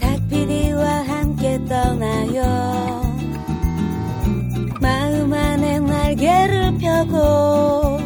[0.00, 2.42] 닭피디와 함께 떠나요
[4.80, 7.98] 마음 안에 날개를 펴고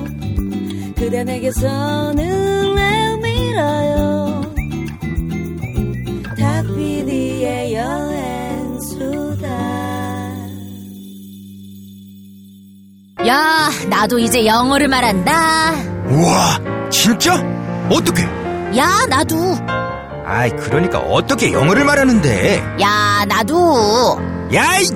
[0.97, 4.43] 그대 내게서 눈을 밀어요
[6.39, 9.49] 닭피디의 여행수다
[13.27, 15.73] 야, 나도 이제 영어를 말한다.
[16.09, 17.35] 우와, 진짜?
[17.91, 18.23] 어떻게?
[18.77, 19.37] 야, 나도.
[20.31, 22.77] 아이, 그러니까 어떻게 영어를 말하는데?
[22.81, 24.21] 야, 나도.
[24.55, 24.87] 야이!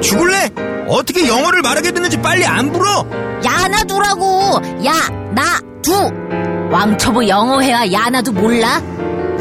[0.00, 0.50] 죽을래?
[0.88, 3.06] 어떻게 영어를 말하게 됐는지 빨리 안 불어!
[3.44, 4.62] 야, 나도라고.
[4.86, 4.92] 야,
[5.34, 6.10] 나도.
[6.72, 8.80] 왕초보 영어회화 야, 나도 몰라?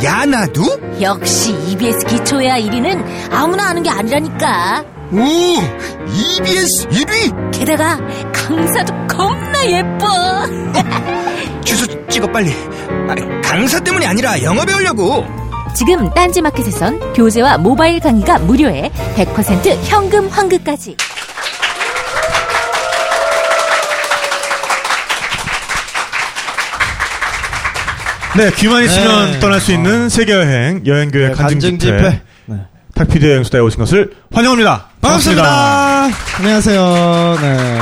[0.04, 0.62] 야, 나도?
[1.00, 4.84] 역시 EBS 기초회화 1위는 아무나 아는 게 아니라니까.
[5.14, 5.18] 오!
[5.18, 7.52] EBS 1위!
[7.52, 7.98] 게다가
[8.34, 10.06] 강사도 겁나 예뻐.
[11.64, 12.54] 주소 찍어 빨리.
[13.10, 15.26] 아, 강사 때문이 아니라 영어 배우려고.
[15.76, 20.96] 지금 딴지마켓에선 교재와 모바일 강의가 무료해 100% 현금 환급까지.
[28.36, 29.40] 네, 귀만 있으면 네.
[29.40, 32.22] 떠날 수 있는 세계 여행 여행 교회 네, 간증 집회 집회.
[32.46, 32.58] 네.
[32.96, 34.88] 탁피디 여행 수다에 오신 것을 환영합니다.
[35.02, 36.10] 반갑습니다.
[36.40, 37.38] 안녕하세요.
[37.42, 37.80] 네.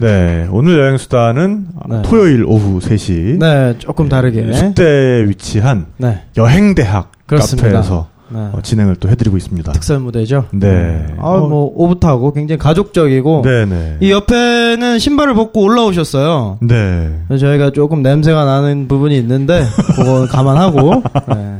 [0.00, 2.02] 네, 오늘 여행수다는 네.
[2.02, 4.52] 토요일 오후 3시 네, 조금 다르게.
[4.52, 6.22] 숙대에 위치한 네.
[6.36, 7.68] 여행 대학 그렇습니다.
[7.68, 8.38] 카페에서 네.
[8.52, 9.72] 어, 진행을 또 해드리고 있습니다.
[9.72, 10.44] 특설 무대죠.
[10.52, 11.06] 네.
[11.18, 13.96] 아, 뭐 오붓하고 굉장히 가족적이고 네네.
[14.00, 16.58] 이 옆에는 신발을 벗고 올라오셨어요.
[16.62, 17.18] 네.
[17.36, 19.64] 저희가 조금 냄새가 나는 부분이 있는데
[19.96, 21.02] 그거 감안하고
[21.34, 21.58] 네.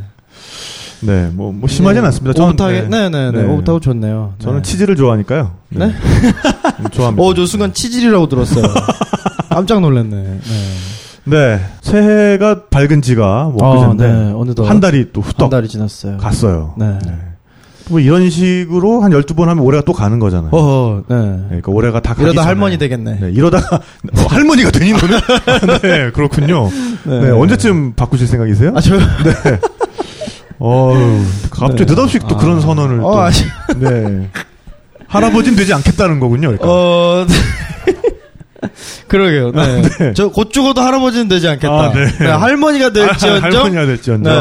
[1.00, 2.06] 네, 뭐, 뭐 심하진 네.
[2.06, 2.34] 않습니다.
[2.34, 3.44] 저는, 오붓하게 네 네네 네.
[3.44, 4.34] 오붓하고 좋네요.
[4.38, 4.62] 저는 네.
[4.62, 5.52] 치즈를 좋아하니까요.
[5.70, 5.84] 네?
[5.86, 7.22] 음, 좋아합니다.
[7.22, 8.64] 어, 저 순간 치질이라고 들었어요.
[9.50, 10.16] 깜짝 놀랐네.
[10.16, 10.40] 네.
[11.24, 11.60] 네.
[11.82, 16.16] 새해가 밝은 지가 뭐 어, 그전데 네, 어느덧 한 달이 또 후떡 한 달이 지났어요.
[16.18, 16.74] 갔어요.
[16.78, 16.98] 네.
[17.90, 20.50] 뭐 이런 식으로 한 12번 하면 올해가 또 가는 거잖아요.
[20.52, 21.16] 어허, 네.
[21.16, 22.44] 네, 그러니까 올해가 다 이러다.
[22.44, 23.18] 할머니 되겠네.
[23.20, 25.18] 네, 이러다가 어, 할머니가 되니 너는?
[25.82, 26.68] 네, 그렇군요.
[27.04, 27.30] 네.
[27.30, 28.72] 언제쯤 바꾸실 생각이세요?
[28.74, 29.02] 아, 저, 네.
[30.58, 31.92] 어우, 갑자기 네.
[31.92, 32.38] 느닷없이 또 아.
[32.38, 33.20] 그런 선언을 어, 또.
[33.20, 33.36] 아니.
[33.78, 34.30] 네.
[35.06, 36.48] 할아버지는 되지 않겠다는 거군요.
[36.48, 36.66] 그러니까.
[36.68, 37.26] 어,
[39.06, 39.52] 그러게요.
[39.52, 39.60] 네.
[39.60, 40.14] 아, 네.
[40.14, 41.72] 저곧 죽어도 할아버지는 되지 않겠다.
[41.72, 42.26] 아, 네.
[42.26, 43.42] 할머니가 될지언정.
[43.42, 44.32] 할머니가 될지언정.
[44.32, 44.38] 네,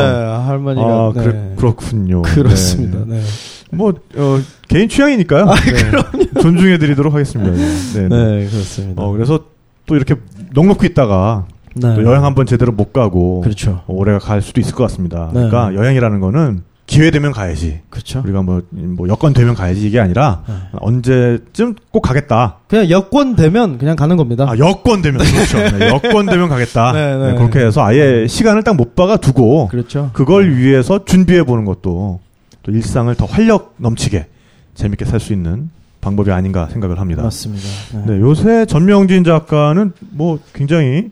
[0.48, 0.88] 할머니가.
[0.88, 1.24] 아, 네.
[1.24, 2.22] 그래, 그렇군요.
[2.24, 3.00] 그렇습니다.
[3.06, 3.18] 네.
[3.18, 3.24] 네.
[3.72, 5.46] 뭐, 어, 개인 취향이니까요.
[5.46, 6.42] 네.
[6.42, 7.52] 존중해드리도록 하겠습니다.
[7.52, 8.08] 네.
[8.08, 8.50] 네, 네.
[8.50, 9.02] 그렇습니다.
[9.02, 9.40] 어, 그래서
[9.86, 10.16] 또 이렇게
[10.54, 11.46] 넉넉히 있다가
[11.82, 11.96] 네.
[11.96, 13.82] 또 여행 한번 제대로 못 가고 그렇죠.
[13.88, 15.28] 어, 올해가 갈 수도 있을 것 같습니다.
[15.34, 15.48] 네.
[15.50, 17.82] 그러니까 여행이라는 거는 기회 되면 가야지.
[17.90, 18.22] 그렇죠.
[18.24, 20.54] 우리가 뭐, 뭐 여건 되면 가야지 이게 아니라 네.
[20.80, 22.60] 언제쯤 꼭 가겠다.
[22.68, 24.46] 그냥 여권 되면 그냥 가는 겁니다.
[24.50, 25.78] 아, 여건 되면 그렇죠.
[25.78, 26.92] 네, 여건 되면 가겠다.
[26.96, 27.32] 네, 네.
[27.32, 30.12] 네, 그렇게 해서 아예 시간을 딱 못 박아 두고 그렇죠.
[30.14, 32.20] 그걸 위해서 준비해 보는 것도
[32.64, 34.28] 또 일상을 더 활력 넘치게
[34.76, 35.70] 재밌게 살 수 있는
[36.02, 37.24] 방법이 아닌가 생각을 합니다.
[37.24, 37.66] 맞습니다.
[37.94, 38.04] 네.
[38.14, 41.10] 네, 요새 전명진 작가는 뭐 굉장히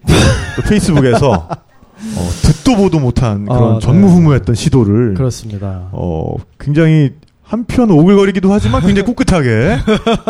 [0.56, 3.79] 또 페이스북에서 어, 듣도 보도 못한 그런 아, 네.
[3.79, 5.90] 전무후무했던 시도를 그렇습니다.
[5.91, 7.12] 어, 굉장히
[7.44, 9.78] 한편 오글거리기도 하지만 굉장히 꿋꿋하게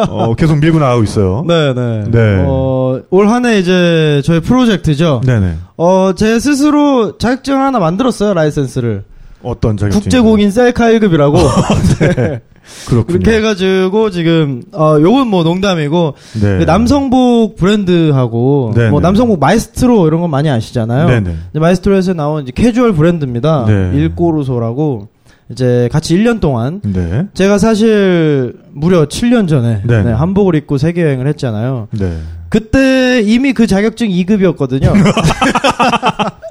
[0.09, 1.45] 어, 계속 밀고 나가고 있어요.
[1.47, 2.03] 네, 네.
[2.09, 2.43] 네.
[2.45, 5.21] 어, 올 한해 이제 저희 프로젝트죠.
[5.25, 5.55] 네네.
[5.77, 9.03] 어, 제 스스로 자격증을 하나 만들었어요, 라이센스를.
[9.43, 10.01] 어떤 자격증?
[10.01, 11.35] 국제공인 셀카 1급이라고.
[12.15, 12.41] 네.
[12.87, 13.19] 그렇군요.
[13.19, 16.57] 그렇게 해가지고 지금, 어, 요건 뭐 농담이고, 네.
[16.59, 18.89] 그 남성복 브랜드하고, 네네.
[18.89, 21.07] 뭐 남성복 마에스트로 이런 거 많이 아시잖아요.
[21.07, 21.23] 네네.
[21.23, 23.65] 근데 마에스트로에서 나온 이제 캐주얼 브랜드입니다.
[23.67, 23.91] 네.
[23.95, 25.07] 일꼬르소라고,
[25.51, 27.27] 이제 같이 1년 동안, 네.
[27.33, 29.81] 제가 사실 무려 7년 전에.
[29.85, 31.87] 네, 한복을 입고 세계 여행을 했잖아요.
[31.91, 32.17] 네.
[32.49, 34.93] 그때 이미 그 자격증 2급이었거든요.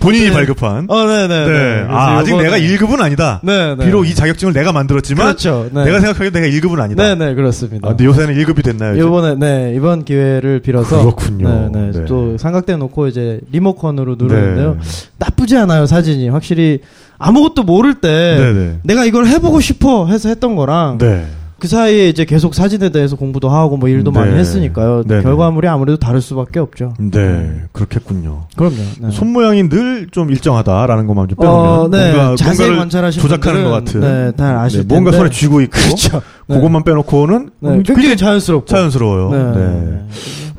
[0.00, 0.32] 본인이 네.
[0.32, 0.86] 발급한.
[0.88, 1.46] 어, 네네.
[1.46, 1.86] 네.
[1.88, 3.40] 아, 아직 내가 1급은 아니다.
[3.42, 3.84] 네, 네.
[3.84, 5.68] 비록 이 자격증을 내가 만들었지만 그렇죠.
[5.72, 5.84] 네.
[5.84, 7.02] 내가 생각하기에 내가 1급은 아니다.
[7.02, 7.86] 네네, 그렇습니다.
[7.86, 8.96] 아, 근데 요새는 1급이 됐나요?
[8.96, 11.00] 이번에, 네, 이번 기회를 빌어서.
[11.00, 11.70] 그렇군요.
[11.72, 11.90] 네, 네.
[11.92, 12.04] 네.
[12.06, 14.78] 또 삼각대 놓고 이제 리모컨으로 누르는데요.
[14.80, 14.88] 네.
[15.18, 16.28] 나쁘지 않아요, 사진이.
[16.28, 16.80] 확실히
[17.18, 18.78] 아무것도 모를 때 네네.
[18.84, 21.26] 내가 이걸 해보고 싶어 해서 했던 거랑 네.
[21.66, 24.20] 그 사이에 이제 계속 사진에 대해서 공부도 하고 뭐 일도 네.
[24.20, 25.02] 많이 했으니까요.
[25.02, 25.22] 네네.
[25.22, 26.94] 결과물이 아무래도 다를 수밖에 없죠.
[27.00, 28.44] 네, 그렇겠군요.
[28.56, 28.76] 그럼요.
[29.00, 29.10] 네.
[29.10, 32.12] 손 모양이 늘 좀 일정하다라는 것만 좀 빼놓으면 어, 네.
[32.12, 35.18] 뭔가 자세히 관찰하시는 조작하는 것 같은 네, 다 아실 네, 뭔가 텐데.
[35.26, 36.22] 손에 쥐고 있고 그렇죠.
[36.48, 36.56] 네.
[36.56, 38.66] 그것만 빼놓고는 네, 음, 굉장히 자연스럽고.
[38.66, 39.30] 자연스러워요.
[39.30, 39.60] 네.
[39.60, 40.02] 네.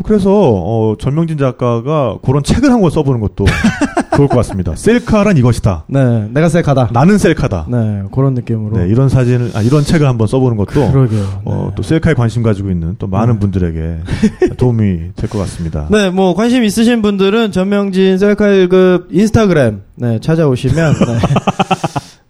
[0.04, 3.46] 그래서 어, 전명진 작가가 그런 책을 한 권 써보는 것도
[4.16, 4.76] 좋을 것 같습니다.
[4.76, 5.86] 셀카란 이것이다.
[5.88, 6.90] 네, 내가 셀카다.
[6.94, 7.66] 나는 셀카다.
[7.70, 8.78] 네, 그런 느낌으로.
[8.78, 11.42] 네, 이런 사진을 아, 이런 책을 한번 써보는 것도 그러게요.
[11.46, 11.74] 어, 네.
[11.76, 13.40] 또 셀카에 관심 가지고 있는 또 많은 네.
[13.40, 13.98] 분들에게
[14.58, 15.88] 도움이 될 것 같습니다.
[15.92, 21.18] 네, 뭐 관심 있으신 분들은 전명진 셀카 1급 인스타그램 네, 찾아오시면 네.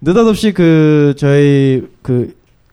[0.00, 2.32] 느닷없이 그 저희 그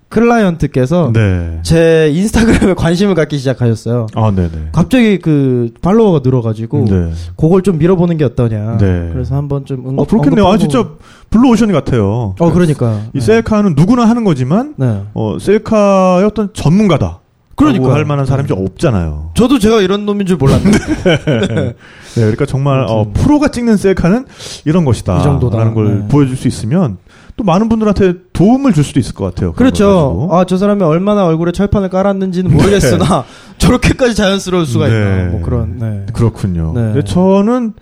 [0.09, 1.59] 클라이언트께서 네.
[1.63, 4.07] 제 인스타그램에 관심을 갖기 시작하셨어요.
[4.15, 4.69] 아, 네네.
[4.71, 7.11] 갑자기 그 팔로워가 늘어가지고 네.
[7.35, 8.77] 그걸 좀 밀어보는 게 어떠냐.
[8.77, 9.09] 네.
[9.11, 10.47] 그래서 한번 좀 응급 어, 그렇겠네요.
[10.47, 10.57] 아.
[10.57, 10.87] 진짜
[11.29, 12.35] 블루오션 같아요.
[12.39, 13.01] 어, 그러니까.
[13.13, 13.21] 이 네.
[13.21, 15.01] 셀카는 누구나 하는 거지만 네.
[15.13, 17.19] 어, 셀카의 어떤 전문가다.
[17.55, 17.93] 그러니까요.
[17.93, 19.31] 할 만한 사람이 좀 없잖아요.
[19.33, 20.77] 저도 제가 이런 놈인 줄 몰랐는데.
[21.15, 21.73] 네,
[22.15, 23.09] 그러니까 정말 어.
[23.13, 24.25] 프로가 찍는 셀카는
[24.65, 25.19] 이런 것이다.
[25.19, 25.57] 이 정도다.
[25.57, 26.07] 라는 걸 네.
[26.09, 26.97] 보여줄 수 있으면
[27.37, 29.51] 또 많은 분들한테 도움을 줄 수도 있을 것 같아요.
[29.53, 30.29] 그렇죠.
[30.31, 33.25] 아, 저 사람이 얼마나 얼굴에 철판을 깔았는지는 모르겠으나
[33.57, 34.93] 저렇게까지 자연스러울 수가 네.
[34.93, 35.31] 있나.
[35.31, 35.77] 뭐 그런.
[35.77, 36.05] 네.
[36.13, 36.71] 그렇군요.
[36.73, 36.81] 네.
[36.81, 37.73] 근데 저는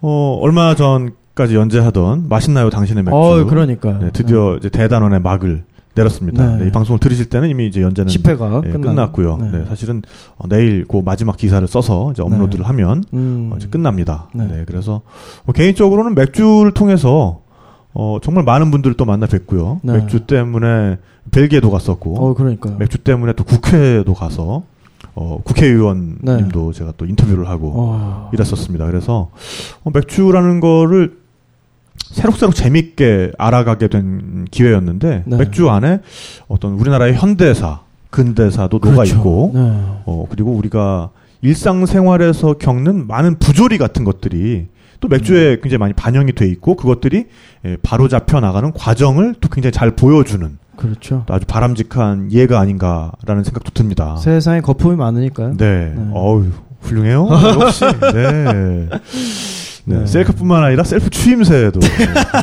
[0.00, 3.16] 어, 얼마 전까지 연재하던 맛있나요 당신의 맥주.
[3.16, 3.98] 어, 그러니까.
[3.98, 5.64] 네, 드디어 이제 대단원의 막을
[5.94, 6.46] 내렸습니다.
[6.46, 6.62] 네.
[6.62, 9.38] 네, 이 방송을 들으실 때는 이미 이제 연재는 10회가 예, 끝났고요.
[9.38, 9.58] 네.
[9.58, 10.02] 네, 사실은
[10.36, 12.66] 어, 내일 그 마지막 기사를 써서 이제 업로드를 네.
[12.68, 13.50] 하면 음.
[13.52, 14.28] 어, 이제 끝납니다.
[14.32, 14.46] 네.
[14.46, 14.64] 네.
[14.66, 15.02] 그래서
[15.44, 17.40] 뭐 개인적으로는 맥주를 통해서
[17.92, 19.80] 어, 정말 많은 분들을 또 만나 뵀고요.
[19.82, 19.94] 네.
[19.94, 20.98] 맥주 때문에
[21.30, 22.70] 벨기에도 갔었고, 어, 그러니까.
[22.78, 24.62] 맥주 때문에 또 국회도 가서
[25.14, 28.30] 어, 국회의원님도 제가 또 인터뷰를 하고 어.
[28.32, 28.86] 이랬었습니다.
[28.86, 29.30] 그래서
[29.82, 31.18] 어, 맥주라는 거를
[32.10, 35.36] 새록새록 재밌게 알아가게 된 기회였는데 네.
[35.36, 36.00] 맥주 안에
[36.48, 39.16] 어떤 우리나라의 현대사, 근대사도 녹아 그렇죠.
[39.16, 39.60] 있고 네.
[40.06, 41.10] 어, 그리고 우리가
[41.42, 44.68] 일상생활에서 겪는 많은 부조리 같은 것들이
[45.00, 45.60] 또 맥주에 음.
[45.62, 47.26] 굉장히 많이 반영이 돼 있고 그것들이
[47.64, 51.24] 예, 바로 잡혀 나가는 과정을 또 굉장히 잘 보여주는 그렇죠.
[51.26, 54.16] 또 아주 바람직한 예가 아닌가라는 생각도 듭니다.
[54.16, 55.56] 세상에 거품이 많으니까요.
[55.56, 55.92] 네.
[55.94, 56.10] 네.
[56.12, 56.46] 어우,
[56.80, 57.28] 훌륭해요.
[57.60, 57.84] 역시.
[58.14, 58.52] 네.
[58.52, 58.88] 네.
[59.84, 60.06] 네.
[60.06, 61.88] 셀카뿐만 아니라 셀프 추임새도 네,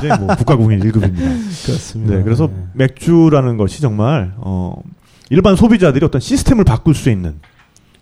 [0.01, 1.65] 굉장히 뭐 국가공인 1급입니다.
[1.65, 2.15] 그렇습니다.
[2.15, 2.24] 네.
[2.24, 4.75] 그래서 맥주라는 것이 정말 어
[5.30, 7.36] 일반 소비자들이 어떤 시스템을 바꿀 수 있는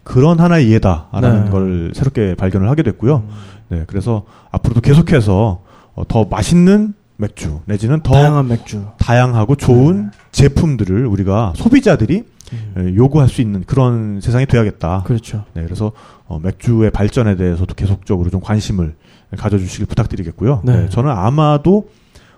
[0.03, 1.51] 그런 하나의 예다라는 네.
[1.51, 3.23] 걸 새롭게 발견을 하게 됐고요.
[3.27, 3.29] 음,
[3.69, 3.83] 네.
[3.87, 5.61] 그래서 앞으로도 계속해서
[5.95, 8.85] 어, 더 맛있는 맥주 내지는 더 다양한 맥주.
[8.97, 12.23] 다양하고 좋은 제품들을 우리가 소비자들이
[12.53, 12.73] 음.
[12.77, 15.03] 예, 요구할 수 있는 그런 세상이 돼야겠다.
[15.05, 15.45] 그렇죠.
[15.53, 15.91] 네, 그래서
[16.27, 18.95] 어, 맥주의 발전에 대해서도 계속적으로 좀 관심을
[19.37, 20.61] 가져주시길 부탁드리겠고요.
[20.63, 20.81] 네.
[20.83, 21.89] 네, 저는 아마도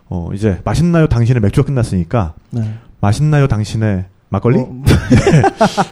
[0.09, 2.75] 어, 이제 맛있나요 당신의 맥주가 끝났으니까 네.
[3.01, 4.59] 맛있나요 당신의 막걸리?
[4.59, 4.65] 어,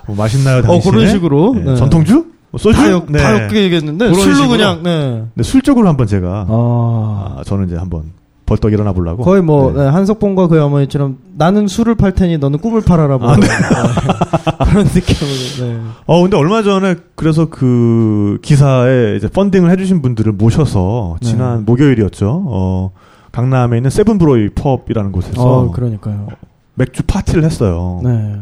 [0.07, 1.53] 뭐 맛있나요 어, 당신의 그런 식으로.
[1.55, 1.75] 네, 네.
[1.75, 2.34] 전통주?
[2.55, 2.77] 뭐 소주?
[2.77, 3.19] 다, 역, 네.
[3.19, 4.49] 다 엮이겠는데 그런 술로 식으로.
[4.49, 5.25] 그냥 네.
[5.33, 7.35] 네, 술적으로 한번 제가 아.
[7.37, 8.13] 아, 저는 이제 한번
[8.45, 9.83] 벌떡 일어나 보려고 거의 뭐 네.
[9.83, 13.45] 네, 한석봉과 그 어머니처럼 나는 술을 팔 테니 너는 꿈을 팔아라 뭐 아, 네.
[13.45, 13.51] 네.
[14.71, 15.81] 그런 느낌으로 네.
[16.05, 21.27] 어, 근데 얼마 전에 그래서 그 기사에 이제 펀딩을 해주신 분들을 모셔서 네.
[21.27, 22.45] 지난 목요일이었죠.
[22.47, 22.91] 어,
[23.33, 26.27] 강남에 있는 세븐브로이 펍이라는 곳에서 어 그러니까요.
[26.75, 27.99] 맥주 파티를 했어요.
[28.01, 28.37] 네.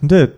[0.00, 0.28] 근데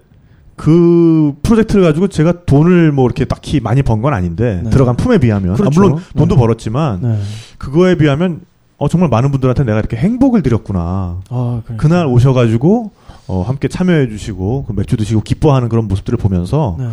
[0.57, 4.71] 그 프로젝트를 가지고 제가 돈을 뭐 이렇게 딱히 많이 번 건 아닌데 네.
[4.71, 5.81] 들어간 품에 비하면 아, 그렇죠.
[5.81, 6.41] 물론 돈도 네.
[6.41, 7.19] 벌었지만 네.
[7.59, 8.41] 그거에 비하면
[8.79, 11.21] 어, 정말 많은 분들한테 내가 이렇게 행복을 드렸구나.
[11.31, 11.63] 아.
[11.79, 12.91] 그날 오셔가지고
[13.29, 16.89] 어, 함께 참여해 주시고 그 맥주 드시고 기뻐하는 그런 모습들을 보면서 네.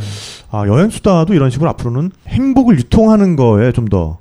[0.52, 4.18] 아, 여행 수다도 이런 식으로 앞으로는 행복을 유통하는 거에 좀더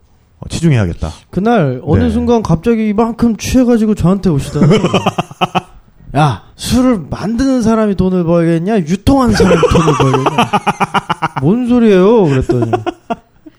[0.49, 1.09] 치중해야겠다.
[1.31, 2.11] 그날 어느 네.
[2.11, 4.67] 순간 갑자기 이만큼 취해가지고 저한테 오시더니
[6.15, 10.51] 야 술을 만드는 사람이 돈을 벌겠냐 유통하는 사람이 돈을 벌겠냐
[11.41, 12.71] 뭔 소리예요 그랬더니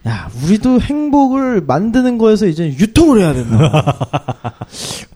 [0.07, 3.95] 야 우리도 행복을 만드는 거에서 이제 유통을 해야 된다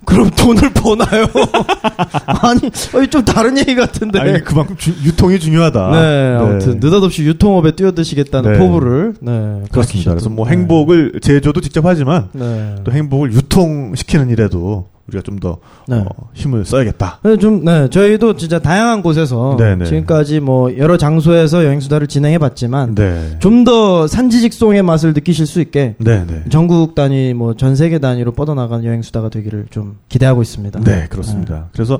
[0.05, 1.25] 그럼 돈을 버나요
[2.41, 5.91] 아니 어, 좀 다른 얘기 같은데 아니, 그만큼 주- 유통이 중요하다.
[5.91, 8.57] 네, 아무튼 느닷없이 유통업에 뛰어드시겠다는 네.
[8.59, 10.11] 포부를 네, 그렇습니다.
[10.11, 10.53] 그래서 뭐 네.
[10.53, 12.75] 행복을 제조도 직접 하지만 네.
[12.85, 15.97] 또 행복을 유통시키는 일에도 우리가 좀더 네.
[15.97, 17.19] 어, 힘을 써야겠다.
[17.23, 19.85] 네, 좀, 네, 저희도 진짜 다양한 곳에서 네네.
[19.85, 23.37] 지금까지 뭐 여러 장소에서 여행 수다를 진행해 봤지만 네.
[23.39, 26.43] 좀더 산지직송의 맛을 느끼실 수 있게 네, 네.
[26.49, 30.79] 전국 단위, 뭐 전 세계 단위로 뻗어나간 여행 수다가 되기를 좀 기대하고 있습니다.
[30.81, 31.69] 네, 그렇습니다.
[31.73, 31.99] 그래서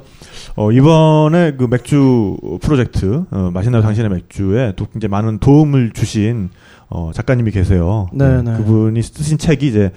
[0.56, 6.50] 어, 이번에 그 맥주 프로젝트 어, 맛있나요 당신의 맥주에 또 굉장히 많은 도움을 주신
[6.90, 8.08] 어, 작가님이 계세요.
[8.14, 8.56] 네, 네.
[8.56, 9.92] 그분이 쓰신 책이 이제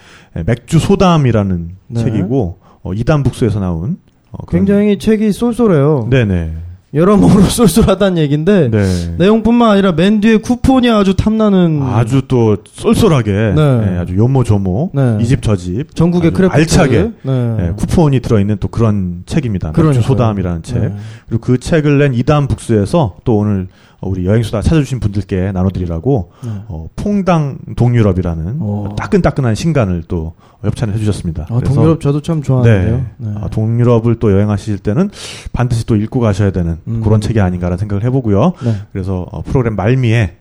[0.47, 2.00] 맥주 소담이라는 네.
[2.05, 3.99] 책이고 어, 이담 북스에서 나온
[4.32, 6.08] 어, 굉장히 책이 쏠쏠해요.
[6.10, 6.52] 네네.
[6.92, 9.14] 여러모로 쏠쏠하다는 얘기인데 네.
[9.16, 13.54] 내용뿐만 아니라 맨 뒤에 쿠폰이 아주 탐나는 아주 또 쏠쏠하게 음.
[13.54, 13.94] 네.
[13.94, 15.18] 예, 아주 요모조모 네.
[15.20, 17.56] 이집 저집 전국의 craft 알차게 네.
[17.60, 19.72] 예, 쿠폰이 들어있는 또 그런 책입니다.
[19.76, 20.02] 맥주.
[20.02, 20.80] 소담이라는 책.
[20.80, 20.94] 네.
[21.28, 26.50] 그리고 그 책을 낸 이담 북스에서 또 오늘 어, 우리 여행수다 찾아주신 분들께 나눠드리라고 네.
[26.69, 28.95] 어, 퐁당 동유럽이라는 오.
[28.97, 31.47] 따끈따끈한 신간을 또 협찬을 해주셨습니다.
[31.50, 33.07] 아, 동유럽 저도 참 네, 좋아하는데요.
[33.19, 33.35] 네.
[33.37, 35.11] 아, 동유럽을 또 여행하실 때는
[35.52, 37.00] 반드시 또 읽고 가셔야 되는 음.
[37.02, 38.52] 그런 책이 아닌가라는 생각을 해보고요.
[38.64, 38.75] 네.
[38.92, 40.37] 그래서 어, 프로그램 말미에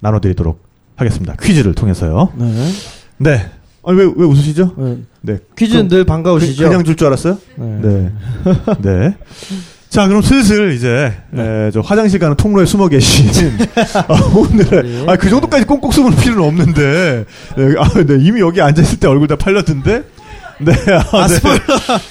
[0.00, 0.62] 나눠드리도록
[0.96, 1.34] 하겠습니다.
[1.40, 2.30] 퀴즈를 통해서요.
[2.36, 2.70] 네.
[3.18, 3.50] 네.
[3.84, 4.74] 아니, 왜, 왜 웃으시죠?
[4.76, 4.98] 네.
[5.22, 5.38] 네.
[5.56, 6.68] 퀴즈는 늘 그, 반가우시죠?
[6.68, 7.36] 그냥 줄 줄 알았어요?
[7.56, 7.80] 네.
[7.82, 8.12] 네.
[8.82, 9.16] 네.
[9.92, 13.26] 자, 그럼 슬슬 이제, 에, 저 화장실 가는 통로에 숨어 계신,
[14.08, 17.26] 아, 오늘의, 아, 그 정도까지 꽁꽁 숨을 필요는 없는데,
[17.58, 20.02] 네, 아, 네, 이미 여기 앉아 있을 때 얼굴 다 팔렸던데?
[20.60, 20.72] 네,
[21.12, 21.36] 아, 네.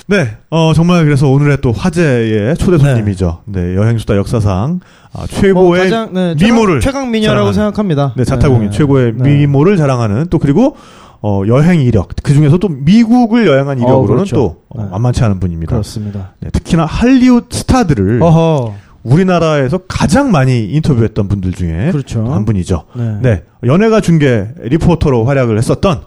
[0.05, 3.41] 네, 어, 정말 그래서 오늘의 또 화제의 초대 손님이죠.
[3.45, 4.79] 네, 여행수다 역사상,
[5.13, 6.81] 아, 뭐 최고의 가장, 네, 미모를.
[6.81, 7.53] 최강, 최강 미녀라고 자랑하는.
[7.53, 8.13] 생각합니다.
[8.15, 8.77] 네, 자타공인 네.
[8.77, 9.37] 최고의 네.
[9.37, 10.77] 미모를 자랑하는 또 그리고
[11.23, 14.35] 어, 여행 이력 그 중에서 또 미국을 여행한 어, 이력으로는 그렇죠.
[14.35, 14.89] 또 어, 네.
[14.89, 15.71] 만만치 않은 분입니다.
[15.71, 16.33] 그렇습니다.
[16.39, 18.73] 네, 특히나 할리우드 스타들을 어허.
[19.03, 22.23] 우리나라에서 가장 많이 인터뷰했던 분들 중에 그렇죠.
[22.23, 22.85] 또한 분이죠.
[22.95, 23.17] 네.
[23.21, 26.01] 네, 연예가 중계 리포터로 활약을 했었던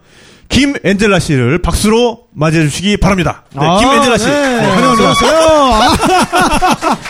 [0.54, 3.42] 김엔젤라 씨를 박수로 맞이해 주시기 바랍니다.
[3.52, 4.32] 네, 아, 김엔젤라 씨 네.
[4.32, 5.10] 네, 환영합니다.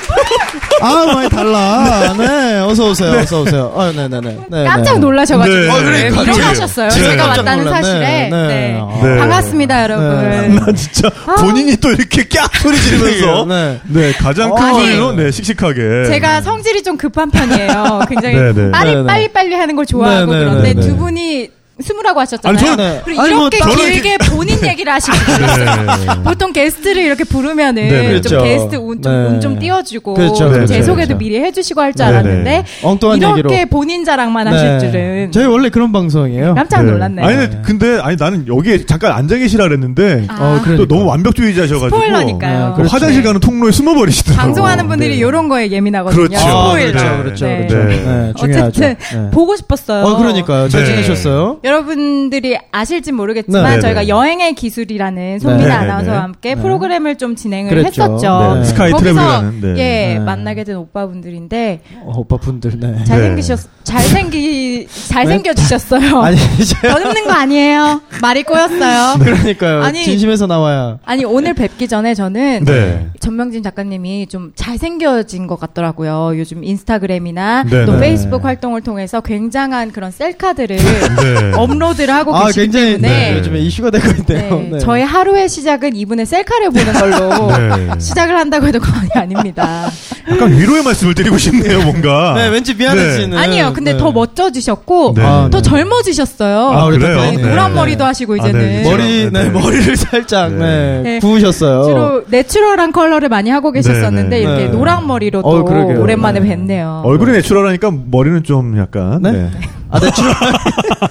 [0.81, 2.15] 아, 많이 달라.
[2.17, 3.19] 네, 어서 오세요.
[3.19, 3.73] 어서 오세요.
[3.77, 4.39] 아, 네, 네, 네.
[4.51, 4.99] 네, 깜짝 네.
[4.99, 5.71] 놀라셔가지고 네.
[5.71, 6.23] 아, 그러니까.
[6.23, 6.91] 일어나셨어요.
[6.91, 7.83] 제가 왔다는 놀랐네.
[7.83, 8.29] 사실에.
[8.31, 8.47] 네.
[8.47, 8.81] 네.
[8.81, 9.19] 아.
[9.19, 10.31] 반갑습니다, 여러분.
[10.31, 10.49] 네.
[10.49, 13.81] 나 진짜 본인이 또 이렇게 깍 소리 지르면서 네.
[13.85, 18.01] 네 가장 큰 소리로 네 씩씩하게 제가 성질이 좀 급한 편이에요.
[18.09, 18.71] 굉장히 네, 네.
[18.71, 19.07] 빨리 네, 네.
[19.07, 20.81] 빨리 빨리 하는 걸 좋아하고 네, 네, 그런데 네, 네.
[20.81, 22.57] 두 분이 스무라고 하셨잖아요.
[22.59, 23.01] 아니, 저는- 네.
[23.05, 26.23] 그리고 아니, 뭐 이렇게 저는 길게 본인 얘기를 하시고 네.
[26.23, 28.21] 보통 게스트를 이렇게 부르면은 네, 네.
[28.21, 28.45] 좀 그렇죠.
[28.45, 29.29] 게스트 운좀 네.
[29.31, 31.19] 운좀 띄워주고 그렇죠, 좀 그렇죠, 제 소개도 그렇죠.
[31.19, 32.65] 미리 해주시고 할줄 네, 알았는데 네.
[32.83, 33.67] 엉뚱한 이렇게 얘기로.
[33.71, 34.51] 본인 자랑만 네.
[34.53, 36.55] 하실 줄은 저희 원래 그런 방송이에요.
[36.55, 36.93] 깜짝 네.
[36.93, 37.27] 놀랐네요.
[37.27, 40.77] 아니 근데 아니 나는 여기에 잠깐 앉아 계시라 그랬는데 아, 어, 그래.
[40.77, 42.59] 또 너무 완벽주의자셔가지고 스포일러니까요.
[42.67, 42.93] 네, 그 그렇죠.
[42.95, 44.41] 화장실 가는 통로에 숨어 버리시더라고요.
[44.47, 45.17] 방송하는 분들이 네.
[45.17, 46.29] 이런 거에 예민하거든요.
[46.29, 46.39] 그렇죠.
[46.39, 46.93] 스포일러.
[46.93, 47.23] 그렇죠, 네.
[47.23, 47.67] 그렇죠, 네.
[47.67, 47.89] 그렇죠.
[47.89, 47.97] 네.
[48.05, 48.33] 네.
[48.37, 49.31] 어쨌든 네.
[49.33, 50.05] 보고 싶었어요.
[50.05, 50.69] 어, 그러니까요.
[50.69, 50.91] 잘 네.
[50.91, 51.59] 지내셨어요?
[51.65, 54.09] 여러분들이 아실지 모르겠지만 네, 네, 저희가 네.
[54.09, 56.61] 여행의 기술이라는 손민아 네, 아나운서와 네, 함께 네.
[56.61, 58.03] 프로그램을 좀 진행을 그랬죠.
[58.03, 58.55] 했었죠.
[58.57, 59.69] 네, 스카이 트래블이라는 네.
[59.71, 60.19] 예 네.
[60.19, 63.03] 만나게 된 오빠분들인데 어, 오빠 분들, 네.
[63.05, 66.21] 잘생기셨 잘생기 잘생겨지셨어요.
[66.23, 66.77] 아니, 이제.
[66.81, 68.03] 더듬는 거 아니에요.
[68.21, 69.19] 말이 꼬였어요.
[69.23, 69.83] 그러니까요.
[69.83, 70.99] 아니, 진심에서 나와야.
[71.05, 73.09] 아니 오늘 뵙기 전에 저는 네.
[73.21, 76.39] 전명진 작가님이 좀 잘생겨진 것 같더라고요.
[76.39, 78.01] 요즘 인스타그램이나 네, 또 네.
[78.01, 81.54] 페이스북 활동을 통해서 굉장한 그런 셀카들을 네.
[81.57, 84.57] 업로드를 하고 아, 계시기 굉장히 때문에 네, 요즘에 이슈가 되고 있네요.
[84.57, 84.79] 네, 네.
[84.79, 87.47] 저의 하루의 시작은 이분의 셀카를 보는 걸로
[87.77, 87.89] 네.
[87.99, 89.89] 시작을 한다고 해도 과언이 아닙니다.
[90.31, 92.35] 약간 위로의 말씀을 드리고 싶네요, 뭔가.
[92.37, 93.37] 네, 왠지 미안해지는.
[93.37, 93.99] 아니요, 근데 네.
[93.99, 95.23] 더 멋져지셨고 네.
[95.23, 95.63] 아, 더 네.
[95.69, 96.59] 젊어지셨어요.
[96.71, 97.17] 아, 우리 그래요?
[97.21, 97.43] 네, 네.
[97.43, 97.81] 노란 네.
[97.81, 99.51] 머리도 하시고 아, 이제는 네, 머리, 네.
[99.51, 101.19] 머리를 살짝, 네, 네.
[101.21, 101.85] 구우셨어요.
[101.85, 104.41] 주로 natural한 컬러를 많이 하고 계셨었는데.
[104.41, 104.69] 이렇게 네.
[104.69, 105.63] 노랑 머리로 또 어.
[105.99, 106.57] 오랜만에 네.
[106.57, 107.05] 뵀네요.
[107.05, 109.23] 얼굴이 natural하니까 머리는 좀 약간.
[109.23, 109.33] 네?
[109.33, 109.51] 네.
[109.95, 110.35] 아, natural.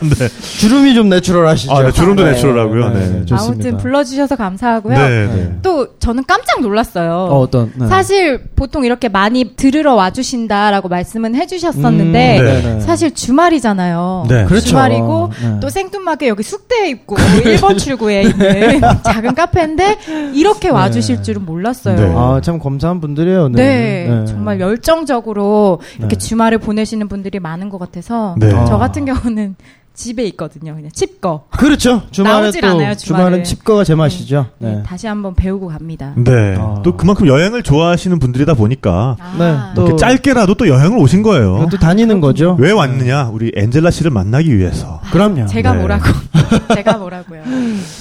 [0.19, 0.27] 네.
[0.59, 1.73] 주름이 좀 natural 하시죠.
[1.73, 2.89] 아, 네, 주름도 natural하고요.
[2.89, 3.25] 네.
[3.25, 3.35] 좋습니다.
[3.37, 4.97] 아무튼 불러주셔서 감사하고요.
[4.97, 5.55] 네, 네.
[5.61, 7.13] 또 저는 깜짝 놀랐어요.
[7.13, 7.87] 어, 어떤, 네.
[7.87, 12.79] 사실 보통 이렇게 많이 들으러 와주신다라고 말씀은 해주셨었는데 음.
[12.81, 14.25] 사실 주말이잖아요.
[14.27, 14.43] 네.
[14.45, 14.67] 그렇죠.
[14.67, 15.59] 주말이고 네.
[15.61, 19.97] 또 생뚱맞게 여기 숙대에 있고 1번 출구에 있는 작은 카페인데
[20.33, 21.95] 이렇게 와주실 줄은 몰랐어요.
[21.95, 22.13] 네.
[22.15, 24.25] 아, 참 감사한 분들이에요, 네, 네.
[24.25, 26.27] 정말 열정적으로 이렇게 네.
[26.27, 28.49] 주말을 보내시는 분들이 많은 것 같아서 네.
[28.73, 28.79] 저 아.
[28.79, 29.55] 같은 경우는
[29.93, 30.73] 집에 있거든요.
[30.73, 31.45] 그냥 칩거.
[31.51, 32.01] 그렇죠.
[32.09, 32.95] 주말에 또, 않아요.
[32.95, 34.47] 주말은 칩거가 제맛이죠.
[34.57, 34.83] 네, 네.
[34.83, 36.13] 다시 한번 배우고 갑니다.
[36.17, 36.55] 네.
[36.57, 36.81] 아.
[36.83, 41.57] 또 그만큼 여행을 좋아하시는 분들이다 보니까 아, 네, 또- 이렇게 짧게라도 또 여행을 오신 거예요.
[41.59, 42.57] 그것도 다니는 거죠.
[42.59, 43.29] 왜 왔느냐?
[43.31, 44.99] 우리 엔젤라 씨를 만나기 위해서.
[45.11, 45.45] 그럼요.
[45.45, 45.79] 제가 네.
[45.79, 46.05] 뭐라고?
[46.73, 47.43] 제가 뭐라고요?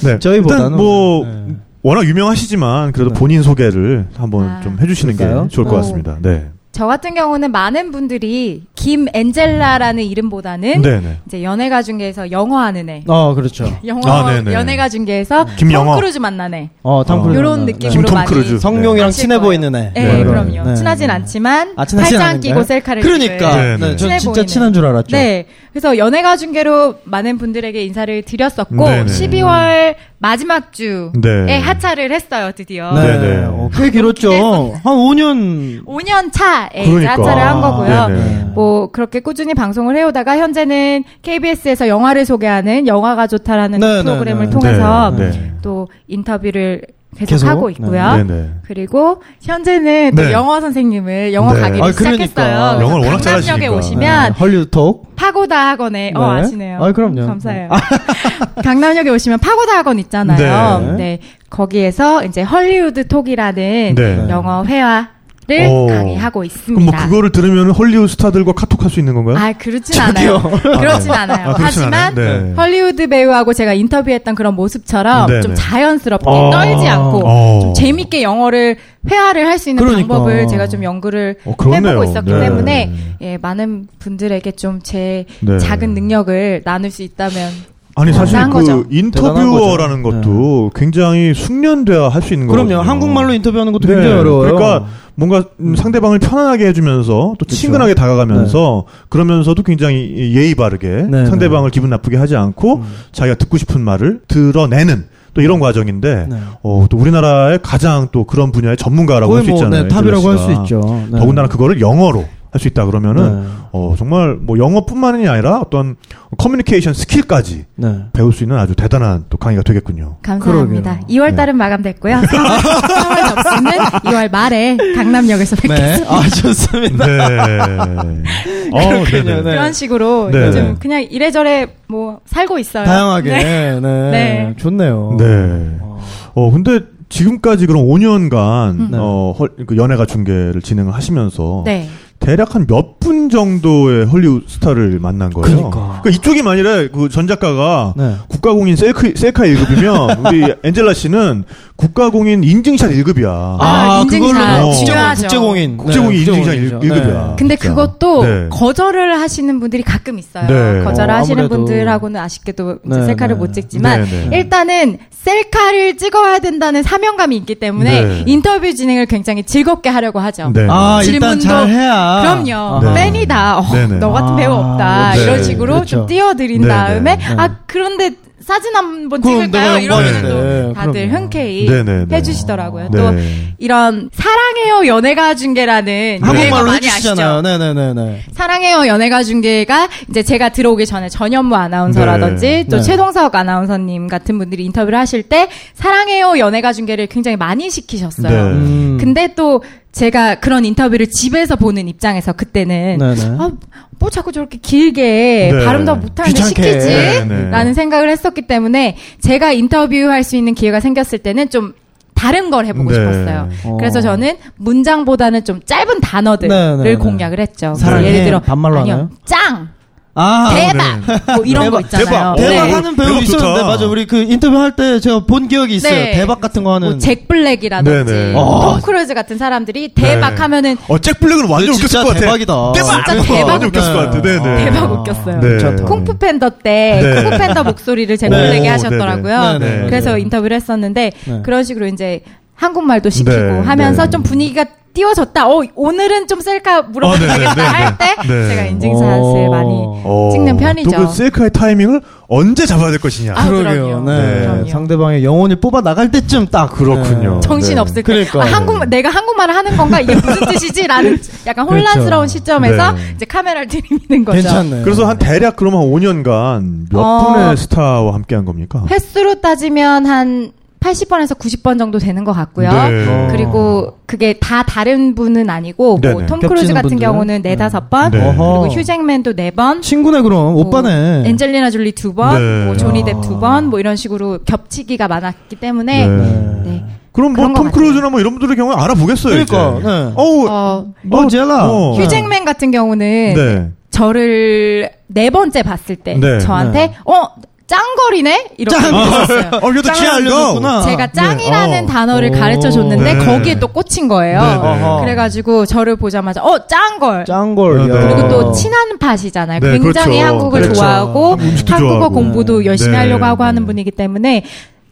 [0.04, 0.18] 네.
[0.18, 1.56] 저희보다는 일단 뭐 네.
[1.82, 3.18] 워낙 유명하시지만 그래도 네.
[3.18, 5.42] 본인 소개를 한번 아, 좀 해주시는 그럴까요?
[5.42, 5.76] 게 좋을 것 어.
[5.76, 6.16] 같습니다.
[6.22, 6.48] 네.
[6.72, 11.18] 저 같은 경우는 많은 분들이 김엔젤라라는 이름보다는 네네.
[11.26, 13.04] 이제 연예가 중계에서 영어하는 애.
[13.06, 13.66] 어, 그렇죠.
[13.84, 14.42] 영어 아.
[14.46, 15.92] 연예가 중계에서 김영어.
[15.92, 16.18] 톰 크루즈
[16.54, 16.70] 애.
[16.82, 17.22] 어, 탐 어.
[17.24, 17.38] 크루즈.
[17.38, 17.72] 요런 네.
[17.72, 18.58] 느낌으로 많이 크루즈.
[18.58, 19.38] 성룡이랑 친해.
[19.38, 19.92] 보이는 애.
[19.94, 20.62] 네, 네, 그럼요.
[20.64, 20.74] 네.
[20.74, 22.40] 친하진 않지만 아, 친하진 팔짱 않은가요?
[22.40, 23.56] 끼고 셀카를 그러니까.
[23.56, 23.78] 네, 네, 네.
[23.78, 24.46] 전 친해 진짜 보이는.
[24.46, 25.14] 친한 줄 알았죠.
[25.16, 25.46] 네.
[25.72, 29.04] 그래서 연예가 중계로 많은 분들에게 인사를 드렸었고 네네.
[29.06, 31.58] 12월 마지막 주에 네.
[31.58, 32.92] 하차를 했어요, 드디어.
[32.92, 33.18] 네.
[33.18, 33.44] 네네.
[33.46, 34.30] 어, 꽤 길었죠.
[34.30, 35.84] 한 5년.
[35.86, 37.12] 5년 차에 그러니까.
[37.12, 38.08] 하차를 한 거고요.
[38.08, 38.44] 네네.
[38.54, 44.50] 뭐 그렇게 꾸준히 방송을 해오다가 현재는 KBS에서 영화를 소개하는 영화가 좋다라는 네, 프로그램을 네, 네.
[44.50, 45.52] 통해서 네, 네.
[45.62, 46.82] 또 인터뷰를
[47.16, 47.48] 계속, 계속?
[47.48, 48.16] 하고 있고요.
[48.16, 48.50] 네, 네.
[48.66, 50.32] 그리고 현재는 또 네.
[50.32, 51.60] 영어 선생님을 영어 네.
[51.60, 52.24] 강의를 아, 그러니까.
[52.26, 52.82] 시작했어요.
[52.82, 53.72] 영어를 워낙 강남역에 잘하시니까.
[53.76, 55.14] 오시면 네, 헐리우드 톡.
[55.14, 56.40] 파고다 학원에 어 네.
[56.40, 56.82] 아시네요.
[56.82, 57.26] 아, 그럼요.
[57.26, 57.68] 감사해요.
[58.64, 60.80] 강남역에 오시면 파고다 학원 있잖아요.
[60.92, 60.96] 네.
[60.96, 61.18] 네.
[61.50, 64.26] 거기에서 이제 헐리우드 톡이라는 네.
[64.30, 65.08] 영어 회화
[65.52, 65.86] 를 오.
[65.86, 66.96] 강의하고 그럼 있습니다.
[66.96, 69.36] 뭐 그거를 들으면 헐리우드 스타들과 카톡할 수 있는 건가요?
[69.36, 70.40] 아 그렇진 않아요.
[70.62, 71.50] 그렇진 않아요.
[71.50, 72.42] 아, 그렇진 하지만 않아요?
[72.42, 72.54] 네.
[72.54, 75.60] 헐리우드 배우하고 제가 인터뷰했던 그런 모습처럼 네, 좀 네.
[75.60, 76.50] 자연스럽게 어.
[76.50, 77.60] 떨지 않고 어.
[77.60, 78.76] 좀 재밌게 영어를
[79.10, 80.08] 회화를 할 수 있는 그러니까.
[80.14, 81.54] 방법을 제가 좀 연구를 어.
[81.72, 82.40] 해보고 있었기 네.
[82.40, 85.58] 때문에 예, 많은 분들에게 좀제 네.
[85.58, 87.50] 작은 능력을 나눌 수 있다면
[87.94, 88.84] 아니 사실 그 거죠.
[88.90, 92.68] 인터뷰어라는 것도 굉장히 숙련돼야 할 수 있는 거거든요.
[92.76, 92.88] 그럼요.
[92.88, 93.94] 한국말로 인터뷰하는 것도 네.
[93.96, 94.54] 굉장히 어려워요.
[94.54, 97.46] 그러니까 뭔가 음, 상대방을 편안하게 해주면서 또.
[97.46, 102.82] 친근하게 다가가면서 그러면서도 굉장히 예의 바르게 네, 상대방을 기분 나쁘게 하지 않고 음.
[103.12, 105.04] 자기가 듣고 싶은 말을 드러내는
[105.34, 106.36] 또 이런 과정인데 네.
[106.62, 109.82] 어, 또 우리나라의 가장 또 그런 분야의 전문가라고 할 거의 수뭐 있잖아요.
[109.84, 110.52] 네, top이라고 할 수.
[110.52, 110.80] 있죠.
[111.10, 111.18] 네.
[111.18, 113.48] 더군다나 그거를 영어로 할 수 있다 그러면은 네.
[113.72, 115.96] 어, 정말 뭐 영어뿐만이 아니라 어떤
[116.36, 118.04] 커뮤니케이션 스킬까지 네.
[118.12, 120.18] 배울 수 있는 아주 대단한 또 강의가 되겠군요.
[120.22, 120.98] 감사합니다.
[121.00, 121.22] 그러게요.
[121.22, 122.16] 2월 달은 마감됐고요.
[122.16, 123.70] 3월 접수는
[124.04, 126.04] 2월 말에 강남역에서 뵙겠습니다.
[126.04, 126.04] 네.
[126.08, 127.06] 아, 좋습니다.
[127.06, 128.22] 네.
[128.72, 129.04] 어.
[129.04, 129.42] 네.
[129.42, 130.46] 그런 식으로 네.
[130.46, 132.84] 요즘 그냥 이래저래 뭐 살고 있어요.
[132.84, 133.30] 다양하게.
[133.30, 133.80] 네.
[133.80, 134.10] 네.
[134.10, 134.54] 네.
[134.58, 135.16] 좋네요.
[135.18, 135.78] 네.
[135.80, 136.00] 어.
[136.34, 138.90] 어, 근데 지금까지 그럼 5년간, 음.
[138.94, 141.62] 어, 헐, 그 연예가 중계를 진행을 하시면서.
[141.66, 141.88] 네.
[142.22, 145.70] 대략 한 몇 분 정도의 헐리우드 스타를 만난 거예요.
[145.70, 146.02] 그러니까.
[146.08, 148.14] 이쪽이 만일에 그 전 작가가 네.
[148.28, 151.44] 국가공인 셀카, 셀카 1급이면 우리 엔젤라 씨는
[151.76, 153.26] 국가공인 인증샷 1급이야.
[153.60, 154.72] 아, 인증샷 그걸로 어.
[154.72, 155.22] 중요하죠.
[155.22, 155.76] 국제공인.
[155.76, 156.76] 국제공인 네, 인증샷 국제공인이죠.
[156.82, 157.34] 1, 급이야 네.
[157.38, 158.46] 근데 그것도 네.
[158.50, 160.46] 거절을 하시는 분들이 가끔 있어요.
[160.46, 160.84] 네.
[160.84, 161.48] 거절을 어, 하시는.
[161.48, 163.38] 분들하고는 아쉽게도 네, 셀카를 네.
[163.38, 164.36] 못 찍지만 네, 네.
[164.38, 168.22] 일단은 셀카를 찍어야 된다는 사명감이 있기 때문에 네.
[168.26, 170.50] 인터뷰 진행을 굉장히 즐겁게 하려고 하죠.
[170.54, 170.66] 네.
[170.70, 172.20] 아, 질문도 잘 해야.
[172.22, 172.80] 그럼요.
[172.84, 172.92] 네.
[173.12, 173.58] 팬이다.
[173.58, 173.62] 어.
[174.00, 175.12] 너 같은 아, 배우 없다.
[175.14, 175.22] 네.
[175.22, 175.96] 이런 식으로 그렇죠.
[175.96, 176.72] 좀 띄워드린 네네.
[176.74, 177.24] 다음에 네.
[177.36, 179.78] 아 그런데 사진 한번 찍을까요?
[179.78, 180.22] 이러면.
[180.22, 181.24] 또 다들 그럼요.
[181.26, 182.06] 흔쾌히 네네네.
[182.16, 182.88] 해주시더라고요.
[182.90, 182.98] 네.
[182.98, 183.14] 또
[183.58, 187.34] 이런 사랑해요 연예가 중계라는 한국말로 많이 해주시잖아요.
[187.36, 187.42] 아시죠?
[187.42, 188.22] 네네네네.
[188.32, 192.66] 사랑해요 연예가 중계가 이제 제가 들어오기 전에 전현무 아나운서라든지 네.
[192.68, 192.82] 또 네.
[192.82, 198.28] 최동석 아나운서님 같은 분들이 인터뷰를 하실 때 사랑해요 연예가 중계를 굉장히 많이 시키셨어요.
[198.28, 198.40] 네.
[198.50, 198.98] 음.
[199.00, 203.36] 근데 또 제가 그런 인터뷰를 집에서 보는 입장에서 그때는 네네.
[203.38, 203.50] 아,
[203.98, 205.64] 뭐 자꾸 저렇게 길게 네.
[205.64, 206.42] 발음도 못하는데.
[206.42, 206.62] 시키지?
[206.62, 207.50] 네, 네.
[207.50, 211.74] 라는 생각을 했었기 때문에 제가 인터뷰할 수 있는 기회가 생겼을 때는 좀
[212.14, 212.94] 다른 걸 해보고 네.
[212.94, 213.48] 싶었어요.
[213.64, 213.76] 어.
[213.78, 216.96] 그래서 저는 문장보다는 좀 짧은 단어들을 네, 네, 네.
[216.96, 217.74] 공략을 했죠.
[218.02, 219.10] 예를 들어 반말로 아니요, 하나요?
[219.24, 219.68] 짱,
[220.14, 220.50] 아.
[220.54, 222.04] 대박, 뭐 이런 거 있잖아요.
[222.06, 222.36] 대박.
[222.36, 222.72] 대박 네.
[222.72, 223.62] 하는 배우 대박 있었는데.
[223.62, 225.92] 맞아 우리 그 인터뷰 할 때 제가 본 기억이 있어요.
[225.94, 226.10] 네.
[226.12, 226.88] 대박 같은 거 하는.
[226.90, 228.34] 뭐 잭 블랙이라든지 네네.
[228.36, 228.60] 어.
[228.60, 232.20] 톰 크루즈 같은 사람들이 대박 하면은 어, 잭 블랙은 완전 웃겼을 것 같아.
[232.20, 232.72] 대박이다.
[232.74, 233.06] 대박!
[233.06, 233.48] 진짜 대박.
[233.48, 234.22] 완전 웃겼을 것 같아.
[234.22, 234.64] 네네.
[234.64, 235.40] 대박 웃겼어요.
[235.40, 235.82] 네.
[235.84, 237.22] 쿵푸 팬더 때 네.
[237.22, 238.36] 쿵푸 팬더 목소리를 잭 네.
[238.36, 239.58] 블랙이 오, 하셨더라고요.
[239.86, 241.40] 그래서 인터뷰를 했었는데 네.
[241.42, 242.20] 그런 식으로 이제
[242.54, 244.10] 한국말도 시키고 네, 하면서 네.
[244.10, 245.48] 좀 분위기가 띄워졌다.
[245.48, 247.68] 어, 오늘은 좀 셀카 물어봐야 어, 네네, 되겠다 네네.
[247.68, 248.48] 할때 네.
[248.48, 249.50] 제가 인증샷을 어.
[249.50, 249.70] 많이
[250.04, 250.90] 어, 찍는 편이죠.
[250.90, 253.34] 또 그 셀카의 타이밍을 언제 잡아야 될 것이냐.
[253.36, 253.84] 아, 그러게요.
[253.86, 254.10] 그럼요.
[254.10, 254.40] 네.
[254.40, 254.68] 그럼요.
[254.68, 257.34] 상대방의 영혼이 뽑아 나갈 때쯤 딱 그렇군요.
[257.34, 257.40] 네.
[257.40, 257.80] 정신 네.
[257.80, 258.42] 없을 때 그러니까.
[258.42, 262.26] 아, 한국 내가 한국말을 하는 건가 이게 무슨 뜻이지라는 약간 혼란스러운 그렇죠.
[262.28, 263.12] 시점에서 네.
[263.16, 264.36] 이제 카메라를 들이미는 거죠.
[264.42, 264.82] 괜찮네.
[264.82, 267.32] 그래서 한 대략 그러면 한 5년간 몇 어.
[267.34, 268.84] 분의 스타와 함께 한 겁니까?
[268.90, 270.52] 횟수로 따지면 한
[270.82, 272.70] 80번에서 90번 정도 되는 것 같고요.
[272.70, 273.06] 네.
[273.08, 273.28] 어.
[273.30, 275.98] 그리고 그게 다 다른 분은 아니고.
[275.98, 277.06] 뭐 톰 크루즈 같은 분들.
[277.06, 278.18] 경우는 네 다섯 번, 네.
[278.18, 281.22] 그리고 휴잭맨도 네 번, 친구네 그럼 뭐 오빠네.
[281.26, 282.66] 엔젤리나 졸리 두 번, 네.
[282.66, 283.04] 뭐 조니 아.
[283.06, 286.62] 뎁두 번, 뭐 이런 식으로 겹치기가 많았기 때문에 네.
[286.64, 286.84] 네.
[287.12, 287.70] 그럼 뭐 톰.
[287.70, 289.44] 크루즈나 뭐 이런 분들의 경우 알아보겠어요.
[289.46, 289.78] 그러니까.
[289.82, 290.12] 네.
[290.16, 291.70] 어우, 어, 어, 젤라.
[291.70, 291.92] 어.
[291.94, 293.70] 휴잭맨 같은 경우는 네.
[293.90, 296.38] 저를 네 번째 봤을 때 네.
[296.40, 297.28] 저한테 어
[297.66, 298.94] 짱거리네 이렇게 짱!
[298.94, 299.50] 얘기했어요.
[299.52, 300.82] 어, 그래도 알려줬구나.
[300.82, 301.78] 제가 짱이라는 네.
[301.84, 301.86] 어.
[301.86, 302.32] 단어를 오.
[302.32, 303.24] 가르쳐 줬는데 네.
[303.24, 304.40] 거기에 또 꽂힌 거예요.
[304.40, 305.00] 네, 네.
[305.00, 307.24] 그래가지고 저를 보자마자 어 짱걸.
[307.24, 307.88] 짱걸.
[307.88, 307.94] 네.
[307.94, 308.00] 야.
[308.14, 309.60] 그리고 또 친한 팟이잖아요.
[309.60, 310.26] 네, 굉장히 그렇죠.
[310.26, 310.80] 한국을 그렇죠.
[310.80, 311.36] 좋아하고
[311.68, 312.10] 한국어 좋아하고.
[312.14, 312.98] 공부도 열심히 네.
[312.98, 314.44] 하려고 하고 하는 분이기 때문에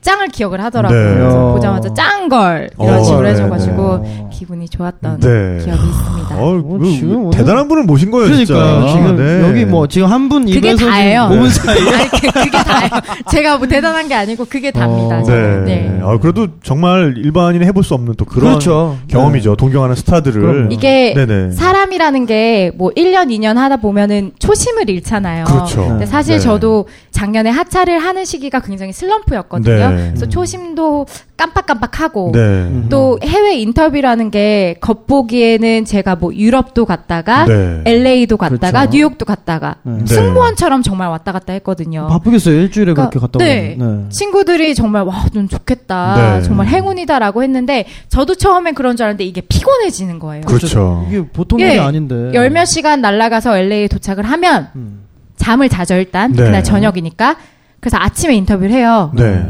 [0.02, 0.98] 짱을 기억을 하더라고요.
[0.98, 1.14] 네.
[1.14, 1.52] 그래서 어.
[1.52, 4.26] 보자마자 짱걸 이런 어, 식으로 네, 해줘가지고 네.
[4.32, 5.58] 기분이 좋았던 네.
[5.64, 6.36] 기억이 있습니다.
[6.38, 8.92] 어, 어, 그, 지금 오늘- 대단한 분을 모신 거예요, 그러니까 진짜.
[8.92, 9.48] 지금 네.
[9.48, 11.76] 여기 뭐 지금 한 분 입에서 5분 사이.
[11.88, 12.90] 아니 그, 그게 다예요.
[13.30, 15.18] 제가 뭐 대단한 게 아니고 그게 답니다.
[15.20, 15.22] 어.
[15.24, 15.64] 저는.
[15.64, 15.74] 네.
[15.90, 16.00] 네.
[16.02, 18.96] 아, 그래도 정말 일반인이 해볼 수 없는 또 그런 그렇죠.
[19.08, 19.56] 경험이죠.
[19.56, 20.40] 동경하는 스타들을.
[20.40, 20.68] 그럼요.
[20.70, 21.50] 이게 네네.
[21.52, 25.44] 사람이라는 게 뭐 1년, 2년 하다 보면은 초심을 잃잖아요.
[25.44, 25.86] 그렇죠.
[25.88, 26.40] 근데 사실 네.
[26.40, 29.89] 저도 작년에 하차를 하는 시기가 굉장히 슬럼프였거든요.
[29.96, 30.07] 네.
[30.09, 32.38] 그래서 초심도 깜빡깜빡하고 네.
[32.38, 32.87] 음.
[32.90, 37.83] 또 해외 인터뷰라는 게 겉보기에는 제가 뭐 유럽도 갔다가 네.
[37.87, 38.90] LA도 갔다가 그렇죠.
[38.96, 40.05] 뉴욕도 갔다가 네.
[40.07, 42.07] 승무원처럼 정말 왔다 갔다 했거든요.
[42.09, 42.55] 바쁘겠어요.
[42.61, 43.74] 일주일에 그러니까, 그렇게 갔다 네.
[43.81, 44.03] 오면.
[44.05, 44.09] 네.
[44.11, 46.37] 친구들이 정말 와, 넌 좋겠다.
[46.38, 46.42] 네.
[46.42, 50.44] 정말 행운이다라고 했는데 저도 처음엔 그런 줄 알았는데 이게 피곤해지는 거예요.
[50.44, 51.07] 그렇죠.
[51.09, 51.70] 이게 보통 예.
[51.70, 52.33] 일이 아닌데.
[52.35, 55.05] 열 몇 시간 날아가서 LA에 도착을 하면 음.
[55.37, 56.42] 잠을 자죠 일단 네.
[56.42, 57.37] 그날 저녁이니까
[57.79, 59.12] 그래서 아침에 인터뷰를 해요.
[59.14, 59.46] 네.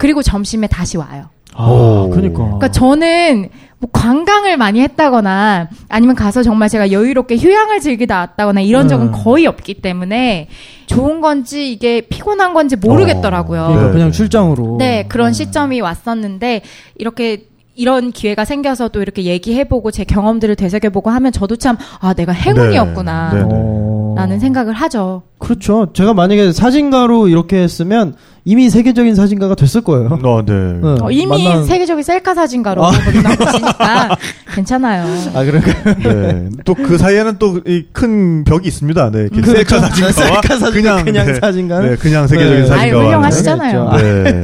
[0.00, 1.26] 그리고 점심에 다시 와요.
[1.54, 2.08] 아, 오.
[2.10, 2.38] 그러니까.
[2.44, 8.88] 그러니까 저는 뭐 관광을 많이 했다거나 아니면 가서 정말 제가 여유롭게 휴양을 즐기다 왔다거나 이런
[8.88, 9.12] 적은 음.
[9.12, 10.48] 거의 없기 때문에
[10.86, 13.62] 좋은 건지 이게 피곤한 건지 모르겠더라고요.
[13.66, 13.92] 그러니까 네.
[13.92, 14.76] 그냥 출장으로.
[14.78, 16.62] 네, 그런 시점이 왔었는데
[16.96, 22.32] 이렇게 이런 기회가 생겨서 또 이렇게 얘기해보고 제 경험들을 되새겨보고 하면 저도 참 아 내가
[22.32, 23.38] 행운이었구나 네.
[23.40, 23.48] 네.
[23.50, 24.14] 어.
[24.16, 25.22] 라는 생각을 하죠.
[25.38, 25.92] 그렇죠.
[25.94, 30.18] 제가 만약에 사진가로 이렇게 했으면 이미 세계적인 사진가가 됐을 거예요.
[30.22, 30.52] 어, 네.
[30.52, 30.96] 네.
[31.02, 32.90] 어, 이미 만난- 세계적인 셀카 사진가로 아.
[33.04, 34.16] 거듭나시니까
[34.54, 35.04] 괜찮아요.
[35.34, 35.94] 아, 그러니까.
[35.96, 36.48] 네.
[36.64, 37.60] 또 그 사이에는 또
[37.92, 39.10] 큰 벽이 있습니다.
[39.10, 39.28] 네.
[39.28, 39.52] 그렇죠.
[39.52, 41.34] 셀카 사진가와 셀카 사진, 그냥 그냥 네.
[41.34, 41.80] 사진가.
[41.80, 42.66] 네, 그냥 세계적인 네.
[42.66, 43.90] 사진가와 아이, 훌륭하시잖아요.
[43.96, 44.42] 네.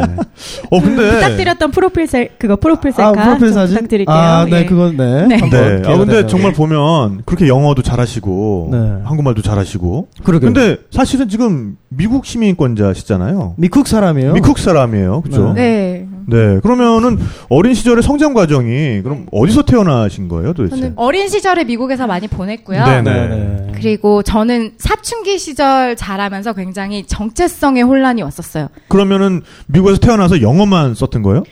[0.70, 3.76] 어 근데 부탁드렸던 프로필 셀 그거 프로필 셀카 아, 프로필 좀 사진?
[3.76, 4.14] 부탁드릴게요.
[4.14, 4.64] 아, 네, 예.
[4.66, 5.26] 그건, 네.
[5.26, 5.36] 네.
[5.36, 5.82] 한번 네.
[5.88, 6.26] 아 근데.
[6.26, 8.78] 정말 보면 그렇게 영어도 잘하시고 네.
[9.04, 10.08] 한국말도 잘하시고.
[10.22, 10.44] 그러게.
[10.46, 13.54] 근데 사실은 지금 미국 시민권자시잖아요.
[13.56, 14.32] 미국 사람이에요.
[14.32, 15.20] 미국 사람이에요.
[15.22, 15.52] 그죠?
[15.54, 16.06] 네.
[16.28, 16.58] 네.
[16.60, 17.18] 그러면은
[17.48, 20.76] 어린 시절의 성장 과정이 그럼 어디서 태어나신 거예요, 도대체?
[20.76, 22.84] 저는 어린 시절에 미국에서 많이 보냈고요.
[22.84, 23.72] 네, 네, 네.
[23.74, 28.68] 그리고 저는 사춘기 시절 자라면서 굉장히 정체성의 혼란이 왔었어요.
[28.88, 31.44] 그러면은 미국에서 태어나서 영어만 썼던 거예요?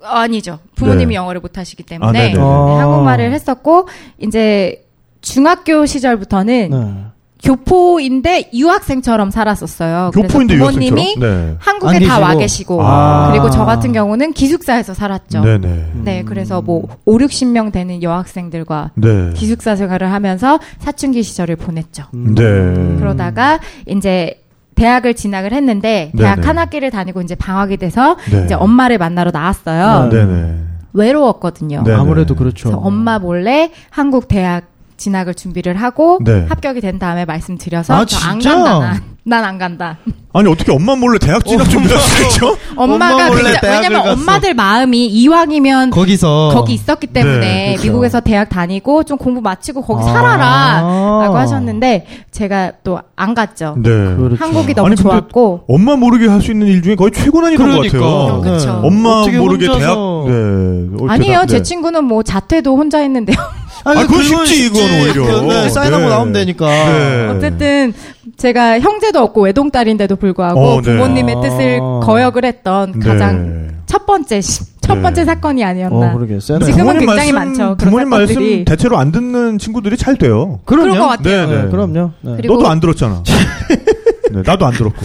[0.00, 0.58] 어, 아니죠.
[0.76, 1.14] 부모님이 네.
[1.14, 2.34] 영어를 못 하시기 아, 때문에 네네.
[2.34, 2.78] 네, 아.
[2.80, 3.88] 한국말을 했었고
[4.18, 4.84] 이제
[5.20, 7.04] 중학교 시절부터는 네.
[7.46, 10.10] 교포인데 유학생처럼 살았었어요.
[10.12, 11.48] 교포인데 그래서 부모님이 유학생처럼?
[11.48, 11.56] 네.
[11.58, 12.38] 한국에 안다와 계시고.
[12.38, 13.30] 계시고 아.
[13.30, 15.42] 그리고 저 같은 경우는 기숙사에서 살았죠.
[15.42, 15.86] 네네.
[16.02, 19.30] 네, 그래서 뭐 5, 60명 되는 여학생들과 네.
[19.34, 22.04] 기숙사 생활을 하면서 사춘기 시절을 보냈죠.
[22.14, 22.34] 음.
[22.34, 22.98] 네.
[22.98, 24.42] 그러다가 이제
[24.74, 26.46] 대학을 진학을 했는데 대학 네네.
[26.46, 28.44] 한 학기를 다니고 이제 방학이 돼서 네.
[28.44, 30.08] 이제 엄마를 만나러 나왔어요.
[30.10, 30.16] 네.
[30.24, 30.54] 네네.
[30.92, 31.82] 외로웠거든요.
[31.84, 31.92] 네.
[31.92, 32.68] 아무래도 그렇죠.
[32.70, 34.64] 그래서 엄마 몰래 한국 대학
[34.96, 36.46] 진학을 준비를 하고 네.
[36.48, 38.56] 합격이 된 다음에 말씀드려서 아, 저안 진짜?
[38.62, 39.00] 간다.
[39.28, 39.98] 난 안 간다.
[40.32, 42.56] 아니 어떻게 엄마 몰래 대학 진학 있죠?
[42.76, 44.12] 엄마가 엄마 몰래 굉장히- 대학을 왜냐면 갔어.
[44.12, 46.50] 엄마들 마음이 이왕이면 거기서.
[46.54, 47.82] 거기 있었기 때문에 네, 그렇죠.
[47.88, 50.12] 미국에서 대학 다니고 좀 공부 마치고 거기 아.
[50.12, 50.80] 살아라
[51.24, 53.74] 라고 하셨는데 제가 또 안 갔죠.
[53.78, 53.88] 네.
[53.90, 54.36] 그렇죠.
[54.44, 57.76] 한국이 너무 아니, 좋았고 엄마 모르게 할 수 있는 일 중에 거의 최고 난이도인 것
[57.80, 57.98] 그러니까.
[57.98, 58.34] 같아요.
[58.34, 58.80] 어, 그쵸.
[58.84, 59.96] 엄마 어떻게 모르게 혼자서- 대학.
[60.28, 60.94] 네.
[61.02, 61.38] 어떻게 아니에요.
[61.40, 61.62] 다- 제 네.
[61.62, 63.36] 친구는 뭐 자퇴도 혼자 했는데요.
[63.86, 65.24] 아니, 아, 그건 쉽지, 이건 오히려.
[65.40, 66.08] 그, 네, 사인하고 네.
[66.08, 66.66] 나오면 되니까.
[66.66, 67.26] 네.
[67.28, 67.94] 어쨌든
[68.36, 70.92] 제가 형제도 없고 외동딸인데도 불구하고 어, 네.
[70.92, 71.40] 부모님의 아.
[71.40, 73.08] 뜻을 거역을 했던 네.
[73.08, 75.02] 가장 첫 번째 시- 첫 네.
[75.02, 76.14] 번째 사건이 아니었나.
[76.14, 76.18] 어,
[76.64, 77.76] 지금은 굉장히 말씀, 많죠.
[77.78, 78.64] 부모님 말씀 사건들이.
[78.64, 80.58] 대체로 안 듣는 친구들이 잘 돼요.
[80.64, 80.90] 그럼요.
[80.90, 81.46] 그런 것 같아요.
[81.48, 81.68] 네, 네.
[81.70, 82.10] 그럼요.
[82.22, 82.32] 네.
[82.36, 83.22] 그리고- 너도 안 들었잖아.
[84.32, 84.96] 네, 나도 안 들었고.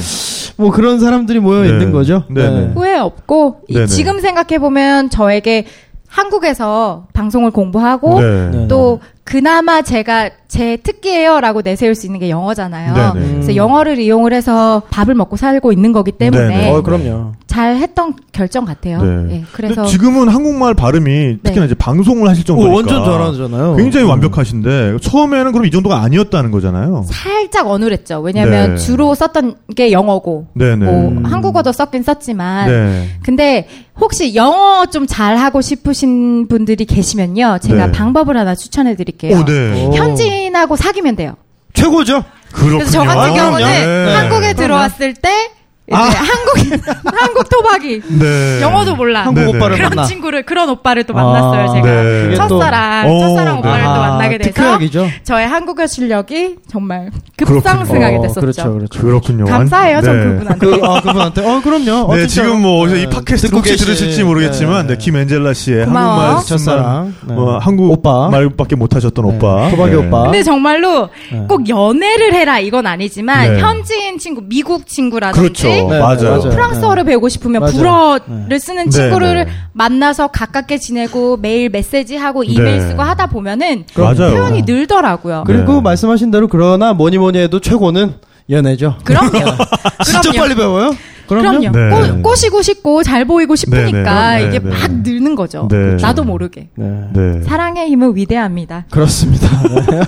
[0.58, 1.70] 뭐 그런 사람들이 모여 네.
[1.70, 2.24] 있는 거죠.
[2.30, 2.72] 네, 네.
[2.74, 3.88] 후회 없고 이-.
[3.88, 5.66] 지금 생각해 보면 저에게
[6.12, 8.50] 한국에서 방송을 공부하고 네.
[8.52, 8.68] 네.
[8.68, 13.14] 또 그나마 제가 제 특기예요라고 내세울 수 있는 게 영어잖아요.
[13.14, 13.32] 네네.
[13.32, 16.72] 그래서 영어를 이용을 해서 밥을 먹고 살고 있는 거기 때문에.
[16.72, 17.32] 어, 그럼요.
[17.48, 19.02] 잘 했던 결정 같아요.
[19.02, 19.36] 네.
[19.36, 21.66] 예, 그래서 지금은 한국말 발음이 특히나 네.
[21.68, 23.76] 이제 방송을 하실 오, 정도니까 완전 잘하잖아요.
[23.76, 24.10] 굉장히 음.
[24.10, 27.06] 완벽하신데 처음에는 그럼 이 정도가 아니었다는 거잖아요.
[27.10, 28.20] 살짝 어눌했죠.
[28.22, 28.78] 왜냐하면 네.
[28.78, 30.86] 주로 썼던 게 영어고 네네.
[30.86, 31.26] 뭐 음.
[31.26, 33.08] 한국어도 썼긴 썼지만 네.
[33.24, 33.68] 근데
[34.00, 37.60] 혹시 영어 좀 잘하고 싶으신 분들이 계시면요.
[37.62, 37.92] 제가 네.
[37.92, 39.11] 방법을 하나 추천해 드릴게요.
[39.24, 39.86] 오, 네.
[39.86, 39.94] 오.
[39.94, 41.36] 현지인하고 사귀면 돼요.
[41.74, 42.24] 최고죠.
[42.52, 42.78] 그렇군요.
[42.80, 44.16] 그래서 저 같은 아, 경우는 네.
[44.16, 45.52] 한국에 들어왔을 때
[45.92, 46.24] 이제 아.
[46.24, 46.82] 한국
[47.22, 48.62] 한국 토박이 네.
[48.62, 49.26] 영어도 몰라.
[49.26, 49.58] 한국 네네.
[49.58, 50.04] 오빠를 그런 만나.
[50.08, 51.62] 친구를 그런 오빠를 또 만났어요.
[51.70, 52.22] 아, 제가 네.
[52.24, 53.60] 그게 또- 첫사랑 오, 첫사랑 네.
[53.60, 55.08] 오빠를 또 아, 만나게 돼서 특효약이죠.
[55.24, 58.42] 저의 한국어 실력이 정말 급상승하게 어, 됐었죠.
[58.42, 59.00] 그렇죠, 그렇죠.
[59.02, 59.46] 그렇군요.
[59.46, 60.24] 감사해요, 전 네.
[60.26, 60.66] 그분한테.
[60.66, 61.46] 그, 아, 그분한테.
[61.48, 62.16] 어, 그럼요.
[62.16, 63.02] 네, 지금 뭐 네.
[63.04, 66.12] 이 팟캐스트 혹시 계신- 들으실지 모르겠지만 네, 김엔젤라 씨의 고마워.
[66.22, 67.16] 한국말 첫사랑.
[67.28, 67.34] 네.
[67.36, 68.30] 어, 한국 오빠.
[68.30, 69.36] 말밖에 못하셨던 네.
[69.36, 69.70] 오빠.
[69.70, 70.24] 토박이 오빠.
[70.24, 71.46] 근데 정말로 네.
[71.48, 73.60] 꼭 연애를 해라 이건 아니지만 네.
[73.60, 75.81] 현지인 친구, 미국 친구라든지 그렇죠.
[75.90, 76.38] 네, 맞아요.
[76.38, 76.50] 맞아요.
[76.50, 77.74] 프랑스어를 배우고 싶으면 맞아요.
[77.74, 79.52] 불어를 쓰는 네, 친구를 네.
[79.74, 82.90] 만나서 가깝게 지내고 매일 메시지하고 이메일 네.
[82.90, 84.34] 쓰고 하다 보면은 맞아요.
[84.34, 85.44] 표현이 늘더라고요.
[85.46, 85.82] 그리고 네.
[85.82, 88.14] 말씀하신 대로 그러나 뭐니 뭐니 해도 최고는
[88.50, 88.98] 연애죠.
[89.04, 89.30] 그럼요.
[90.04, 90.38] 진짜 그럼요.
[90.40, 90.96] 빨리 배워요?
[91.28, 91.72] 그럼요.
[91.72, 91.90] 네.
[91.90, 94.48] 꼬, 꼬시고 싶고 잘 보이고 싶으니까 네, 네.
[94.48, 95.12] 이게 네, 막 네.
[95.12, 95.68] 늘는 거죠.
[95.72, 95.96] 네.
[96.02, 96.70] 나도 모르게.
[96.76, 96.86] 네.
[97.14, 97.44] 네.
[97.44, 98.86] 사랑의 힘은 위대합니다.
[98.90, 99.48] 그렇습니다.
[99.90, 100.00] 네.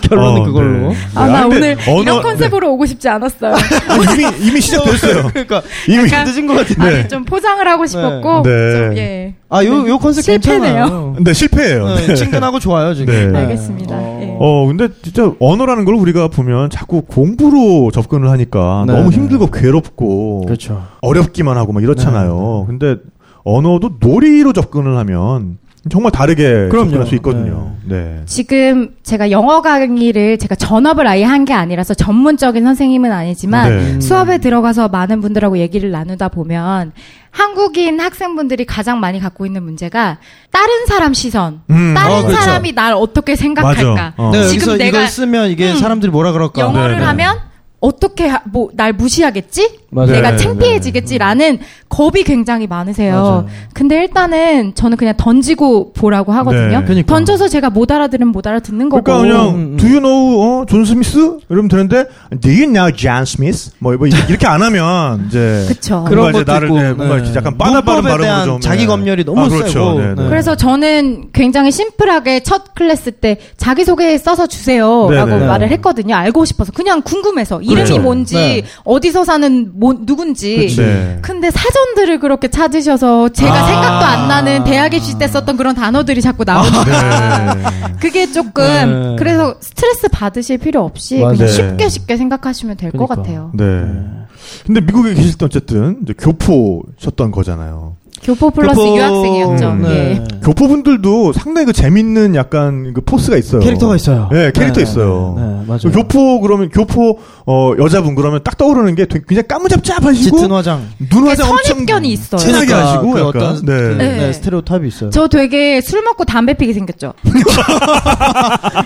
[0.08, 0.88] 결론은 어, 그걸로.
[0.90, 0.96] 네.
[1.14, 3.54] 아, 나 근데 오늘 언어- 이런 컨셉으로 오고 싶지 않았어요.
[3.54, 4.12] 네.
[4.14, 5.28] 이미 이미 시작됐어요.
[5.32, 6.90] 그러니까 이미 늦은 것 같은데.
[6.90, 6.98] 네.
[7.00, 8.50] 아니, 좀 포장을 하고 싶었고, 네.
[8.72, 9.34] 좀, 예.
[9.54, 10.62] 아, 요, 요 컨셉 실패네요.
[10.62, 11.16] 괜찮아요.
[11.20, 11.86] 네 실패예요.
[11.94, 12.14] 네, 네.
[12.14, 13.14] 친근하고 좋아요, 지금.
[13.14, 13.26] 네.
[13.28, 13.38] 네.
[13.38, 13.94] 알겠습니다.
[13.96, 14.18] 어.
[14.22, 14.36] 예.
[14.40, 19.16] 어, 근데 진짜 언어라는 걸 우리가 보면 자꾸 공부로 접근을 하니까 네, 너무 네.
[19.16, 20.82] 힘들고 괴롭고 그렇죠.
[21.02, 22.66] 어렵기만 하고 막 이렇잖아요.
[22.68, 23.00] 네, 근데
[23.44, 25.58] 언어도 놀이로 접근을 하면
[25.90, 26.84] 정말 다르게 그럼요.
[26.90, 27.72] 접근할 수 있거든요.
[27.84, 28.22] 네.
[28.26, 34.00] 지금 제가 영어 강의를 제가 전업을 아예 한 게 아니라서 전문적인 선생님은 아니지만 네.
[34.00, 36.92] 수업에 들어가서 많은 분들하고 얘기를 나누다 보면
[37.30, 40.18] 한국인 학생분들이 가장 많이 갖고 있는 문제가
[40.50, 42.40] 다른 사람 시선, 음, 다른 어, 그렇죠.
[42.40, 44.14] 사람이 날 어떻게 생각할까.
[44.16, 44.30] 어.
[44.32, 46.60] 네, 지금 내가 이걸 쓰면 이게 음, 사람들이 뭐라 그럴까.
[46.62, 47.04] 영어를 네, 네.
[47.04, 47.36] 하면
[47.80, 49.80] 어떻게 뭐 날 무시하겠지?
[49.94, 50.12] 맞아요.
[50.12, 53.14] 내가 네, 창피해지겠지라는 겁이 굉장히 많으세요.
[53.14, 53.46] 맞아요.
[53.72, 56.80] 근데 일단은 저는 그냥 던지고 보라고 하거든요.
[56.80, 56.84] 네.
[56.84, 57.14] 그러니까.
[57.14, 59.02] 던져서 제가 못 알아들으면 못 알아듣는 거고.
[59.02, 59.76] 그러니까 그냥 음, 음.
[59.76, 61.38] Do you know 어, John Smith?
[61.48, 62.06] 이러면 되는데
[62.40, 63.70] Do you know John Smith?
[63.78, 66.04] 뭐, 뭐 이렇게 안 하면 이제 그쵸.
[66.08, 67.32] 그런 것도 나를 있고, 네, 뭔가 네.
[67.36, 68.86] 약간 빠다빠른 발음으로 대한 좀 자기 네.
[68.86, 69.68] 검열이 너무 아, 그렇죠.
[69.68, 70.00] 세고.
[70.00, 70.22] 네, 네.
[70.22, 70.28] 네.
[70.28, 75.06] 그래서 저는 굉장히 심플하게 첫 클래스 때 자기 소개 써서 주세요.
[75.08, 75.46] 네, 라고 네.
[75.46, 76.16] 말을 했거든요.
[76.16, 76.72] 알고 싶어서.
[76.72, 77.60] 그냥 궁금해서.
[77.62, 78.00] 이름이 그렇죠.
[78.00, 78.64] 뭔지, 네.
[78.84, 80.74] 어디서 사는 뭐, 누군지.
[80.76, 81.18] 네.
[81.20, 83.66] 근데 사전들을 그렇게 찾으셔서 제가 아.
[83.66, 87.62] 생각도 안 나는 대학 입시 때 썼던 그런 단어들이 자꾸 나오니까 네.
[88.00, 89.16] 그게 조금 네.
[89.18, 91.16] 그래서 스트레스 받으실 필요 없이.
[91.18, 91.48] 그냥 네.
[91.48, 93.16] 쉽게 쉽게 생각하시면 될것 그러니까.
[93.16, 93.50] 같아요.
[93.52, 94.24] 네.
[94.64, 97.96] 근데 미국에 계실 때 어쨌든 교포셨던 거잖아요.
[98.24, 99.66] 교포 플러스 교포- 유학생이었죠.
[99.68, 99.88] 음, 예.
[99.88, 100.24] 네.
[100.42, 103.60] 교포분들도 상당히 그 재밌는 약간 그 포스가 있어요.
[103.60, 104.28] 캐릭터가 있어요.
[104.32, 105.34] 네, 캐릭터 네, 있어요.
[105.36, 105.80] 네, 네, 맞아요.
[105.84, 110.86] 그 교포 그러면 교포 어 여자분 그러면 딱 떠오르는 게 되게 그냥 까무잡잡하시고 짙은 화장.
[111.10, 112.38] 눈 화장 엄청 선입견이 있어요.
[112.38, 113.94] 진하게 그러니까 하시고 그 약간 어떤 그, 네.
[113.96, 114.16] 네.
[114.26, 114.32] 네.
[114.32, 115.10] 스테레오타입이 있어요.
[115.10, 117.12] 저 되게 술 먹고 담배 피게 생겼죠.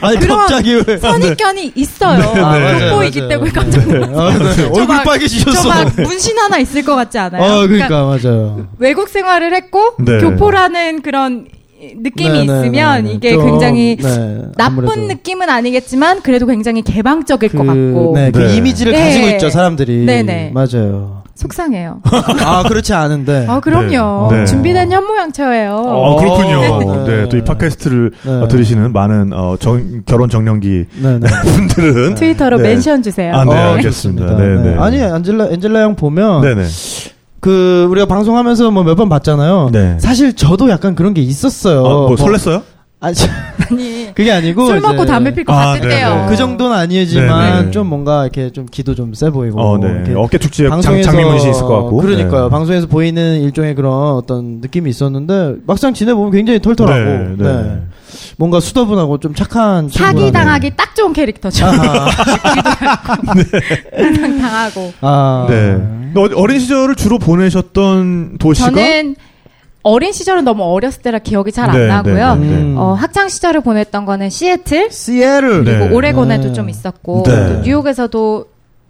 [0.00, 0.98] 아니 그런 갑자기 왜?
[0.98, 2.18] 선입견이 있어요.
[2.18, 2.90] 네, 네.
[2.90, 3.50] 교포이기 맞아요, 때문에.
[3.52, 4.18] 깜짝 놀랐어요.
[4.20, 4.62] 아, 네.
[4.64, 5.62] 얼굴 막- 빨개지셨어.
[5.62, 7.42] 저 막 문신 하나 있을 것 같지 않아요?
[7.42, 8.66] 어, 그러니까 그러니까 맞아요.
[8.78, 10.18] 외국 생 활을 했고 네.
[10.18, 11.46] 교포라는 그런
[11.80, 13.14] 느낌이 네, 네, 있으면 네, 네.
[13.14, 18.38] 이게 좀, 굉장히 네, 나쁜 아무래도 느낌은 아니겠지만 그래도 굉장히 개방적일 것 같고 네, 그
[18.40, 18.56] 네.
[18.56, 19.04] 이미지를 네.
[19.04, 20.04] 가지고 있죠 사람들이.
[20.04, 20.50] 네네.
[20.54, 21.22] 맞아요.
[21.36, 22.00] 속상해요.
[22.44, 23.46] 아 그렇지 않은데.
[23.48, 24.28] 아 그럼요.
[24.32, 24.38] 네.
[24.40, 24.44] 네.
[24.44, 25.72] 준비된 현모양처예요.
[25.72, 26.60] 어, 그렇군요.
[27.06, 27.16] 네.
[27.22, 28.30] 네, 또 이 팟캐스트를 네.
[28.32, 31.20] 어, 들으시는 많은 어, 정, 결혼 정년기 네네.
[31.44, 32.70] 분들은 트위터로 네.
[32.70, 33.32] 멘션 주세요.
[33.36, 34.26] 아, 네, 어, 알겠습니다.
[34.26, 34.62] 좋습니다.
[34.64, 34.78] 네, 네.
[34.82, 36.64] 아니 안젤라 엔젤라 형 보면 네네.
[37.40, 39.70] 그 우리가 방송하면서 뭐 몇 번 봤잖아요.
[39.72, 39.96] 네.
[40.00, 41.82] 사실 저도 약간 그런 게 있었어요.
[41.82, 42.62] 어, 뭐 설렜어요?
[43.00, 43.28] 아니, 저-
[43.70, 46.26] 아니 그게 아니고 술 먹고 이제 담배 필 것 아, 같은데요.
[46.28, 47.70] 그 정도는 아니지만 네네.
[47.70, 49.86] 좀 뭔가 이렇게 좀 기도 좀 세 보이고 어, 네.
[49.88, 51.98] 이렇게 어깨 축지에 장, 방송에서 장미문신 있을 것 같고.
[51.98, 52.44] 그러니까요.
[52.46, 52.50] 네.
[52.50, 57.62] 방송에서 보이는 일종의 그런 어떤 느낌이 있었는데 막상 지내보면 굉장히 털털하고 네, 네.
[57.62, 57.82] 네.
[58.38, 61.66] 뭔가 수더분하고 좀 착한 사기 당하기 딱 좋은 캐릭터죠.
[61.66, 62.08] 항상
[64.40, 64.92] 당하고.
[65.00, 65.46] 아.
[65.50, 65.72] 네.
[66.14, 69.16] 어- 어린 시절을 주로 보내셨던 도시가 저는
[69.82, 72.34] 어린 시절은 너무 어렸을 때라 기억이 잘안 네, 나고요.
[72.36, 72.62] 네, 네, 네.
[72.62, 72.74] 음.
[72.78, 75.78] 어, 학창 시절을 보냈던 거는 시애틀 시애틀 네.
[75.78, 76.52] 그리고 오레곤에도 네.
[76.52, 77.32] 좀 있었고 네.
[77.48, 78.46] 또 뉴욕에서도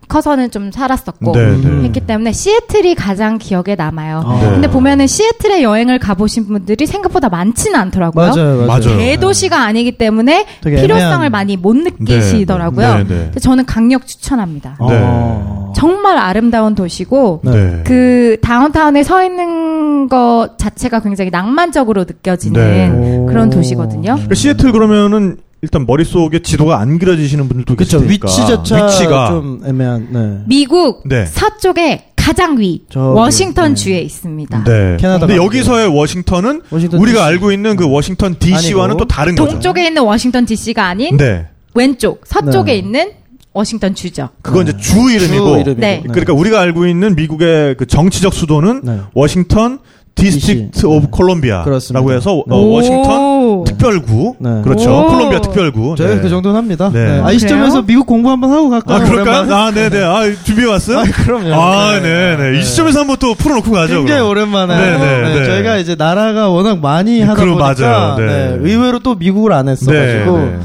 [0.09, 1.85] 커서는 좀 살았었고 네, 네.
[1.85, 4.23] 했기 때문에 시애틀이 가장 기억에 남아요.
[4.25, 4.39] 아.
[4.43, 4.51] 네.
[4.51, 8.29] 근데 보면은 시애틀에 여행을 가보신 분들이 생각보다 많지는 않더라고요.
[8.35, 8.81] 맞아요, 맞아요.
[8.99, 12.95] 대도시가 아니기 때문에 필요성을 애매한- 많이 못 느끼시더라고요.
[12.99, 13.25] 네, 네, 네.
[13.25, 14.77] 근데 저는 강력 추천합니다.
[14.81, 14.87] 네.
[15.03, 15.73] 어.
[15.77, 17.51] 정말 아름다운 도시고 네.
[17.53, 17.83] 네.
[17.85, 23.27] 그 다운타운에 서 있는 것 자체가 굉장히 낭만적으로 느껴지는 네.
[23.29, 24.13] 그런 도시거든요.
[24.15, 28.29] 그러니까 시애틀 그러면은 일단 머릿속에 지도가 안 그려지시는 분들도 그쵸 테니까.
[28.29, 30.45] 위치조차 위치가 좀 애매한 네.
[30.47, 31.27] 미국 네.
[31.27, 33.75] 서쪽에 가장 위 저기, 워싱턴 네.
[33.75, 34.65] 주에 있습니다.
[34.65, 34.97] 네.
[35.01, 35.37] 캐나다 근데.
[35.43, 37.25] 여기서의 워싱턴은 워싱턴 우리가 DC.
[37.25, 38.99] 알고 있는 그 워싱턴 DC와는 아니고.
[38.99, 39.53] 또 다른 거죠.
[39.53, 41.47] 동쪽에 있는 워싱턴 DC가 아닌 네.
[41.75, 42.79] 왼쪽 서쪽에 네.
[42.79, 43.11] 있는
[43.53, 44.29] 워싱턴 주죠.
[44.43, 44.73] 그건 네.
[44.73, 45.45] 이제 주 이름이고.
[45.55, 45.81] 주 이름이고.
[45.81, 46.03] 네.
[46.07, 48.99] 그러니까 우리가 알고 있는 미국의 그 정치적 수도는 네.
[49.15, 49.81] Washington
[50.23, 52.15] District of Columbia라고 그렇습니다.
[52.15, 52.73] 해서 어, 오.
[52.73, 54.63] 워싱턴 특별구 네.
[54.65, 55.07] 그렇죠 오.
[55.07, 56.21] 콜롬비아 특별구 저희 네.
[56.21, 56.91] 그 정도는 합니다.
[56.93, 57.05] 네.
[57.05, 57.21] 네.
[57.21, 57.83] 아, 아, 이 시점에서?
[57.83, 58.99] 미국 공부 한번 하고 갈까요?
[58.99, 59.41] 아 그럴까요?
[59.43, 59.55] 오랜만에?
[59.55, 60.99] 아 네네 아 준비해 왔어요?
[61.01, 61.55] 아, 그럼요.
[61.55, 63.95] 아 네네 이 시점에서 한번 또 풀어놓고 가죠.
[63.99, 64.31] 굉장히 그럼.
[64.31, 65.45] 오랜만에 네, 네, 네, 네.
[65.47, 68.17] 저희가 이제 나라가 워낙 많이 하다 그럼 보니까 맞아요.
[68.19, 68.27] 네.
[68.27, 70.59] 네, 의외로 또 미국을 안 했어가지고 네, 네.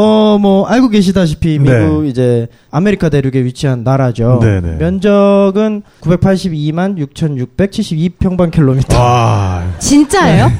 [0.00, 1.80] 어, 뭐, 알고 계시다시피 네.
[1.80, 4.38] 미국 이제 아메리카 대륙에 위치한 나라죠.
[4.40, 4.76] 네네.
[4.76, 8.94] 면적은 982만 6,672평방킬로미터.
[8.94, 10.46] 아, 진짜예요?
[10.46, 10.54] 네,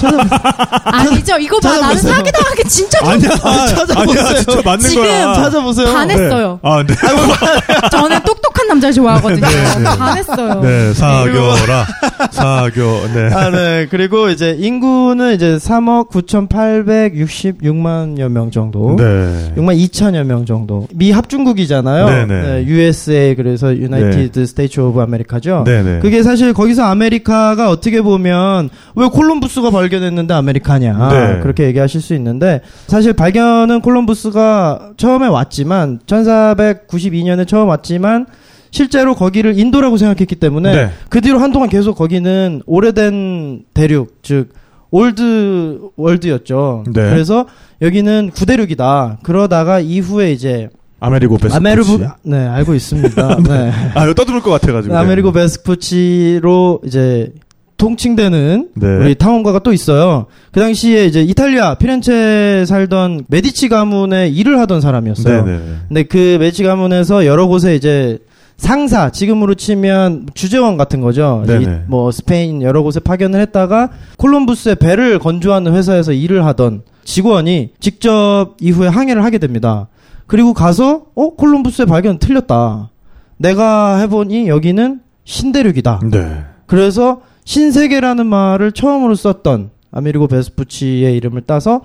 [0.00, 0.40] 찾아보세요.
[0.84, 1.38] 아니죠.
[1.38, 1.68] 이거 봐.
[1.78, 2.12] 나는 찾아보세요.
[2.14, 3.28] 사기당하기 진짜 아니야,
[3.68, 4.00] 찾아보세요.
[4.00, 5.32] 아니야, 진짜 맞는 지금 거야.
[5.34, 5.92] 찾아보세요.
[5.92, 6.58] 반했어요.
[6.60, 6.68] 네.
[6.68, 6.92] 아, 네.
[7.92, 9.46] 저는 똑똑한 남자를 좋아하거든요.
[9.46, 9.84] 네, 네.
[9.84, 10.60] 반했어요.
[10.60, 11.86] 네, 사교라.
[12.32, 12.80] 사교,
[13.14, 13.30] 네.
[13.32, 13.86] 아, 네.
[13.88, 18.71] 그리고 이제 인구는 이제 3억 9,866만여 명 정도.
[18.96, 19.52] 네.
[19.56, 20.86] 6만 2천여 명 정도.
[20.94, 22.06] 미 합중국이잖아요.
[22.06, 22.42] 네네.
[22.42, 25.64] 네, USA 그래서 United States of America죠.
[25.64, 26.00] 네네.
[26.00, 31.40] 그게 사실 거기서 아메리카가 어떻게 보면 왜 콜럼부스가 발견했는데 아메리카냐 네.
[31.40, 38.26] 그렇게 얘기하실 수 있는데 사실 발견은 콜럼부스가 처음에 왔지만 1492년에 처음 왔지만
[38.70, 40.90] 실제로 거기를 인도라고 생각했기 때문에 네.
[41.10, 44.48] 그 뒤로 한동안 계속 거기는 오래된 대륙 즉
[44.90, 46.84] Old World였죠.
[46.86, 46.92] 네.
[47.10, 47.46] 그래서
[47.82, 49.18] 여기는 구대륙이다.
[49.22, 50.68] 그러다가 이후에 이제
[51.00, 51.56] 아메리고 베스푸치.
[51.56, 53.36] 아메리부 네 알고 있습니다.
[53.48, 53.72] 네.
[53.94, 54.96] 아, 이거 떠드는 것 같아가지고.
[54.96, 57.32] 아메리고 베스푸치로 이제
[57.76, 58.86] 통칭되는 네.
[58.86, 60.26] 우리 탐험가가 또 있어요.
[60.52, 65.44] 그 당시에 이제 이탈리아 피렌체에 살던 메디치 가문의 일을 하던 사람이었어요.
[65.44, 65.60] 네네.
[65.88, 68.18] 근데 그 메디치 가문에서 여러 곳에 이제
[68.56, 71.42] 상사 지금으로 치면 주재원 같은 거죠.
[71.48, 71.64] 네네.
[71.64, 78.54] 이- 뭐 스페인 여러 곳에 파견을 했다가 콜럼부스의 배를 건조하는 회사에서 일을 하던 직원이 직접
[78.60, 79.88] 이후에 항해를 하게 됩니다.
[80.26, 82.90] 그리고 가서 어 콜럼부스의 발견 틀렸다.
[83.36, 86.00] 내가 해보니 여기는 신대륙이다.
[86.10, 86.44] 네.
[86.66, 91.82] 그래서 신세계라는 말을 처음으로 썼던 아메리고 베스푸치의 이름을 따서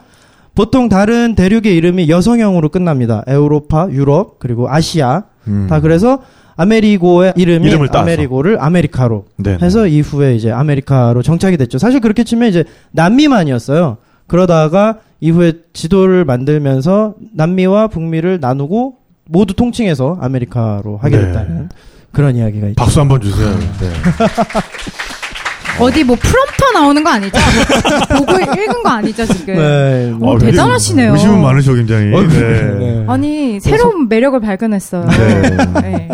[0.55, 3.23] 보통 다른 대륙의 이름이 여성형으로 끝납니다.
[3.27, 5.23] 에우로파, 유럽, 그리고 아시아.
[5.47, 5.67] 음.
[5.69, 6.19] 다 그래서
[6.55, 7.71] 아메리고의 이름이.
[7.91, 9.59] 아메리고를 아메리카로 네네.
[9.61, 11.77] 해서 이후에 이제 아메리카로 정착이 됐죠.
[11.77, 13.97] 사실 그렇게 치면 이제 남미만이었어요.
[14.27, 21.25] 그러다가 이후에 지도를 만들면서 남미와 북미를 나누고 모두 통칭해서 아메리카로 하게 네.
[21.25, 21.69] 됐다는
[22.11, 22.75] 그런 이야기가 있죠.
[22.77, 23.49] 박수 한번 주세요.
[23.79, 23.89] 네.
[25.79, 27.37] 어디 뭐 프롬프터 나오는 거 아니죠?
[28.17, 29.55] 보고 읽은 거 아니죠, 지금?
[29.55, 30.13] 네.
[30.19, 31.13] 오, 어, 대단하시네요.
[31.13, 32.13] 의심 은 많으셔, 굉장히.
[32.15, 32.29] 어, 네.
[32.79, 33.03] 네.
[33.07, 35.05] 아니, 새로운 매력을 발견했어요.
[35.05, 35.81] 네.
[35.81, 36.09] 네.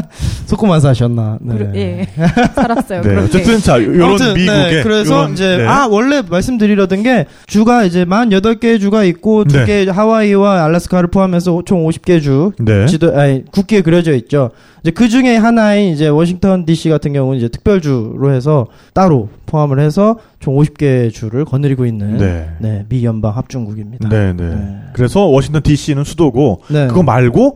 [0.48, 1.38] 속고만 사셨나.
[1.42, 1.58] 네.
[1.58, 2.08] 그러- 예.
[2.56, 3.02] 살았어요.
[3.02, 3.16] 네.
[3.18, 4.72] 어쨌든, 자, 요런 아무튼, 미국의.
[4.74, 5.66] 네, 그래서 요런, 이제 네.
[5.68, 9.66] 아 원래 말씀드리려던 게 주가 이제 만 8개의 주가 있고 두 네.
[9.86, 12.86] 개 하와이와 알래스카를 포함해서 총 50개 주 네.
[12.88, 14.52] 지도 아니 국기에 그려져 있죠.
[14.82, 20.18] 이제 그 중에 하나인 이제 워싱턴 DC 같은 경우는 이제 특별주로 해서 따로 포함을 해서
[20.40, 22.50] 총 50개 주를 거느리고 있는 네.
[22.60, 24.10] 네, 미 연방 합중국입니다.
[24.10, 24.50] 네, 네.
[24.50, 24.80] 네.
[24.94, 26.88] 그래서 워싱턴 DC는 수도고 네.
[26.88, 27.56] 그거 말고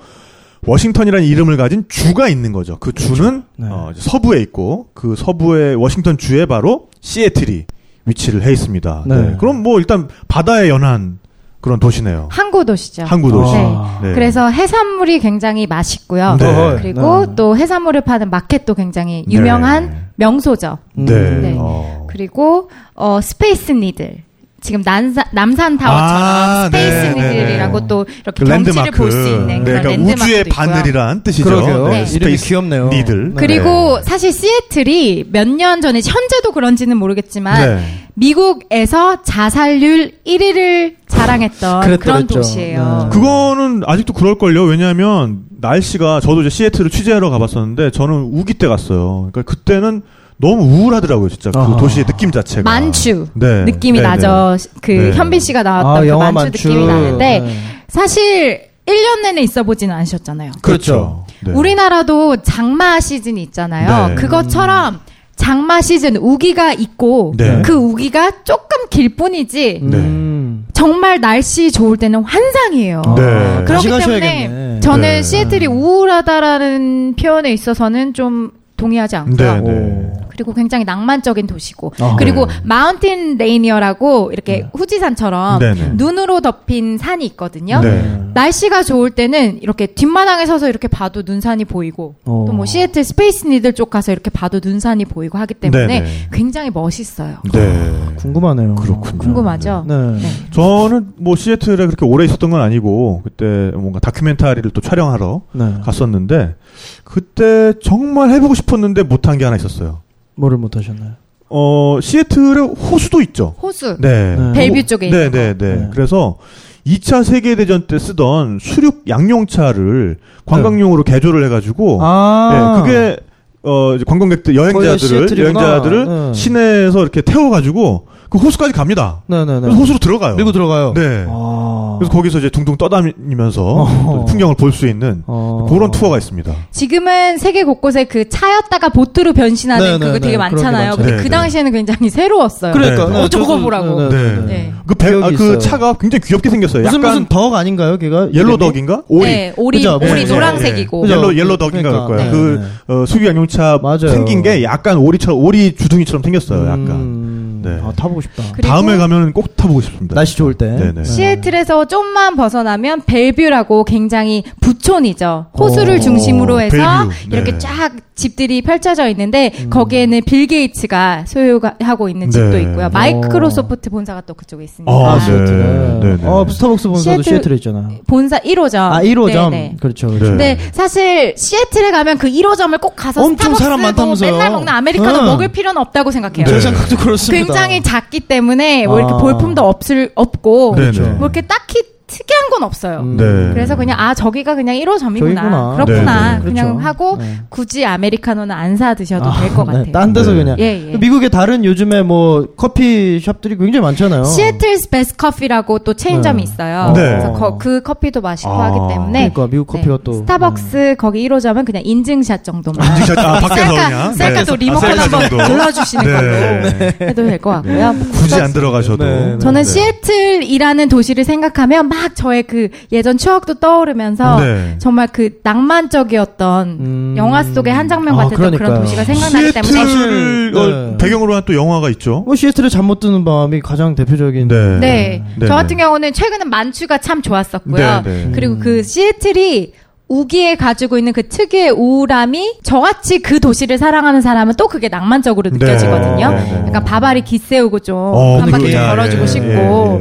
[0.67, 2.77] 워싱턴이라는 이름을 가진 주가 있는 거죠.
[2.79, 3.67] 그 주는 네.
[3.67, 7.65] 어, 서부에 있고 그 서부의 워싱턴 주에 바로 시애틀이
[8.05, 9.05] 위치를 해 있습니다.
[9.39, 11.17] 그럼 뭐 일단 바다에 연한
[11.61, 12.27] 그런 도시네요.
[12.31, 13.03] 항구 도시죠.
[13.03, 13.55] 항구 도시.
[13.55, 13.63] 네.
[13.65, 13.99] 아.
[14.01, 14.13] 네.
[14.13, 16.37] 그래서 해산물이 굉장히 맛있고요.
[16.39, 16.75] 네.
[16.81, 17.35] 그리고 네.
[17.35, 20.01] 또 해산물을 파는 마켓도 굉장히 유명한 네.
[20.15, 20.77] 명소죠.
[20.93, 21.39] 네.
[21.39, 21.55] 네.
[21.57, 22.05] 어.
[22.09, 24.26] 그리고 어 Space Needle.
[24.59, 27.87] 지금 남산, 남산 타워처럼 아, Space 네, 네, Needle이라고 네.
[27.87, 28.97] 또 이렇게 그 경치를 랜드마크.
[28.97, 30.43] 볼수 있는 네, 그런 그러니까 우주의.
[30.45, 31.43] 바늘이란 뜻이죠.
[31.45, 31.87] 그러게요.
[31.89, 32.05] 네.
[32.11, 32.89] 이름이 귀엽네요.
[32.89, 33.29] Needle.
[33.29, 33.35] 네.
[33.35, 38.07] 그리고 사실 시애틀이 몇 년 전에 현재도 그런지는 모르겠지만 네.
[38.15, 41.99] 미국에서 자살률 1위를 자랑했던 그랬더랬죠.
[42.03, 43.09] 그런 도시예요.
[43.11, 43.15] 네.
[43.15, 44.63] 그거는 아직도 그럴 걸요.
[44.63, 49.29] 왜냐하면 날씨가 저도 이제 시애틀을 취재하러 가봤었는데 저는 우기 때 갔어요.
[49.31, 50.01] 그러니까 그때는
[50.39, 51.78] 너무 우울하더라고요, 진짜 그 아.
[51.78, 52.62] 도시의 느낌 자체가.
[52.63, 53.63] 만추 네.
[53.65, 54.58] 느낌이 네, 나죠.
[54.82, 55.12] 그 네.
[55.13, 56.67] 현빈 씨가 나왔던 아, 그 영화 만추, 만추.
[56.69, 57.58] 느낌이 나는데 네.
[57.88, 60.52] 사실 1년 내내 있어 보지는 않으셨잖아요.
[60.62, 61.26] 그렇죠.
[61.43, 61.52] 네.
[61.52, 64.10] 우리나라도 장마 시즌이 있잖아요.
[64.10, 64.15] 네.
[64.15, 65.00] 그것처럼
[65.36, 67.62] 장마 시즌 우기가 있고 네.
[67.63, 69.97] 그 우기가 조금 길 뿐이지 네.
[69.97, 70.65] 음.
[70.73, 73.02] 정말 날씨 좋을 때는 환상이에요.
[73.15, 73.23] 네.
[73.23, 74.80] 아, 그렇기 때문에.
[74.82, 75.21] 저는 네.
[75.23, 79.54] 시애틀이 우울하다라는 표현에 있어서는 좀 동의하지 않고요.
[79.54, 79.71] 네, 네.
[79.71, 80.26] 오.
[80.38, 82.15] 그리고 굉장히 낭만적인 도시고 아.
[82.17, 82.54] 그리고 네.
[82.63, 85.91] 마운틴 레이니어라고 이렇게 후지산처럼 네, 네.
[85.95, 87.82] 눈으로 덮인 산이 있거든요.
[87.82, 88.21] 네.
[88.34, 92.45] 날씨가 좋을 때는 이렇게 뒷마당에 서서 이렇게 봐도 눈산이 보이고 어.
[92.47, 96.08] 또뭐 시애틀 Space Needle 쪽 가서 이렇게 봐도 눈산이 보이고 하기 때문에 네, 네.
[96.32, 97.38] 굉장히 멋있어요.
[97.52, 97.89] 네.
[98.17, 98.76] 궁금하네요.
[98.76, 99.17] 그렇군요.
[99.17, 99.86] 궁금하죠?
[99.88, 99.95] 네.
[100.12, 100.30] 네.
[100.52, 105.73] 저는 뭐 시애틀에 그렇게 오래 있었던 건 아니고 그때 뭔가 다큐멘터리를 또 촬영하러 네.
[105.84, 106.56] 갔었는데
[107.04, 110.02] 그때 정말 해보고 싶었는데 못한 게 하나 있었어요.
[110.38, 111.13] 뭐를 못 하셨나요?
[111.50, 113.56] 어 시애틀에 호수도 있죠.
[113.62, 114.36] 호수 네.
[114.36, 114.54] 네.
[114.54, 115.65] 벨뷰 쪽에 네, 있는 네, 거.
[115.65, 115.76] 네.
[115.76, 115.89] 네.
[115.93, 116.38] 그래서
[116.86, 122.54] 2차 세계대전 때 쓰던 수륙 양용차를 관광용으로 개조를 해가지고, 아.
[122.54, 123.17] 예, 그게,
[123.63, 125.38] 어, 이제 관광객들, 여행자들을.
[125.38, 126.34] 여행자들을 네.
[126.34, 129.21] 시내에서 이렇게 태워가지고, 그 호수까지 갑니다.
[129.27, 129.61] 네네네.
[129.61, 130.35] 그래서 호수로 들어가요.
[130.35, 130.93] 밀고 들어가요.
[130.95, 131.25] 네.
[131.29, 131.95] 아.
[131.99, 133.87] 그래서 거기서 이제 둥둥 떠다니면서 어.
[134.19, 135.65] 또 풍경을 볼 수 있는 어.
[135.69, 136.51] 그런 투어가 있습니다.
[136.71, 140.95] 지금은 세계 곳곳에 그 차였다가 보트로 변신하는 네, 네, 그거 되게 네, 많잖아요.
[140.97, 141.15] 근데.
[141.17, 142.73] 그 네, 당시에는 굉장히 새로웠어요.
[142.73, 144.09] 그러니까 네, 네, 어, 저거 보라고.
[144.09, 144.45] 네, 네, 네.
[144.45, 144.73] 네.
[144.85, 145.57] 그 배, 아, 그.
[145.59, 146.83] 차가 굉장히 귀엽게 생겼어요.
[146.83, 148.29] 무슨 약간 무슨 덕 아닌가요, 걔가?
[148.33, 149.03] 옐로 덕인가?
[149.07, 149.25] 오리.
[149.25, 149.99] 네, 오리, 그죠?
[150.01, 151.01] 오리 네, 노란색이고.
[151.01, 151.13] 그죠?
[151.13, 152.05] 옐로 옐로 덕인가 그러니까.
[152.07, 152.59] 그럴 거예요.
[152.59, 153.79] 네, 그 어, 수기 양용차.
[154.09, 156.65] 생긴 게 약간 오리처럼 오리 주둥이처럼 생겼어요.
[156.67, 157.46] 약간.
[157.67, 157.82] 음, 네.
[157.88, 158.43] 아, 타보고 싶다.
[158.63, 160.15] 다음에 가면 꼭 타보고 싶습니다.
[160.15, 160.67] 날씨 좋을 때.
[160.75, 161.03] 네네.
[161.03, 165.48] 시애틀에서 좀만 벗어나면 벨뷰라고 굉장히 부촌이죠.
[165.58, 167.12] 호수를 어, 중심으로 해서 벨뷰.
[167.31, 167.58] 이렇게 네.
[167.60, 169.69] 쫙 집들이 펼쳐져 있는데 음.
[169.69, 172.62] 거기에는 빌 게이츠가 소유하고 있는 집도 네.
[172.63, 172.87] 있고요.
[172.87, 172.89] 어.
[172.89, 174.91] 마이크로소프트 본사가 또 그쪽에 있습니다.
[174.91, 175.25] 아, 아, 네.
[175.25, 176.00] 시애틀에.
[176.02, 176.25] 네, 네.
[176.27, 177.89] 어, 스타벅스 본사도 시애틀- 시애틀에 있잖아.
[178.08, 178.75] 본사 1호점.
[178.91, 179.50] 아, 1호점.
[179.52, 179.75] 네, 네.
[179.79, 180.23] 그렇죠, 그렇죠.
[180.35, 180.56] 네.
[180.56, 184.31] 근데 사실 시애틀에 가면 그 1호점을 꼭 가서 엄청 스타벅스 사람 많다면서요.
[184.31, 185.25] 맨날 먹는 아메리카노 응.
[185.25, 186.46] 먹을 필요는 없다고 생각해요.
[186.46, 186.52] 네.
[186.54, 187.46] 제 생각도 그렇습니다.
[187.58, 189.17] 굉장히 작기 때문에 뭐 이렇게 아.
[189.17, 190.99] 볼품도 없을 없고 네네.
[191.15, 192.99] 뭐 이렇게 딱히 특이한 건 없어요.
[193.01, 193.17] 음.
[193.17, 193.53] 네.
[193.53, 195.73] 그래서 그냥 아 저기가 그냥 1호점이구나 저기구나.
[195.75, 196.43] 그렇구나 네, 네.
[196.45, 196.87] 그냥 그렇죠.
[196.87, 197.35] 하고 네.
[197.49, 199.91] 굳이 아메리카노는 안 사 드셔도 될것 네, 같아요.
[199.91, 200.37] 딴 데서 네.
[200.37, 200.55] 그냥.
[200.60, 200.97] 예, 예.
[200.97, 204.23] 미국에 다른 요즘에 뭐 커피 숍들이 굉장히 많잖아요.
[204.23, 206.49] 시애틀스 베스트 커피라고 또 체인점이 네.
[206.51, 206.91] 있어요.
[206.95, 207.01] 네.
[207.01, 210.03] 그래서 거- 그 커피도 맛있고 아, 하기 때문에 그러니까 미국 커피가 네.
[210.03, 214.13] 또 스타벅스 거기 1호점은 그냥 인증샷 정도만 인증샷, 아, 밖에서 셀카, 그냥?
[214.13, 214.65] 셀카도 네.
[214.65, 215.47] 리모컨 아, 셀카 한번?
[215.47, 216.13] 눌러 주시는 네.
[216.13, 217.95] 걸로 해도 될 것 같고요.
[218.13, 219.03] 굳이 안 들어가셔도.
[219.03, 219.37] 네.
[219.39, 219.63] 저는 네.
[219.63, 224.75] 시애틀이라는 도시를 생각하면 막 저의 그 예전 추억도 떠오르면서 네.
[224.79, 227.13] 정말 그 낭만적이었던 음.
[227.17, 228.81] 영화 속의 한 장면 아, 같았던 그런 그러니까요.
[228.81, 230.98] 도시가 생각나기 때문에 시애틀을 어, 네.
[230.98, 232.23] 배경으로 한 또 영화가 있죠.
[232.25, 234.50] 뭐 시애틀에 잠못 드는 밤이 가장 대표적인.
[234.50, 234.79] 네.
[234.79, 235.23] 네.
[235.37, 235.48] 네, 저 네.
[235.48, 238.02] 같은 경우는 최근에 만추가 참 좋았었고요.
[238.04, 238.31] 네, 네.
[238.33, 238.60] 그리고 음.
[238.60, 239.71] 그 시애틀이
[240.10, 245.58] 우기에 가지고 있는 그 특유의 우울함이 저같이 그 도시를 사랑하는 사람은 또 그게 낭만적으로 네.
[245.58, 246.31] 느껴지거든요.
[246.31, 246.63] 네, 네.
[246.67, 248.79] 약간 바바리 기세우고 좀 어, 한 바퀴 좀.
[248.87, 249.45] 걸어주고 예, 싶고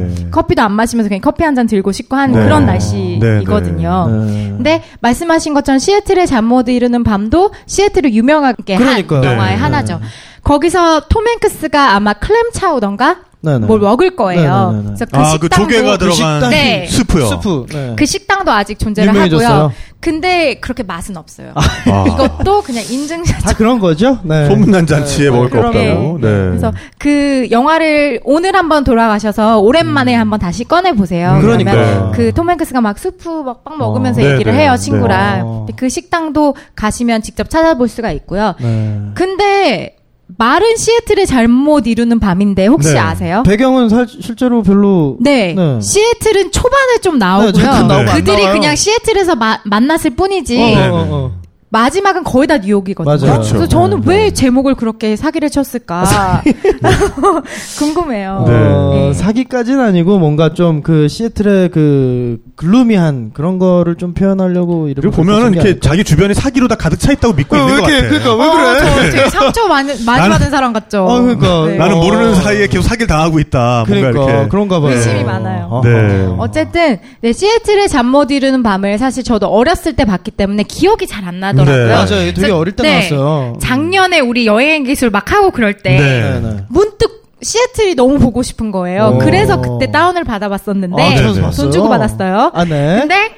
[0.01, 0.29] 예, 예.
[0.31, 2.41] 커피도 안 마시면서 그냥 커피 한 잔 들고 싶고 한 네.
[2.43, 4.07] 그런 네, 날씨이거든요.
[4.27, 4.49] 네.
[4.57, 9.21] 근데 말씀하신 것처럼 시애틀의 잠 못 이루는 밤도 시애틀을 유명하게 그러니까요.
[9.21, 9.61] 한 영화의 네.
[9.61, 9.99] 하나죠.
[10.43, 13.65] 거기서 톰 행크스가 아마 클램 차우던가 네, 네.
[13.67, 14.71] 뭘 먹을 거예요.
[14.71, 14.95] 네, 네, 네, 네.
[14.95, 16.87] 그래서 그 아, 그 식당도 조개가 그 들어간 식당이- 네.
[16.89, 17.25] 스프요.
[17.27, 17.65] 스프.
[17.71, 17.93] 네.
[17.95, 19.47] 그 식당도 아직 존재를 유명해졌어요?
[19.47, 19.71] 하고요.
[19.99, 21.53] 근데 그렇게 맛은 없어요.
[21.55, 22.05] 아.
[22.07, 23.41] 이것도 그냥 인증샷.
[23.43, 24.19] 다 그런 거죠?
[24.23, 24.47] 네.
[24.47, 25.73] 소문난 잔치에 네, 먹을 거 없다고.
[26.13, 26.19] 거.
[26.21, 26.27] 네.
[26.49, 31.33] 그래서 그 영화를 오늘 한번 돌아가셔서 오랜만에 한번 다시 꺼내 보세요.
[31.33, 31.41] 음.
[31.41, 32.11] 그러니까요.
[32.15, 34.25] 그톰 행크스가 막 수프 막빵 먹으면서 어.
[34.25, 35.35] 얘기를 네, 해요 네, 친구랑.
[35.37, 35.43] 네.
[35.43, 38.55] 근데 그 식당도 가시면 직접 찾아볼 수가 있고요.
[38.59, 38.99] 네.
[39.15, 39.96] 근데
[40.37, 42.99] 말은 시애틀의 잘못 이루는 밤인데 혹시 네.
[42.99, 43.43] 아세요?
[43.45, 45.15] 배경은 살, 실제로 별로.
[45.21, 45.53] 네.
[45.53, 45.79] 네.
[45.81, 47.51] 시애틀은 초반에 좀 나오고요.
[47.53, 48.43] 네, 나오고 안 그들이.
[48.51, 50.55] 그냥 시애틀에서 마- 만났을 뿐이지.
[50.61, 51.09] 어, 네, 어, 네.
[51.11, 51.31] 어.
[51.69, 53.05] 마지막은 거의 다 뉴욕이거든요.
[53.17, 53.33] 맞아요.
[53.39, 53.67] 그래서 그렇죠.
[53.67, 54.31] 저는 네, 왜 네.
[54.31, 56.41] 제목을 그렇게 사기를 쳤을까
[57.77, 58.45] 궁금해요.
[58.47, 58.53] 네.
[58.53, 59.13] 어, 네.
[59.13, 65.53] 사기까지는 아니고 뭔가 좀 그 시애틀의 그 글루미한 그런 거를 좀 표현하려고 이렇게 그리고 보면은
[65.53, 68.07] 이렇게 자기 주변에 사기로 다 가득 차 있다고 믿고 있는 것 같아.
[68.07, 68.79] 그러니까 왜 어, 그래?
[68.79, 71.03] 저 되게 상처 많이, 많이 나는- 받은 사람 같죠.
[71.05, 71.65] 어, 그러니까.
[71.67, 71.77] 네.
[71.77, 72.01] 나는 어.
[72.01, 73.83] 모르는 사이에 계속 사기를 당하고 있다.
[73.87, 74.49] 뭔가 그러니까 이렇게.
[74.49, 74.93] 그런가 봐요.
[74.95, 75.67] 의심이 많아요.
[75.71, 76.25] 어, 네.
[76.27, 76.35] 어.
[76.39, 81.25] 어쨌든 네, 시애틀의 잠 못 이루는 밤을 사실 저도 어렸을 때 봤기 때문에 기억이 잘
[81.27, 81.87] 안 나 더라고요.
[81.87, 81.93] 네.
[81.93, 82.33] 맞아요.
[82.33, 82.91] 되게 어릴 때 네.
[83.09, 83.57] 나왔어요.
[83.61, 86.63] 작년에 우리 여행 기술 막 하고 그럴 때 네.
[86.69, 89.13] 문득 시애틀이 너무 보고 싶은 거예요.
[89.15, 89.17] 오.
[89.19, 91.21] 그래서 그때 다운을 받아봤었는데 아, 네.
[91.21, 92.51] 돈 주고 받았어요.
[92.53, 92.99] 아, 네.
[92.99, 93.31] 근데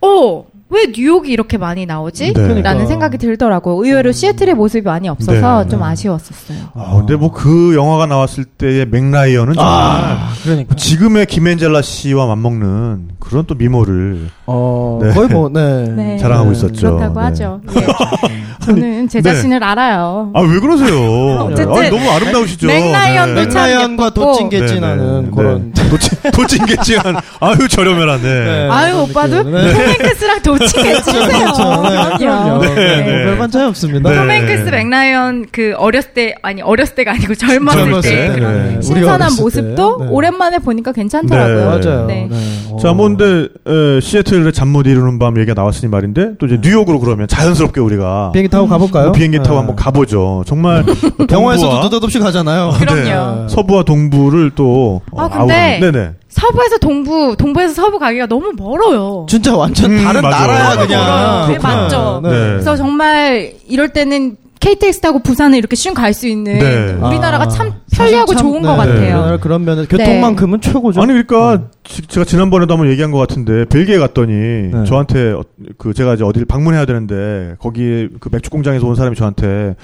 [0.00, 0.44] 어.
[0.72, 2.28] 왜 뉴욕이 이렇게 많이 나오지?
[2.28, 2.32] 네.
[2.32, 2.70] 그러니까.
[2.72, 3.84] 라는 생각이 들더라고요.
[3.84, 5.86] 의외로 시애틀의 모습이 많이 없어서 네, 좀 네.
[5.86, 6.58] 아쉬웠었어요.
[6.74, 10.74] 아, 근데 뭐 그 영화가 나왔을 때의 맥라이언은 정말 아, 그러니까.
[10.76, 15.10] 지금의 김앤젤라 씨와 맞먹는 그런 또 미모를 어, 네.
[15.12, 15.88] 거의 뭐, 네.
[15.88, 16.18] 네.
[16.18, 16.56] 자랑하고 네.
[16.56, 16.86] 있었죠.
[16.96, 17.26] 그렇다고 네.
[17.26, 17.60] 하죠.
[18.68, 18.72] 예.
[18.74, 19.30] 저는 제 네.
[19.32, 20.30] 자신을 알아요.
[20.34, 21.48] 아, 왜 그러세요?
[21.50, 22.66] 어쨌든 아, 너무 아름다우시죠.
[22.66, 23.48] 맥라이언도 네.
[23.48, 24.32] 참 맥라이언과 예뻤고.
[24.32, 25.72] 도찐개찐하는 그런.
[25.90, 28.22] 도찐, 도찐개찐한, 아유, 저렴해라네.
[28.22, 28.68] 네.
[28.70, 29.42] 아유 오빠도.
[29.42, 29.72] 네.
[29.72, 31.28] 톰 행크스랑 도치겠지 세요.
[31.28, 32.58] 그렇죠.
[32.62, 32.74] 네.
[32.74, 32.74] 네.
[32.74, 33.02] 네.
[33.02, 34.08] 뭐 별반 차이 없습니다.
[34.10, 34.16] 네.
[34.16, 38.74] 톰 행크스 맥라이언 그 어렸을 때 아니 어렸을 때가 아니고 젊었을, 젊었을 때 때, 그런
[38.74, 38.80] 네.
[38.82, 40.10] 신선한 모습도 때, 네.
[40.10, 41.56] 오랜만에 보니까 괜찮더라고요.
[41.56, 41.64] 네.
[41.88, 42.06] 맞아요.
[42.06, 42.28] 네.
[42.30, 42.38] 네.
[42.70, 42.76] 어.
[42.80, 46.98] 자, 뭐, 근데, 에, 시애틀의 잠 못 이루는 밤 얘기가 나왔으니 말인데, 또 이제 뉴욕으로
[47.00, 49.04] 그러면 자연스럽게 우리가 비행기 타고 가볼까요?
[49.06, 49.56] 뭐 비행기 타고 네.
[49.56, 50.44] 한번 가보죠.
[50.46, 50.84] 정말,
[51.30, 52.72] 영화에서도 동부와- 느닷없이 가잖아요.
[52.78, 53.48] 그럼요.
[53.48, 56.10] 서부와 동부를 또, 아, 어, 근데- 아우르는- 네네.
[56.28, 59.26] 서부에서 동부, 동부에서 서부 가기가 너무 멀어요.
[59.28, 60.46] 진짜 완전 음, 다른 맞아.
[60.46, 61.00] 나라야 그냥.
[61.04, 61.46] 멀어요.
[61.48, 61.76] 네, 그렇구나.
[61.82, 62.20] 맞죠.
[62.22, 62.28] 네.
[62.30, 62.36] 네.
[62.52, 66.92] 그래서 정말 이럴 때는 KTX 타고 부산을 이렇게 슝갈수 있는 네.
[67.04, 68.94] 우리나라가 아, 참 편리하고 참, 좋은 네, 것 같아요.
[69.16, 71.00] 우리나라 그런 면에 교통만큼은 최고죠.
[71.02, 71.68] 아니 그러니까 어.
[71.82, 74.32] 지- 제가 지난번에도 한번 얘기한 것 같은데 벨기에 갔더니
[74.72, 74.84] 네.
[74.86, 75.42] 저한테 어-
[75.78, 79.74] 그 제가 이제 어디를 방문해야 되는데 거기 그 맥주 공장에서 온 사람이 저한테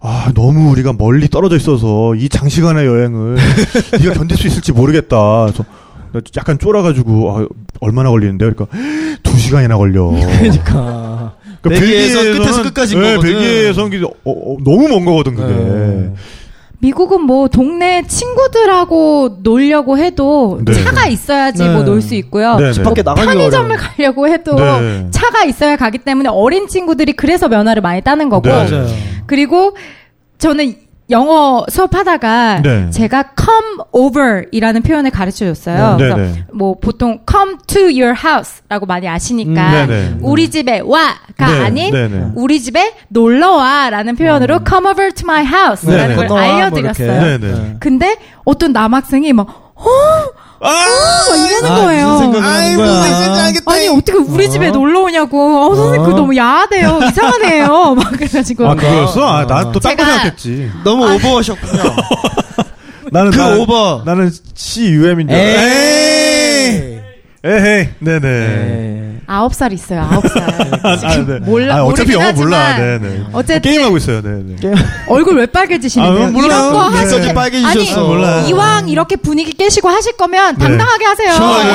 [0.00, 3.36] 아 너무 우리가 멀리 떨어져 있어서 이 장시간의 여행을
[4.02, 5.46] 네가 견딜 수 있을지 모르겠다.
[5.46, 5.64] 그래서
[6.36, 7.46] 약간 쫄아가지고 아,
[7.80, 8.66] 얼마나 걸리는데 그러니까
[9.22, 10.08] 두 시간이나 걸려.
[10.08, 11.34] 그러니까.
[11.60, 13.32] 그러니까 벨기에에서 끝에서 끝까지인 네, 거거든.
[13.32, 15.52] 벨기에에서는 어, 어, 너무 먼 거거든 그게.
[15.52, 16.12] 네.
[16.80, 20.72] 미국은 뭐 동네 친구들하고 놀려고 해도 네.
[20.74, 21.72] 차가 있어야지 네.
[21.72, 22.56] 뭐놀 수 있고요.
[22.56, 22.84] 네, 집 네.
[22.84, 23.90] 밖에 나가기 편의점을 어려워요.
[23.96, 25.06] 가려고 해도 네.
[25.10, 28.54] 차가 있어야 가기 때문에 어린 친구들이 그래서 면허를 많이 따는 거고 네.
[28.54, 28.86] 맞아요.
[29.26, 29.76] 그리고
[30.38, 30.76] 저는
[31.10, 32.90] 영어 수업하다가 네.
[32.90, 35.96] 제가 come over이라는 표현을 가르쳐 줬어요.
[35.96, 36.44] 네, 그래서 네.
[36.52, 40.16] 뭐 보통 come to your house라고 많이 아시니까 음, 네, 네.
[40.20, 42.26] 우리 집에 와가 네, 아닌 네, 네.
[42.34, 47.22] 우리 집에 놀러 와라는 표현으로 come over to my house라는 네, 걸뭐 알려드렸어요.
[47.22, 47.76] 네, 네.
[47.80, 49.84] 근데 어떤 남학생이 막 어?
[50.60, 52.08] 막 이러는 아, 거예요.
[52.12, 53.02] 무슨 하는 거야.
[53.66, 54.50] 아니 어떻게 우리 어.
[54.50, 55.70] 집에 놀러 오냐고.
[55.70, 56.20] 어, 선생님 그거 어.
[56.20, 57.00] 너무 야하대요.
[57.08, 57.94] 이상하네요.
[57.98, 59.26] 막 그래가지고 아 그거였어?
[59.26, 60.70] 아, 난또 딴거 제가- 생각했지.
[60.84, 61.82] 너무 오버하셨군요.
[63.12, 64.02] 나는 그 나- 오버.
[64.04, 65.36] 나는 CUM인 줄.
[65.36, 65.56] 에이.
[65.56, 67.00] 에이.
[67.44, 67.88] 에헤이.
[68.00, 68.20] 네네.
[68.20, 69.07] 네.
[69.30, 70.00] 아홉 살 있어요.
[70.10, 70.42] 아홉 살.
[70.82, 71.38] 아, 네.
[71.40, 72.58] 몰라- 아, 어차피 영어 몰라.
[72.70, 73.24] 하지만 네네.
[73.34, 74.22] 어쨌든 게임 하고 있어요.
[74.22, 74.74] 네 네.
[75.06, 76.24] 얼굴 왜 빨개지시는데요?
[76.26, 76.46] 아, 몰라요.
[76.48, 76.96] 이런 거 네.
[76.96, 78.00] 갑자기 빨개지셨어.
[78.00, 78.46] 아니 몰라요.
[78.48, 80.64] 이왕 이렇게 분위기 깨시고 하실 거면 네.
[80.64, 81.32] 당당하게 하세요.
[81.32, 81.72] 시원하게.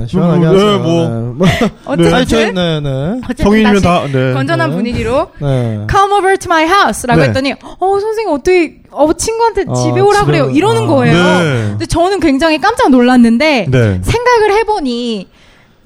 [0.00, 0.78] 네, 시원하게 네, 하세요.
[0.80, 1.36] 뭐.
[1.40, 1.70] 네.
[1.86, 3.20] 어쨌든 아니, 저, 네, 네.
[3.24, 4.32] 어쨌든 성인이면 다, 네.
[4.34, 4.76] 건전한 네.
[4.76, 5.86] 분위기로 네.
[5.88, 7.28] come over to my house라고 네.
[7.28, 10.86] 했더니 어 선생님 어떻게 어 친구한테 어, 집에 오라 그래요 오- 이러는 아.
[10.86, 11.14] 거예요.
[11.14, 11.66] 네.
[11.70, 14.00] 근데 저는 굉장히 깜짝 놀랐는데 네.
[14.02, 15.28] 생각을 해보니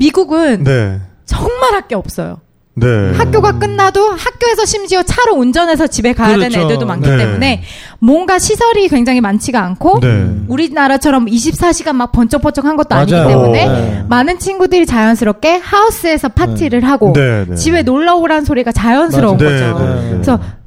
[0.04, 1.00] 미국은 네.
[1.24, 2.40] 정말 할 게 없어요.
[2.76, 3.12] 네.
[3.16, 6.66] 학교가 끝나도 학교에서 심지어 차로 운전해서 집에 가야 되는 그렇죠.
[6.66, 7.18] 애들도 많기 네.
[7.18, 7.62] 때문에
[8.00, 10.26] 뭔가 시설이 굉장히 많지가 않고 네.
[10.48, 13.28] 우리나라처럼 24시간 막 번쩍번쩍한 것도 아니기 맞아요.
[13.28, 14.04] 때문에 네.
[14.08, 17.54] 많은 친구들이 자연스럽게 하우스에서 파티를 하고 네, 네.
[17.54, 19.78] 집에 놀러 오라는 소리가 자연스러운 네, 거죠.
[19.78, 20.10] 네, 네.
[20.10, 20.63] 그래서 아,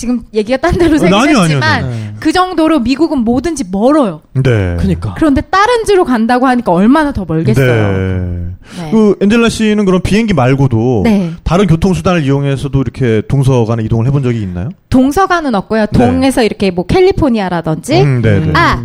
[0.00, 2.14] 지금 얘기가 딴 데로 어, 생겼지만 네.
[2.20, 4.22] 그 정도로 미국은 뭐든지 멀어요.
[4.32, 4.78] 네.
[4.78, 5.14] 그니까.
[5.14, 7.66] 그런데 다른 주로 간다고 하니까 얼마나 더 멀겠어요.
[7.66, 8.82] 네.
[8.82, 8.90] 네.
[8.92, 11.32] 그 엔젤라 씨는 그럼 비행기 말고도 네.
[11.44, 14.70] 다른 교통 수단을 이용해서도 이렇게 동서 간에 이동을 해본 적이 있나요?
[14.88, 15.84] 동서간은 없고요.
[15.92, 15.98] 네.
[15.98, 18.52] 동에서 이렇게 뭐 캘리포니아라든지 음, 네, 네.
[18.54, 18.82] 아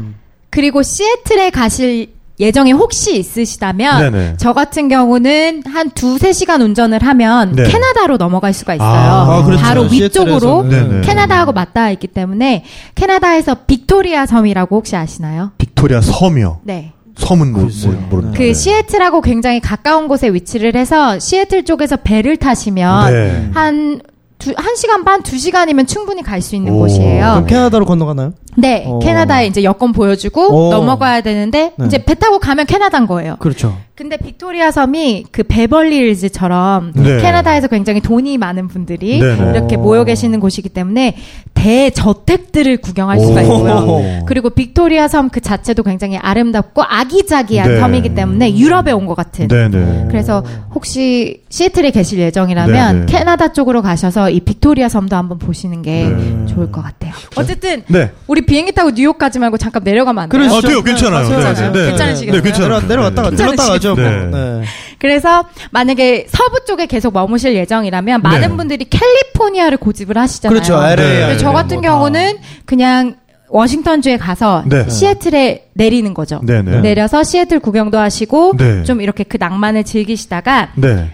[0.49, 2.07] 그리고 시애틀에 가실
[2.39, 4.33] 예정이 혹시 있으시다면 네네.
[4.37, 7.63] 저 같은 경우는 한 두세 시간 운전을 하면 네.
[7.63, 8.89] 캐나다로 넘어갈 수가 있어요.
[8.89, 9.61] 아, 그렇죠.
[9.61, 10.69] 바로 위쪽으로 시애틀에서는.
[10.69, 11.01] 네네.
[11.01, 12.65] 캐나다하고 맞닿아 있기 때문에
[12.95, 15.51] 캐나다에서 빅토리아 섬이라고 혹시 아시나요?
[15.57, 16.59] 빅토리아 섬이요.
[16.63, 16.91] 네.
[17.17, 17.93] 섬은 모, 글쎄요.
[17.93, 18.37] 모, 모르는데.
[18.37, 23.49] 그 시애틀하고 굉장히 가까운 곳에 위치를 해서 시애틀 쪽에서 배를 타시면 네.
[23.53, 24.01] 한
[24.37, 26.79] 두, 한 시간 반, 두 시간이면 충분히 갈 수 있는 오.
[26.79, 27.21] 곳이에요.
[27.25, 28.33] 그럼 캐나다로 건너가나요?
[28.57, 28.99] 네, 어.
[28.99, 30.71] 캐나다에 이제 여권 보여주고 어.
[30.71, 31.85] 넘어가야 되는데 네.
[31.85, 33.35] 이제 배 타고 가면 캐나다인 거예요.
[33.39, 33.77] 그렇죠.
[33.95, 37.21] 근데 빅토리아 섬이 그 베벌리힐즈처럼 네.
[37.21, 39.51] 캐나다에서 굉장히 돈이 많은 분들이 네, 네.
[39.51, 39.81] 이렇게 오.
[39.81, 41.15] 모여 계시는 곳이기 때문에
[41.55, 43.43] 대저택들을 구경할 수가 오.
[43.43, 44.23] 있고요.
[44.27, 47.79] 그리고 빅토리아 섬 그 자체도 굉장히 아름답고 아기자기한 네.
[47.79, 49.47] 섬이기 때문에 유럽에 온 것 같은.
[49.47, 50.07] 네네.
[50.09, 50.43] 그래서
[50.73, 53.05] 혹시 시애틀에 계실 예정이라면 네, 네.
[53.07, 56.45] 캐나다 쪽으로 가셔서 이 빅토리아 섬도 한번 보시는 게 네.
[56.53, 57.13] 좋을 것 같아요.
[57.35, 58.11] 어쨌든 네.
[58.27, 60.39] 우리 비행기 타고 뉴욕 가지 말고 잠깐 내려가면 안 돼요?
[60.41, 60.67] 그러시죠.
[60.67, 60.83] 아, 돼요.
[60.83, 61.27] 괜찮아요.
[61.27, 61.71] 네, 괜찮아요.
[61.71, 61.87] 네, 네.
[61.89, 62.41] 괜찮으시겠어요?
[62.41, 62.79] 네, 괜찮아요.
[62.81, 63.43] 내려, 내려갔다가 네, 네.
[63.43, 63.95] 들렀다 가죠.
[63.95, 64.03] 뭐.
[64.03, 64.63] 네.
[64.95, 64.97] 네.
[64.99, 68.55] 그래서 만약에 서부 쪽에 계속 머무실 예정이라면 많은 네.
[68.55, 70.53] 분들이 캘리포니아를 고집을 하시잖아요.
[70.53, 70.75] 그렇죠.
[70.75, 71.33] LA.
[71.33, 71.37] 네.
[71.37, 73.15] 저 같은 뭐 경우는 그냥
[73.49, 74.89] 워싱턴주에 가서 네.
[74.89, 76.41] 시애틀에 내리는 거죠.
[76.43, 76.81] 네 네.
[76.81, 78.83] 내려서 시애틀 구경도 하시고 네.
[78.83, 81.11] 좀 이렇게 그 낭만을 즐기시다가 네.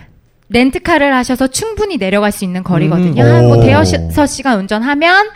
[0.50, 3.24] 렌트카를 하셔서 충분히 내려갈 수 있는 거리거든요.
[3.24, 3.28] 음.
[3.28, 3.62] 한뭐 오.
[3.62, 5.28] 대여섯 시간 운전하면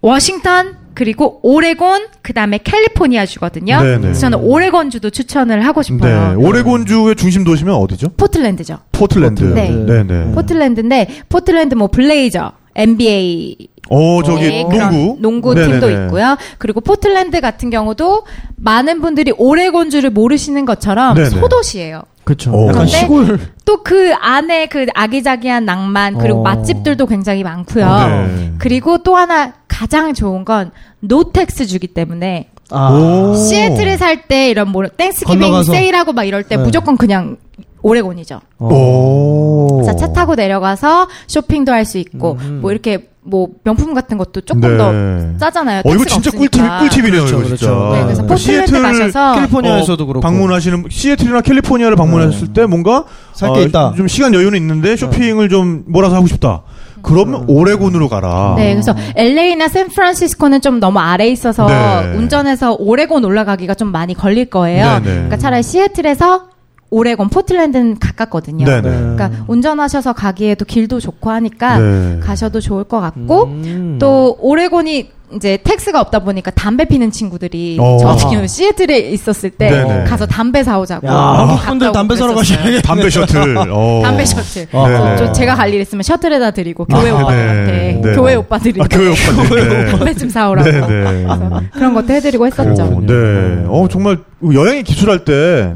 [0.00, 3.80] 워싱턴 그리고 오레곤 그다음에 캘리포니아 주거든요.
[3.80, 3.98] 네네.
[4.00, 5.86] 그래서 저는 오레곤 주도 추천을 하고 네.
[5.86, 6.36] 싶어요.
[6.40, 8.08] 오레곤 주의 중심 도시면 어디죠?
[8.16, 8.78] 포틀랜드죠.
[8.90, 9.44] 포틀랜드.
[9.44, 9.70] 네.
[9.70, 10.32] 네 네.
[10.32, 15.16] 포틀랜드인데 포틀랜드 뭐 블레이저, NBA 어, 저기 네, 농구.
[15.20, 15.72] 농구 네네네.
[15.80, 16.36] 팀도 있고요.
[16.58, 18.24] 그리고 포틀랜드 같은 경우도
[18.56, 21.30] 많은 분들이 오레곤주를 모르시는 것처럼 네네.
[21.30, 22.02] 소도시예요.
[22.24, 22.52] 그렇죠.
[22.52, 22.68] 오.
[22.70, 23.38] 약간 시골.
[23.64, 26.42] 또 그 안에 그 아기자기한 낭만 그리고 어.
[26.42, 27.86] 맛집들도 굉장히 많고요.
[27.86, 28.52] 네.
[28.58, 32.90] 그리고 또 하나 가장 좋은 건 no tax 주기 때문에 아.
[32.90, 33.34] 오.
[33.36, 35.62] 시애틀에 살 때 이런 뭐 Thanksgiving.
[35.62, 36.62] 세일하고 막 이럴 때 네.
[36.64, 37.36] 무조건 그냥
[37.82, 38.40] 오레곤이죠.
[38.58, 38.66] 어.
[38.74, 39.76] 오.
[39.80, 42.58] 그래서 차 타고 내려가서 쇼핑도 할 수 있고 음.
[42.60, 44.76] 뭐 이렇게 뭐 명품 같은 것도 조금 네.
[44.76, 45.82] 더 싸잖아요.
[45.84, 46.60] 어, 이거 진짜 꿀팁.
[46.60, 47.66] 꿀팁이네요, 그렇죠, 이거 진짜.
[47.66, 47.92] 그렇죠.
[47.94, 50.20] 네, 그래서 포틀랜드 시애틀, 가셔서 캘리포니아에서도 그렇고.
[50.22, 53.04] 방문하시는 시애틀이나 캘리포니아를 방문하셨을 때 뭔가
[53.34, 53.94] 살게 있다.
[53.96, 56.62] 좀 시간 여유는 있는데 쇼핑을 좀 몰아서 하고 싶다.
[57.02, 58.54] 그러면 오레곤으로 가라.
[58.56, 62.16] 네, 그래서 LA나 샌프란시스코는 좀 너무 아래 에 있어서 네.
[62.16, 64.84] 운전해서 오레곤 올라가기가 좀 많이 걸릴 거예요.
[64.84, 65.10] 네, 네.
[65.14, 66.57] 그러니까 차라리 시애틀에서
[66.90, 68.64] 오레곤, 포틀랜드는 가깝거든요.
[68.64, 68.88] 네, 네.
[68.90, 72.20] 그러니까 운전하셔서 가기에도 길도 좋고 하니까 네.
[72.22, 73.96] 가셔도 좋을 것 같고 음.
[74.00, 77.98] 또 오레곤이 이제 택스가 없다 보니까 담배 피는 친구들이 어.
[78.00, 80.04] 저 같은 경우는 시애틀에 있었을 때 네네.
[80.04, 82.34] 가서 담배 사오자고 야, 너무 한국 분들 가까우고 담배 사러.
[82.34, 82.80] 가셔야겠네.
[82.80, 83.58] 담배 셔틀.
[83.70, 84.00] 어.
[84.02, 84.68] 담배 셔틀.
[84.72, 85.16] 아, 그래서 네네.
[85.18, 88.00] 좀 제가 갈 일 있으면 셔틀에다 드리고 교회 아, 오빠들한테 네.
[88.02, 88.12] 네.
[88.14, 89.68] 교회 오빠들이 아, 교회 오빠들.
[89.68, 89.86] 네.
[89.92, 91.26] 담배 좀 사오라고 네, 네.
[91.74, 92.84] 그런 것도 해드리고 했었죠.
[92.84, 93.64] 오, 네.
[93.68, 94.16] 어, 정말
[94.50, 95.74] 여행에 기술할 때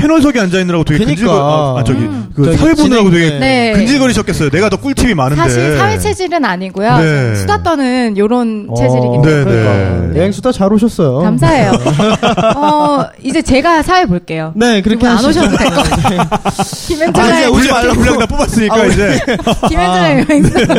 [0.00, 1.10] 패널 석에 앉아 있느라고 되게 그니까.
[1.10, 1.32] 근질거
[1.76, 3.72] 아, 아, 저기 그 저기 사회 보느라고 되게 네.
[3.74, 4.50] 근질거리셨겠어요.
[4.50, 5.42] 내가 더 꿀팁이 많은데.
[5.42, 6.96] 사실 사회 체질은 아니고요.
[6.98, 7.34] 네.
[7.36, 10.18] 수다 떠는 요런 어, 체질이기 네, 때문에 네.
[10.20, 11.18] 여행 수다 잘 오셨어요.
[11.18, 11.72] 감사해요.
[12.56, 14.52] 어, 이제 제가 사회 볼게요.
[14.56, 15.18] 네, 그렇게 안.
[15.24, 16.22] 오셔도 될것 같아요.
[16.88, 17.94] 김현철의 아, 이제 오지 말라고.
[17.94, 19.20] 분량 다 뽑았으니까 아, 이제.
[19.68, 20.74] 김현철의 여행사.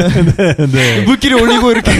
[0.71, 1.01] 네.
[1.05, 1.91] 물길이 올리고 이렇게.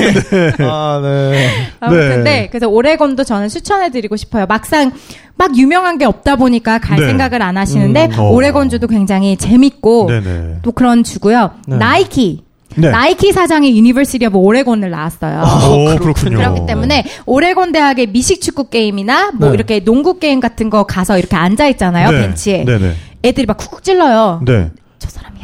[0.59, 1.49] 아, 네.
[1.79, 2.31] 아무튼 네.
[2.31, 2.47] 네.
[2.51, 4.45] 그래서 오레곤도 저는 추천해드리고 싶어요.
[4.47, 4.91] 막상
[5.35, 7.07] 막 유명한 게 없다 보니까 갈 네.
[7.07, 8.31] 생각을 안 하시는데 음, 어.
[8.31, 10.57] 오레곤주도 굉장히 재밌고 네네.
[10.61, 11.51] 또 그런 주고요.
[11.67, 11.77] 네.
[11.77, 12.43] 나이키.
[12.75, 12.89] 네.
[12.89, 15.43] 나이키 사장이 University of Oregon을 나왔어요.
[15.67, 16.37] 오, 그렇군요.
[16.37, 19.55] 그렇기 때문에 오레곤 대학의 미식 축구 게임이나 뭐 네.
[19.55, 22.21] 이렇게 농구 게임 같은 거 가서 이렇게 앉아 있잖아요 네.
[22.21, 22.93] 벤치에 네네.
[23.23, 24.41] 애들이 막 쿡쿡 찔러요.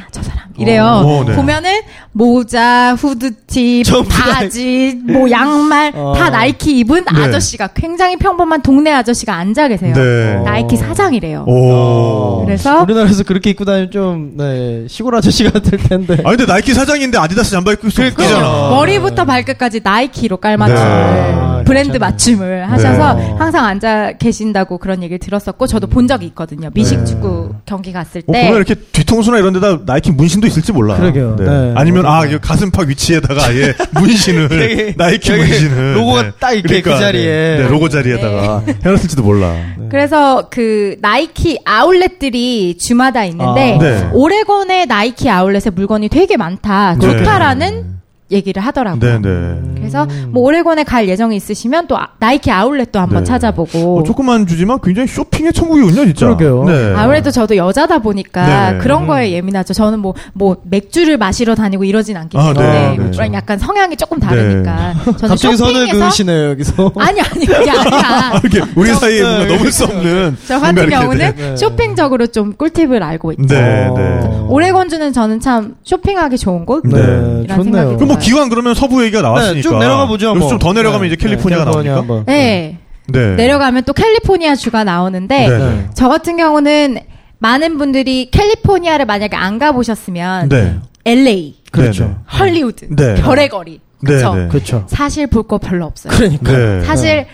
[0.07, 0.11] 네.
[0.11, 0.47] 저 사람.
[0.57, 0.83] 이래요.
[1.05, 1.35] 어, 네.
[1.35, 1.81] 보면은
[2.13, 4.01] 모자, 후드티, 다-
[4.39, 6.13] 바지, 뭐 양말 어.
[6.17, 7.23] 다 나이키 입은 네.
[7.23, 9.93] 아저씨가 굉장히 평범한 동네 아저씨가 앉아 계세요.
[9.93, 10.41] 네.
[10.43, 11.45] 나이키 사장이래요.
[11.47, 12.43] 오.
[12.45, 16.17] 그래서 우리나라에서 그렇게 입고 다니면 좀, 네, 시골 아저씨 같을 텐데.
[16.23, 18.37] 아, 근데 나이키 사장인데 아디다스 잠바 입고 있으면 그러니까.
[18.39, 18.69] 웃기잖아.
[18.69, 21.35] 머리부터 발끝까지 나이키로 깔맞춤을 네.
[21.67, 21.97] 브랜드.
[21.97, 23.35] 맞춤을 하셔서 네.
[23.37, 26.69] 항상 앉아 계신다고 그런 얘기를 들었었고 저도 본 적이 있거든요.
[26.73, 28.45] 미식 축구 경기 갔을 어, 때.
[28.45, 30.97] 보면 이렇게 뒤통수나 이런 데다 나이키 문신도 있을지 몰라.
[30.97, 31.35] 그러게요.
[31.37, 31.73] 네.
[31.75, 36.31] 아니면 아, 가슴팍 위치에다가 아예 문신을 여기, 나이키 문신을 로고가 네.
[36.39, 37.25] 딱 이렇게 그 자리에.
[37.25, 39.51] 네, 네, 로고 자리에다가 해놨을지도 몰라.
[39.77, 39.87] 네.
[39.89, 44.09] 그래서 그 나이키 아울렛들이 주마다 있는데 아, 네.
[44.13, 46.99] 오레곤의 나이키 아울렛에 물건이 되게 많다, 네.
[46.99, 47.96] 좋다라는
[48.29, 48.99] 얘기를 하더라고요.
[48.99, 49.61] 네, 네.
[49.75, 53.23] 그래서 뭐 오레곤에 갈 예정이 있으시면 또 아- 나이키 아울렛도 한번 네.
[53.25, 56.25] 찾아보고 어, 조그만 주지만 굉장히 쇼핑의 천국이군요, 진짜.
[56.27, 56.63] 그러게요.
[56.65, 56.93] 네.
[56.95, 58.77] 아무래도 저도 여자다 보니까 네.
[58.79, 59.73] 그런 거에 예민하죠.
[59.73, 62.97] 저는 뭐, 뭐, 맥주를 마시러 다니고 이러진 않기 아, 때문에.
[62.97, 63.11] 네, 네.
[63.11, 64.93] 저랑 약간 성향이 조금 다르니까.
[65.03, 65.99] 저는 갑자기 선을 쇼핑에서.
[65.99, 66.91] 그으시네요, 여기서.
[66.99, 68.39] 아니, 아니, 그게 아니라.
[68.43, 69.83] 이렇게 우리 사이에 네, 뭔가 넘을 수.
[69.85, 70.37] 없는.
[70.47, 71.35] 저 같은 경우는 돼.
[71.35, 71.55] 네.
[71.55, 73.55] 쇼핑적으로 좀 꿀팁을 알고 있죠.
[73.55, 73.93] 네, 어.
[73.97, 74.45] 네.
[74.49, 76.83] 오레곤주는 저는 참 쇼핑하기 좋은 곳?
[76.85, 77.95] 네, 이런 생각이 좋네요.
[77.97, 78.25] 그럼 뭐 들어요.
[78.25, 79.53] 기왕 그러면 서부 얘기가 나왔으니까.
[79.55, 80.35] 네, 쭉 내려가 보죠.
[80.35, 80.49] 뭐.
[80.49, 81.95] 좀더 내려가면 네, 이제 캘리포니아가 네, 나옵니까?
[81.97, 82.25] 한번.
[82.25, 82.77] 네.
[83.09, 83.35] 네.
[83.35, 85.87] 내려가면 또 캘리포니아 주가 나오는데, 네, 네.
[85.93, 86.99] 저 같은 경우는
[87.39, 90.75] 많은 분들이 캘리포니아를 만약에 안 가보셨으면, 네.
[91.05, 92.05] LA, 그렇죠.
[92.05, 93.15] 네, 헐리우드, 네.
[93.15, 93.79] 별의 거리.
[94.01, 94.15] 네?
[94.17, 94.47] 네.
[94.49, 94.83] 그렇죠.
[94.87, 96.13] 사실 볼 거 별로 없어요.
[96.15, 96.51] 그러니까.
[96.51, 96.81] 네.
[96.83, 97.25] 사실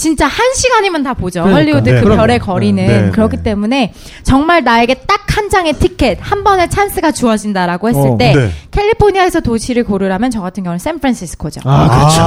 [0.00, 1.42] 진짜 한 시간이면 다 보죠.
[1.42, 1.60] 그러니까.
[1.60, 2.20] 헐리우드 네, 그 그럼요.
[2.22, 3.10] 별의 거리는 네, 네.
[3.10, 3.92] 그렇기 때문에
[4.22, 8.50] 정말 나에게 딱 한 장의 티켓, 한 번의 찬스가 주어진다라고 했을 어, 때 네.
[8.72, 11.60] 캘리포니아에서 도시를 고르라면 저 같은 경우는 샌프란시스코죠.
[11.64, 12.20] 아, 그렇죠.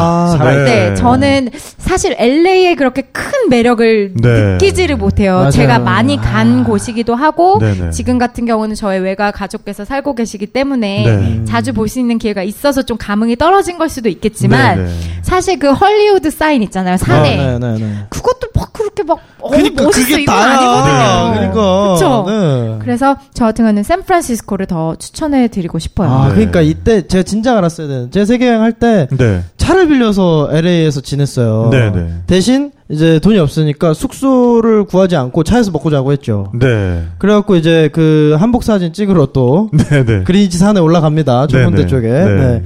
[0.44, 0.96] 아, 네, 네.
[0.96, 4.30] 저는 사실 LA에 그렇게 큰 매력을 네.
[4.54, 5.36] 느끼지를 못해요.
[5.36, 5.52] 맞아요.
[5.52, 6.64] 제가 많이 간 아.
[6.64, 7.92] 곳이기도 하고 네네.
[7.92, 11.46] 지금 같은 경우는 저의 외가 가족께서 살고 계시기 때문에 네.
[11.46, 14.92] 자주 볼 수 있는 기회가 있어서 좀 감흥이 떨어진 걸 수도 있겠지만 네, 네.
[15.22, 17.94] 사실 그 헐리우드 사인 있잖아요 산에 네, 네, 네.
[18.10, 20.58] 그것도 막 그렇게 막 어, 그러니까 멋있어 그게 이건 다야.
[20.58, 21.34] 아니거든요.
[21.34, 21.94] 그러니까.
[21.94, 22.26] 그쵸?
[22.28, 22.80] 네.
[22.82, 26.10] 그래서 저 같은 경우는 샌프란시스코를 더 추천해 드리고 싶어요.
[26.10, 26.34] 아, 네.
[26.36, 28.12] 그러니까 이때 제가 진작 알았어야 되는.
[28.12, 29.44] 제가 세계 여행 할때 네.
[29.58, 31.70] 차를 빌려서 LA에서 지냈어요.
[31.72, 32.14] 네, 네.
[32.28, 36.52] 대신 이제 돈이 없으니까 숙소를 구하지 않고 차에서 먹고 자고 했죠.
[36.54, 37.04] 네.
[37.18, 40.24] 그래갖고 이제 그 한복 사진 찍으러 또 네, 네.
[40.24, 41.48] 그린치 산에 올라갑니다.
[41.48, 41.88] 좁은 네, 데 네.
[41.88, 42.10] 쪽에.
[42.10, 42.64] 네.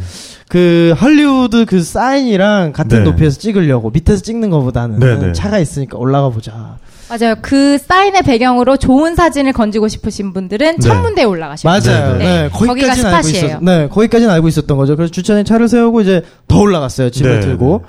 [0.50, 0.58] 네.
[0.58, 3.04] 그 할리우드 그 사인이랑 같은 네.
[3.04, 5.34] 높이에서 찍으려고 밑에서 찍는 것보다는 네, 네.
[5.34, 6.78] 차가 있으니까 올라가 보자.
[7.10, 7.36] 맞아요.
[7.42, 10.82] 그 사인의 배경으로 좋은 사진을 건지고 싶으신 분들은 네.
[10.82, 11.70] 천문대에 돼요.
[11.70, 12.18] 맞아요.
[12.18, 12.50] 네, 네, 네.
[12.50, 13.46] 거기까지는 거기가 알고 스팟이에요.
[13.48, 13.64] 있었.
[13.64, 14.96] 네, 거기까지는 알고 있었던 거죠.
[14.96, 17.10] 그래서 주차장에 차를 세우고 이제 더 올라갔어요.
[17.10, 17.86] 네, 들고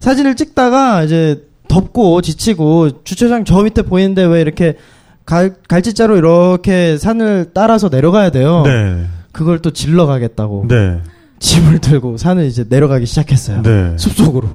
[0.00, 4.76] 사진을 찍다가 이제 덥고 지치고 주차장 저 밑에 보이는데 왜 이렇게
[5.24, 8.62] 갈, 갈지자로 이렇게 산을 따라서 내려가야 돼요.
[8.64, 9.06] 네.
[9.32, 11.00] 그걸 또 질러 가겠다고 네.
[11.38, 13.62] 짐을 들고 산을 이제 내려가기 시작했어요.
[13.62, 13.92] 네.
[13.96, 14.50] 숲속으로.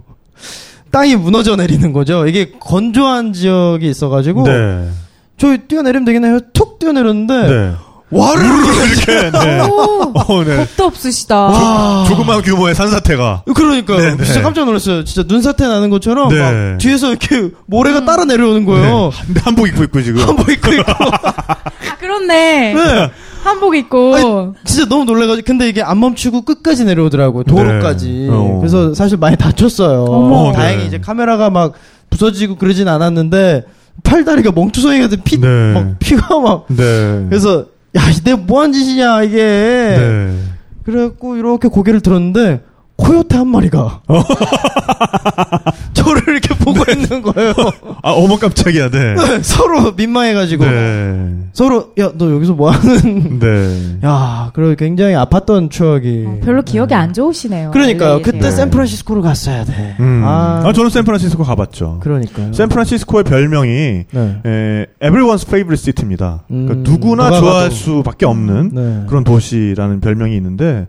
[0.91, 2.27] 땅이 무너져 내리는 거죠.
[2.27, 4.89] 이게 건조한 지역이 있어가지고 네.
[5.37, 6.39] 저 뛰어내리면 되겠네요.
[6.53, 7.71] 툭 뛰어내렸는데 네.
[8.11, 8.45] 와르르
[8.91, 9.61] 이렇게, 네.
[9.61, 10.57] 오, 어, 네.
[10.57, 11.39] 겁도 없으시다.
[11.39, 12.05] 와.
[12.09, 13.43] 조그만 규모의 산사태가.
[13.55, 14.23] 그러니까 네, 네.
[14.25, 15.05] 진짜 깜짝 놀랐어요.
[15.05, 16.39] 진짜 눈사태 나는 것처럼 네.
[16.39, 18.05] 막 뒤에서 이렇게 모래가 음.
[18.05, 19.11] 따라 내려오는 거예요.
[19.13, 19.23] 네.
[19.27, 20.27] 근데 한복 입고 있고 지금.
[20.27, 20.91] 한복 입고 있고.
[20.91, 22.73] 아, 그렇네.
[22.73, 23.11] 네.
[23.43, 24.15] 한복 입고.
[24.15, 28.27] 아니, 진짜 너무 놀래가지고 근데 이게 안 멈추고 끝까지 내려오더라고요 도로까지 네.
[28.29, 28.57] 어.
[28.59, 30.51] 그래서 사실 많이 다쳤어요 어머.
[30.51, 30.87] 다행히 네.
[30.87, 31.73] 이제 카메라가 막
[32.09, 33.65] 부서지고 그러진 않았는데
[34.03, 35.73] 팔다리가 멍투성이가 돼 피, 네.
[35.73, 37.25] 막 피가 막 네.
[37.29, 37.65] 그래서
[37.95, 40.37] 야 내가 뭐한 짓이냐 이게 네.
[40.83, 42.61] 그래갖고 이렇게 고개를 들었는데
[43.01, 44.01] 코요태 한 마리가
[45.93, 47.53] 저를 이렇게 보고 있는 거예요
[48.03, 48.89] 아, 어머 깜짝이야.
[48.91, 49.15] 네.
[49.41, 51.35] 서로 민망해가지고 네.
[51.53, 53.97] 서로 야 너 여기서 뭐 하는 네.
[54.07, 57.71] 야 그리고 굉장히 아팠던 추억이 어, 별로 기억이 안 좋으시네요.
[57.71, 58.09] 그러니까요.
[58.11, 58.31] LA 에서.
[58.31, 58.51] 그때 네.
[58.51, 59.95] 샌프란시스코를 갔어야 돼.
[59.99, 60.23] 음.
[60.25, 61.99] 아, 아, 저는 샌프란시스코 가봤죠.
[62.01, 62.53] 그러니까요.
[62.53, 63.69] 샌프란시스코의 별명이
[64.11, 64.41] 네.
[64.45, 66.43] 에, everyone's favorite city입니다.
[66.51, 67.75] 음, 그러니까 누구나 좋아할 가도.
[67.75, 69.03] 수밖에 없는 네.
[69.07, 70.87] 그런 도시라는 별명이 있는데,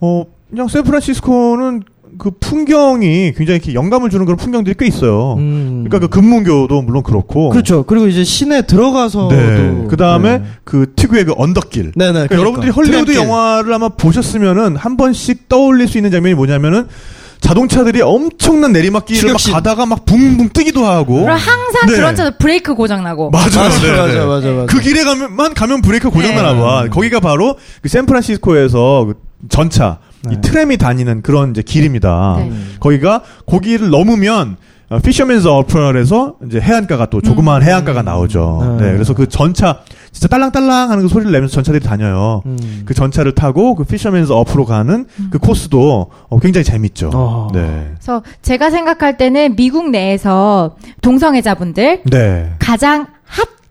[0.00, 1.82] 어, 그냥 샌프란시스코는
[2.18, 5.34] 그 풍경이 굉장히 이렇게 영감을 주는 그런 풍경들이 꽤 있어요.
[5.34, 5.84] 음.
[5.86, 7.50] 그러니까 그 금문교도 물론 그렇고.
[7.50, 7.84] 그렇죠.
[7.84, 9.86] 그리고 이제 시내 들어가서도 네.
[9.88, 10.44] 그 다음에 네.
[10.64, 11.92] 그 특유의 그 언덕길.
[11.94, 12.12] 네네.
[12.12, 12.36] 그러니까 그러니까.
[12.38, 13.14] 여러분들이 헐리우드 트랩길.
[13.16, 16.88] 영화를 아마 보셨으면은 한 번씩 떠올릴 수 있는 장면이 뭐냐면은
[17.40, 19.52] 자동차들이 엄청난 내리막길을 막 추격신.
[19.52, 21.14] 가다가 막 붕붕 뜨기도 하고.
[21.14, 21.92] 그리고 항상 네.
[21.94, 23.30] 그런 차도 브레이크 고장 나고.
[23.30, 23.44] 맞아요.
[23.54, 24.24] 맞아, 네, 맞아, 네.
[24.24, 24.66] 맞아, 맞아.
[24.66, 26.60] 그 길에 가면만 가면 브레이크 고장나나 네.
[26.60, 26.86] 봐.
[26.90, 29.14] 거기가 바로 그 샌프란시스코에서 그
[29.48, 30.40] 전차 이 네.
[30.40, 32.36] 트램이 다니는 그런 이제 길입니다.
[32.38, 32.52] 네.
[32.80, 34.56] 거기가 거기를 넘으면
[34.90, 38.76] 어, Fisherman's Wharf에서 이제 해안가가 또 조그마한 해안가가 나오죠.
[38.78, 38.86] 네.
[38.86, 38.92] 네.
[38.94, 39.80] 그래서 그 전차
[40.12, 42.42] 진짜 딸랑딸랑 하는 그 소리를 내면서 전차들이 다녀요.
[42.46, 42.82] 음.
[42.86, 47.10] 그 전차를 타고 그 Fisherman's Wharf로 가는 그 코스도 어, 굉장히 재밌죠.
[47.12, 47.48] 어.
[47.52, 47.90] 네.
[47.96, 52.54] 그래서 제가 생각할 때는 미국 내에서 동성애자분들 네.
[52.58, 53.06] 가장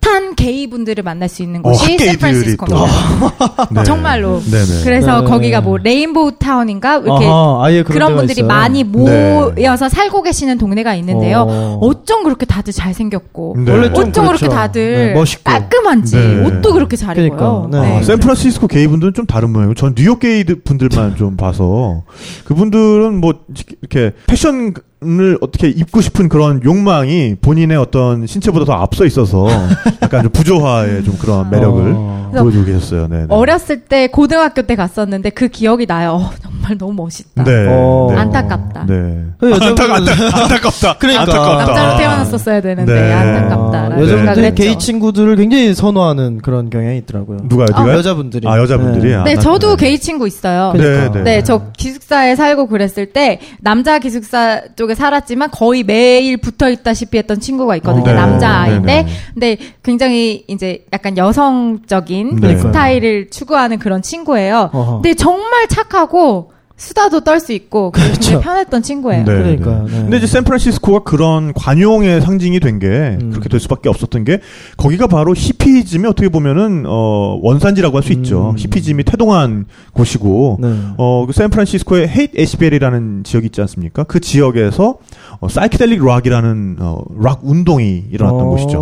[0.08, 3.68] 핫한 게이분들을 만날 수 있는 어, 곳이 핫게이들이 샌프란시스코입니다.
[3.70, 3.84] 네.
[3.84, 4.40] 정말로.
[4.40, 4.84] 네네.
[4.84, 5.26] 그래서 네.
[5.26, 8.48] 거기가 뭐 레인보우 타운인가 이렇게 아하, 아예 그런, 분들이 있어요.
[8.48, 8.90] 많이 네.
[8.90, 11.46] 모여서 살고 계시는 동네가 있는데요.
[11.48, 11.78] 어.
[11.82, 13.70] 어쩜 그렇게 다들 잘 생겼고 네.
[13.70, 14.56] 원래 좀 어쩜 그렇게 그렇죠.
[14.56, 15.44] 다들 네, 멋있고.
[15.44, 16.44] 깔끔한지 네.
[16.44, 17.68] 옷도 그렇게 잘 그러니까, 입어요.
[17.70, 17.98] 네.
[17.98, 22.02] 아, 샌프란시스코 게이 분들은 좀 다른 모양이고, 전 뉴욕 게이 분들만 좀 봐서,
[22.44, 23.34] 그분들은 뭐,
[23.82, 29.46] 이렇게 패션 을 어떻게 입고 싶은 그런 욕망이 본인의 어떤 신체보다 더 앞서 있어서,
[30.02, 32.30] 약간 좀 부조화의 좀 그런 매력을 어.
[32.36, 33.06] 보여주고 계셨어요.
[33.08, 33.18] 네.
[33.20, 33.26] 네.
[33.28, 36.14] 어렸을 때 고등학교 때 갔었는데 그 기억이 나요.
[36.14, 37.44] 어, 정말 너무 멋있다.
[37.44, 37.66] 네.
[37.68, 38.08] 어.
[38.10, 38.16] 네.
[38.18, 38.86] 안타깝다.
[38.86, 39.24] 네.
[39.38, 40.96] 그 안타, 안타, 안타깝다.
[40.98, 41.22] 그러니까.
[41.22, 41.64] 안타깝다.
[41.64, 43.12] 남자로 태어났었어야 되는데 네.
[43.12, 44.06] 안타깝다라는 네.
[44.06, 44.62] 생각을 여자분들 했죠.
[44.64, 47.38] 게이 친구들을 굉장히 선호하는 그런 경향이 있더라고요.
[47.44, 47.68] 누가요?
[47.72, 47.98] 아, 누가요?
[47.98, 48.48] 여자분들이.
[48.48, 49.10] 아, 여자분들이?
[49.10, 49.14] 네.
[49.14, 49.86] 아, 네, 나- 저도 네.
[49.86, 50.72] 게이 친구 있어요.
[50.74, 51.12] 그러니까.
[51.12, 51.24] 네, 네.
[51.36, 57.40] 네, 저 기숙사에 살고 그랬을 때 남자 기숙사 쪽에 살았지만 거의 매일 붙어 있다시피 했던
[57.40, 58.02] 친구가 있거든요.
[58.02, 58.14] 어, 네.
[58.14, 59.08] 남자아이인데, 네, 네.
[59.34, 62.56] 근데 굉장히 이제 약간 여성적인 네.
[62.56, 64.70] 스타일을 추구하는 그런 친구예요.
[64.72, 64.92] 어허.
[65.02, 68.40] 근데 정말 착하고 수다도 떨 수 있고 굉장히 그렇죠.
[68.40, 69.24] 편했던 친구예요.
[69.24, 69.84] 네, 그러니까요.
[69.86, 69.90] 네.
[69.92, 69.98] 네.
[70.02, 73.30] 근데 이제 샌프란시스코가 그런 관용의 상징이 된게 음.
[73.30, 74.40] 그렇게 될 수밖에 없었던 게
[74.76, 78.50] 거기가 바로 hippism이 어떻게 보면은 어 원산지라고 할 수 있죠.
[78.50, 78.58] 음.
[78.58, 80.72] hippism이 태동한 곳이고 네.
[80.96, 84.04] 어, 그 샌프란시스코의 헤이트 애시버리라는 지역이 있지 않습니까?
[84.04, 84.98] 그 지역에서
[85.40, 88.44] 어, psychedelic rock이라는 어, 락 운동이 일어났던 어.
[88.50, 88.78] 곳이죠.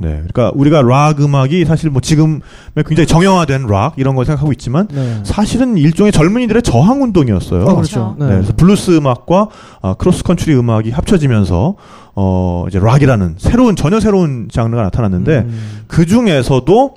[0.00, 2.40] 네, 그러니까 우리가 락 음악이 사실 뭐 지금
[2.74, 5.20] 굉장히 정형화된 락 이런 걸 생각하고 있지만 네.
[5.24, 7.62] 사실은 일종의 젊은이들의 저항 운동이었어요.
[7.62, 8.16] 아, 그렇죠.
[8.18, 9.48] 네, 그래서 블루스 음악과
[9.80, 11.76] 어, 크로스 컨트리 음악이 합쳐지면서
[12.16, 15.82] 어 이제 락이라는 새로운 전혀 새로운 장르가 나타났는데 음.
[15.88, 16.94] 그 중에서도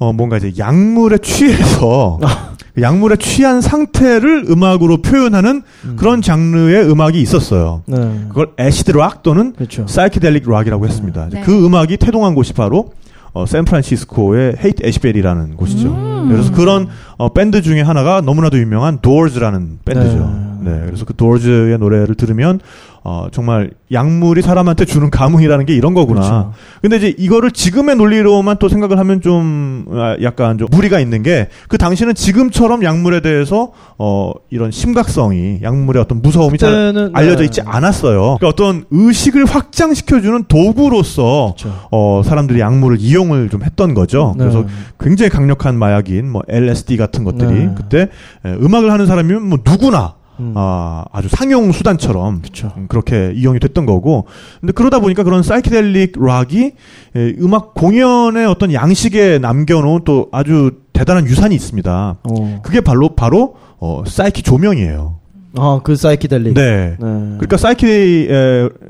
[0.00, 2.26] 어 뭔가 이제 약물에 취해서 그
[2.80, 5.96] 약물에 취한 상태를 음악으로 표현하는 음.
[5.96, 7.82] 그런 장르의 음악이 있었어요.
[7.86, 7.96] 네.
[8.28, 9.86] 그걸 acid rock 또는 그렇죠.
[9.86, 11.28] psychedelic rock이라고 했습니다.
[11.30, 11.42] 네.
[11.42, 12.92] 그 음악이 태동한 곳이 바로
[13.32, 15.88] 어, 샌프란시스코의 헤이트 애시버리라는 곳이죠.
[15.88, 16.28] 음.
[16.30, 20.47] 그래서 그런 어, 밴드 중에 하나가 너무나도 유명한 도어즈라는 밴드죠.
[20.68, 20.78] 네.
[20.80, 20.86] 네.
[20.86, 22.60] 그래서 그 도어즈의 노래를 들으면
[23.04, 26.20] 어, 정말 약물이 사람한테 주는 감흥이라는 게 이런 거구나.
[26.20, 26.52] 그렇죠.
[26.82, 31.48] 근데 이제 이거를 지금의 논리로만 또 생각을 하면 좀 아, 약간 좀 무리가 있는 게
[31.68, 37.44] 그 당시는 지금처럼 약물에 대해서 어 이런 심각성이 약물의 어떤 무서움이 잘 그때는, 알려져 네.
[37.46, 38.38] 있지 않았어요.
[38.38, 41.78] 그러니까 어떤 의식을 확장시켜주는 도구로서 그렇죠.
[41.90, 44.34] 어 사람들이 약물을 이용을 좀 했던 거죠.
[44.36, 44.44] 네.
[44.44, 44.64] 그래서
[45.00, 47.74] 굉장히 강력한 마약인 뭐 LSD 같은 것들이 네.
[47.76, 48.08] 그때
[48.44, 50.52] 에, 음악을 하는 사람이면 뭐 누구나 음.
[50.56, 52.72] 아, 아주 상용 수단처럼 그쵸.
[52.76, 54.26] 음, 그렇게 이용이 됐던 거고.
[54.60, 56.72] 근데 그러다 보니까 그런 psychedelic rock이
[57.16, 62.18] 에, 음악 공연의 어떤 양식에 남겨놓은 또 아주 대단한 유산이 있습니다.
[62.22, 62.60] 어.
[62.62, 65.18] 그게 바로 바로 어, 사이키 조명이에요.
[65.56, 66.54] 아, 그 사이키델릭.
[66.54, 66.90] 네.
[66.90, 66.96] 네.
[67.00, 68.28] 그러니까 사이키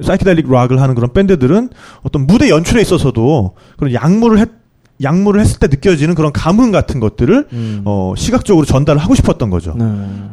[0.02, 1.70] psychedelic rock을 하는 그런 밴드들은
[2.02, 4.48] 어떤 무대 연출에 있어서도 그런 약물을 했,
[5.02, 7.82] 약물을 했을 때 느껴지는 그런 감흥 같은 것들을 음.
[7.84, 9.74] 어, 시각적으로 전달을 하고 싶었던 거죠.
[9.78, 9.84] 네.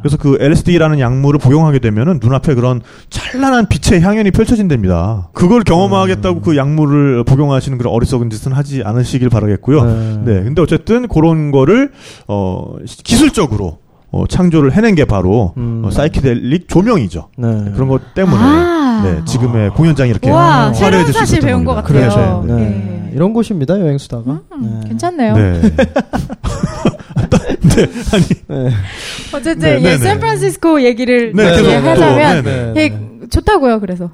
[0.02, 5.28] 그래서 그 LSD라는 약물을 복용하게 되면은 눈앞에 그런 찬란한 빛의 향연이 펼쳐진답니다.
[5.32, 9.84] 그걸 경험하겠다고 그 약물을 복용하시는 그런 어리석은 짓은 하지 않으시길 바라겠고요.
[9.84, 10.20] 네.
[10.24, 10.42] 네.
[10.42, 11.92] 근데 어쨌든 그런 거를
[12.26, 13.78] 어 기술적으로
[14.10, 15.82] 어, 창조를 해낸 게 바로 음.
[15.84, 17.28] 어, 사이키델릭 조명이죠.
[17.36, 17.48] 네.
[17.48, 19.02] 네, 그런 것 때문에 아.
[19.04, 22.08] 네, 지금의 공연장이 이렇게 와, 화려해질 수 사실 있었던 배운 것 겁니다.
[22.08, 22.42] 같아요.
[22.46, 22.54] 그렇죠.
[22.56, 22.95] 네.
[23.16, 23.18] 네.
[23.18, 24.42] 이런 곳입니다 여행 수다가.
[24.52, 24.88] 음, 네.
[24.88, 25.34] 괜찮네요.
[25.34, 25.60] 네.
[25.62, 25.70] 네,
[28.12, 28.70] 아니, 네.
[29.34, 29.96] 어쨌든 네, 예, 네, 네.
[29.98, 33.00] 샌프란시스코 얘기를 네, 하자면 네, 예, 네.
[33.30, 33.80] 좋다고요.
[33.80, 34.10] 그래서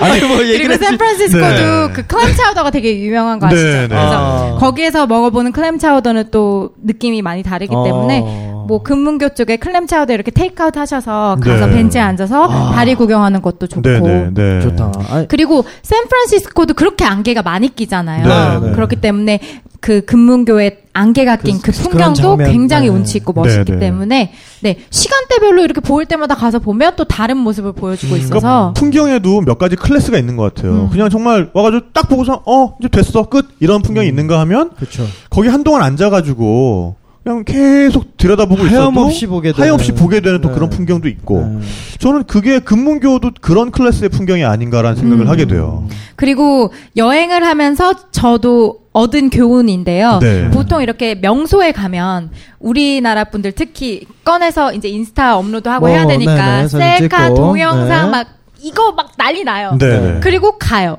[0.00, 1.92] 아니 뭐 그리고 샌프란시스코도 네.
[1.94, 3.62] 그 클램 차우더가 되게 유명한 거 아시죠?
[3.62, 3.88] 네, 네.
[3.88, 4.56] 그래서 아.
[4.58, 8.64] 거기에서 먹어보는 클램 차우더는 또 느낌이 많이 다르기 때문에 어.
[8.68, 11.72] 뭐 금문교 쪽에 클램 차우더 이렇게 테이크아웃 하셔서 가서 네.
[11.72, 14.60] 벤치에 앉아서 다리 구경하는 것도 좋고 네, 네, 네.
[14.60, 14.92] 좋다.
[15.10, 18.60] 아니, 그리고 샌프란시스코도 그렇게 안개가 많이 끼잖아요.
[18.60, 18.72] 네, 네.
[18.74, 19.40] 그렇기 때문에
[19.82, 22.94] 그 금문교에 안개가 낀그 그- 풍경도 장면, 굉장히 네.
[22.94, 23.78] 운치 있고 멋있기 네, 네.
[23.80, 29.40] 때문에 네 시간대별로 이렇게 보일 때마다 가서 보면 또 다른 모습을 보여주고 있어서 그러니까 풍경에도
[29.40, 30.72] 몇 가지 클래스가 있는 것 같아요.
[30.84, 30.90] 음.
[30.90, 35.04] 그냥 정말 와가지고 딱 보고서 어 이제 됐어 끝 이런 풍경이 있는가 하면 그렇죠.
[35.30, 39.64] 거기 한동안 앉아가지고 그냥 계속 들여다보고 있어도 하염없이 보게 되는.
[39.64, 40.54] 하염없이 보게 되는 또 네.
[40.54, 41.66] 그런 풍경도 있고 네.
[41.98, 45.28] 저는 그게 금문교도 그런 클래스의 풍경이 아닌가라는 생각을 음.
[45.28, 45.88] 하게 돼요.
[46.14, 50.18] 그리고 여행을 하면서 저도 얻은 교훈인데요.
[50.20, 50.50] 네.
[50.50, 52.30] 보통 이렇게 명소에 가면
[52.60, 58.06] 우리나라 분들 특히 꺼내서 이제 인스타 업로드하고 뭐, 해야 되니까 네네, 사진 셀카 찍고, 동영상
[58.06, 58.10] 네.
[58.10, 58.26] 막
[58.60, 59.74] 이거 막 난리 나요.
[59.78, 59.98] 네.
[59.98, 60.20] 네.
[60.22, 60.98] 그리고 가요.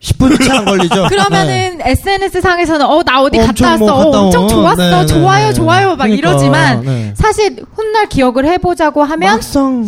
[0.00, 1.02] 10분 채안 걸리죠.
[1.04, 1.08] 네.
[1.08, 4.48] 그러면은 SNS 상에서는 어 나 어디 갔다 엄청 왔어, 뭐 어, 갔다 엄청 온.
[4.48, 5.52] 좋았어, 네, 네, 좋아요, 네.
[5.54, 7.12] 좋아요 막 그러니까, 이러지만 네.
[7.14, 9.86] 사실 훗날 기억을 해보자고 하면 막상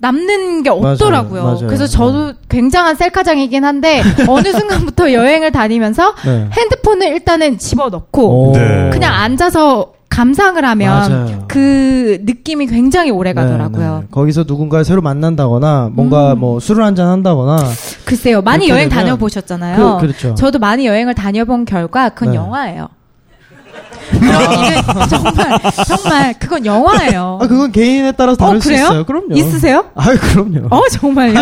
[0.00, 1.42] 남는 게 없더라고요.
[1.42, 1.58] 맞아요.
[1.66, 6.48] 그래서 저도 굉장한 셀카장이긴 한데 어느 순간부터 여행을 다니면서 네.
[6.52, 8.52] 핸드폰을 일단은 집어넣고 오.
[8.52, 8.90] 네.
[8.92, 11.44] 그냥 앉아서 감상을 하면 맞아요.
[11.46, 13.94] 그 느낌이 굉장히 오래 가더라고요.
[13.94, 14.06] 네, 네.
[14.10, 16.40] 거기서 누군가를 새로 만난다거나 뭔가 음.
[16.40, 17.58] 뭐 술을 한잔 한다거나
[18.04, 19.98] 글쎄요, 많이 여행 다녀보셨잖아요.
[20.00, 20.34] 그- 그렇죠.
[20.34, 22.36] 저도 많이 여행을 다녀본 결과 그건 네.
[22.38, 22.88] 영화예요.
[24.20, 27.38] 그런 일은 정말 정말 그건 영화예요.
[27.42, 28.84] 아 그건 개인에 따라서 다를 어, 수 그래요?
[28.84, 29.04] 있어요.
[29.04, 29.34] 그럼요.
[29.34, 29.84] 있으세요?
[29.94, 30.68] 아 그럼요.
[30.70, 31.40] 어 정말요?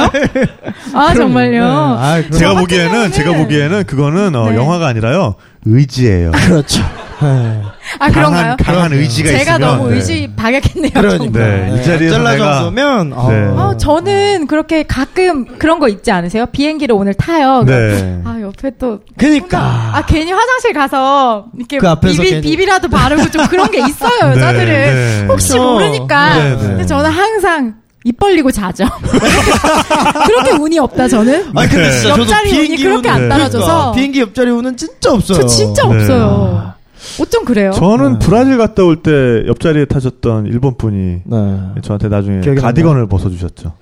[0.94, 1.14] 아 그럼요.
[1.14, 1.64] 정말요?
[1.64, 1.68] 네.
[1.68, 4.56] 아, 제가 보기에는 제가 보기에는 그거는 어, 네.
[4.56, 5.34] 영화가 아니라요
[5.68, 6.30] 의지예요.
[6.32, 6.80] 그렇죠.
[7.20, 7.62] 네.
[7.98, 8.56] 아 그런가요?
[8.56, 9.96] 강한, 강한 의지가 제가 있으면 너무 네.
[9.96, 10.90] 의지 박약했네요.
[10.94, 11.70] 그러니까 정말.
[11.72, 13.44] 네, 이 자리에서 잘라 내가- 정도면 어, 네.
[13.56, 16.46] 아, 저는 그렇게 가끔 그런 거 있지 않으세요?
[16.46, 17.64] 비행기를 오늘 타요.
[17.66, 18.20] 네.
[18.24, 19.58] 아 옆에 또 그니까
[19.94, 24.10] 아 괜히 화장실 가서 이렇게 그 앞에서 비비, 괜히- 비비라도 바르고 좀 그런 게 있어요
[24.34, 25.26] 네, 여자들은 네.
[25.28, 25.72] 혹시 그렇죠.
[25.72, 26.56] 모르니까 네, 네.
[26.56, 27.74] 근데 저는 항상
[28.08, 28.84] 입 벌리고 자죠
[30.26, 31.90] 그렇게 운이 없다 저는 아 근데 네.
[31.92, 33.66] 진짜 옆자리 운이 비행기 그렇게 안 따라줘서.
[33.66, 35.40] 그러니까 비행기 옆자리 운은 진짜 없어요.
[35.40, 35.94] 저 진짜 네.
[35.94, 36.72] 없어요
[37.20, 38.26] 어쩜 그래요 저는 네.
[38.26, 39.10] 브라질 갔다 올 때
[39.46, 41.58] 옆자리에 타셨던 일본 분이 네.
[41.82, 43.72] 저한테 나중에 가디건을 벗어주셨죠.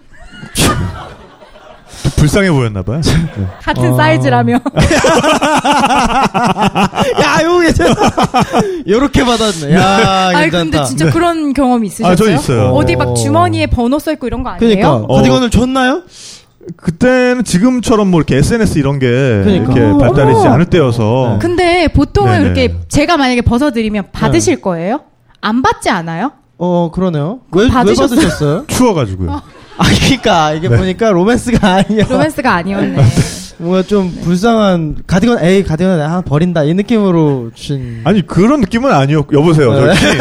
[2.17, 3.01] 불쌍해 보였나봐요.
[3.03, 3.47] 네.
[3.63, 3.97] 같은 어.
[3.97, 4.55] 사이즈라며
[7.23, 8.11] 야, 이거 괜찮다.
[8.89, 9.75] 요렇게 받았네.
[9.75, 10.59] 야, 아니 괜찮다.
[10.59, 12.13] 근데 진짜 그런 경험 있으셨어요?
[12.13, 12.71] 아, 저 있어요.
[12.71, 14.59] 어디 막 주머니에 번호 써 있고 이런 거 아니에요?
[14.61, 15.17] 그러니까 어.
[15.17, 16.03] 가디건을 줬나요?
[16.77, 19.73] 그때는 지금처럼 뭐 이렇게 SNS 이런 게 그러니까.
[19.73, 20.51] 이렇게 발달되지 어머.
[20.55, 22.43] 않을 때여서 근데 보통은 네네.
[22.43, 25.03] 그렇게 제가 만약에 벗어드리면 받으실 거예요?
[25.41, 26.33] 안 받지 않아요?
[26.59, 27.41] 어, 그러네요.
[27.53, 28.09] 왜, 왜 받으셨어요?
[28.19, 28.65] 받으셨어요?
[28.67, 29.31] 추워가지고.
[29.31, 29.43] 어.
[29.79, 30.77] 아, 그니까, 이게 네.
[30.77, 32.07] 보니까 로맨스가 아니야.
[32.09, 32.97] 로맨스가 아니었네.
[33.59, 36.65] 뭔가 좀 불쌍한, 가디건, 에이, 가디건 하나 버린다.
[36.65, 38.03] 이 느낌으로 주신.
[38.05, 39.73] 아니 그런 느낌은 아니었고 여보세요.
[39.73, 39.95] 네.
[39.95, 40.19] 저기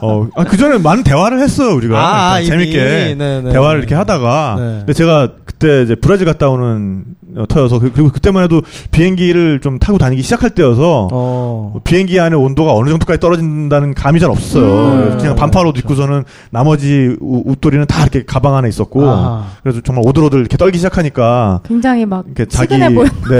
[0.00, 1.98] 어, 아, 그 전에 많은 대화를 했어요 우리가
[2.34, 2.48] 아, 이미.
[2.48, 3.52] 재밌게 네, 네.
[3.52, 4.64] 대화를 이렇게 하다가 네.
[4.78, 9.78] 근데 제가 그때 이제 브라질 갔다 오는 어, 터여서 그- 그리고 그때만 해도 비행기를 좀
[9.78, 11.70] 타고 다니기 시작할 때여서 어.
[11.72, 14.64] 뭐 비행기 안에 온도가 어느 정도까지 떨어진다는 감이 잘 없어요.
[14.64, 15.18] 음.
[15.18, 19.44] 그냥 반팔 옷 입고서는 나머지 우- 옷도리는 다 이렇게 가방 안에 있었고 아하.
[19.62, 22.74] 그래서 정말 오들오들 이렇게 떨기 시작하니까 굉장히 막 이렇게 자기.
[22.78, 22.88] 네,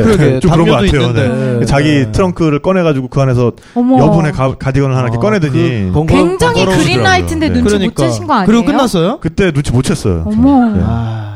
[0.03, 1.01] 그러게, 좀 그런 것 같아요.
[1.01, 1.59] 있는데.
[1.61, 1.67] 네.
[1.67, 2.13] 자기 네.
[2.13, 3.99] 트렁크를 꺼내가지고 그 안에서 어머.
[3.99, 6.85] 여분의 가, 가디건을 하나 이렇게 어, 꺼내더니 그 번거- 굉장히 번거로우시더라고요.
[6.85, 7.55] 그린라이트인데 네.
[7.61, 8.47] 눈치 못 채신 거 아니에요?
[8.47, 9.19] 그리고 끝났어요?
[9.21, 10.27] 그때 눈치 못 챘어요.
[10.27, 11.34] 어머.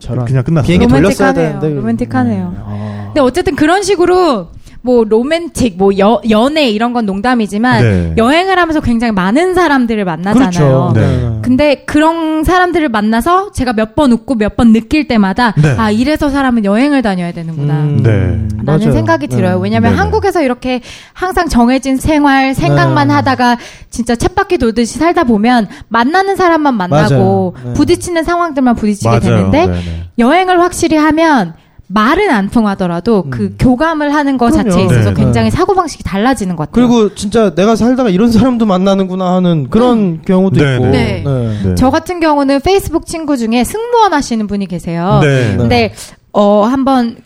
[0.00, 0.06] 네.
[0.06, 0.24] 아, 저런.
[0.26, 0.66] 그냥 끝났어요.
[0.66, 1.60] 비행기 돌렸어야 로맨틱하네요.
[1.60, 1.80] 되는데.
[1.80, 2.50] 로맨틱하네요.
[2.50, 2.56] 네.
[2.60, 3.02] 어.
[3.06, 4.48] 근데 어쨌든 그런 식으로
[4.86, 8.14] 뭐 로맨틱, 뭐 여, 연애 이런 건 농담이지만 네.
[8.16, 10.50] 여행을 하면서 굉장히 많은 사람들을 만나잖아요.
[10.50, 10.92] 그렇죠.
[10.94, 11.38] 네.
[11.42, 15.74] 근데 그런 사람들을 만나서 제가 몇 번 웃고 몇 번 느낄 때마다 네.
[15.76, 17.74] 아 이래서 사람은 여행을 다녀야 되는구나.
[17.74, 18.10] 음, 네.
[18.10, 18.92] 라는 맞아요.
[18.92, 19.36] 생각이 네.
[19.36, 19.58] 들어요.
[19.58, 20.00] 왜냐면 네네.
[20.00, 20.80] 한국에서 이렇게
[21.12, 23.14] 항상 정해진 생활, 생각만 네.
[23.14, 23.58] 하다가
[23.90, 27.56] 진짜 쳇바퀴 돌듯이 살다 보면 만나는 사람만 만나고.
[27.64, 27.72] 네.
[27.74, 29.20] 부딪히는 상황들만 부딪히게 맞아요.
[29.50, 29.82] 되는데.
[30.18, 31.54] 여행을 확실히 하면
[31.88, 34.62] 말은 안 통하더라도 그 교감을 하는 것 음.
[34.62, 34.70] 그럼요.
[34.70, 35.56] 자체에 있어서 네, 굉장히 네.
[35.56, 36.88] 사고방식이 달라지는 것 같아요.
[36.88, 40.86] 그리고 진짜 내가 살다가 이런 사람도 만나는구나 하는 그런 경우도 네, 있고.
[40.86, 41.24] 네.
[41.24, 41.74] 네.
[41.76, 45.20] 저 같은 경우는 페이스북 친구 중에 승무원 하시는 분이 계세요.
[45.22, 45.56] 네.
[45.56, 45.92] 근데
[46.32, 47.16] 어 한번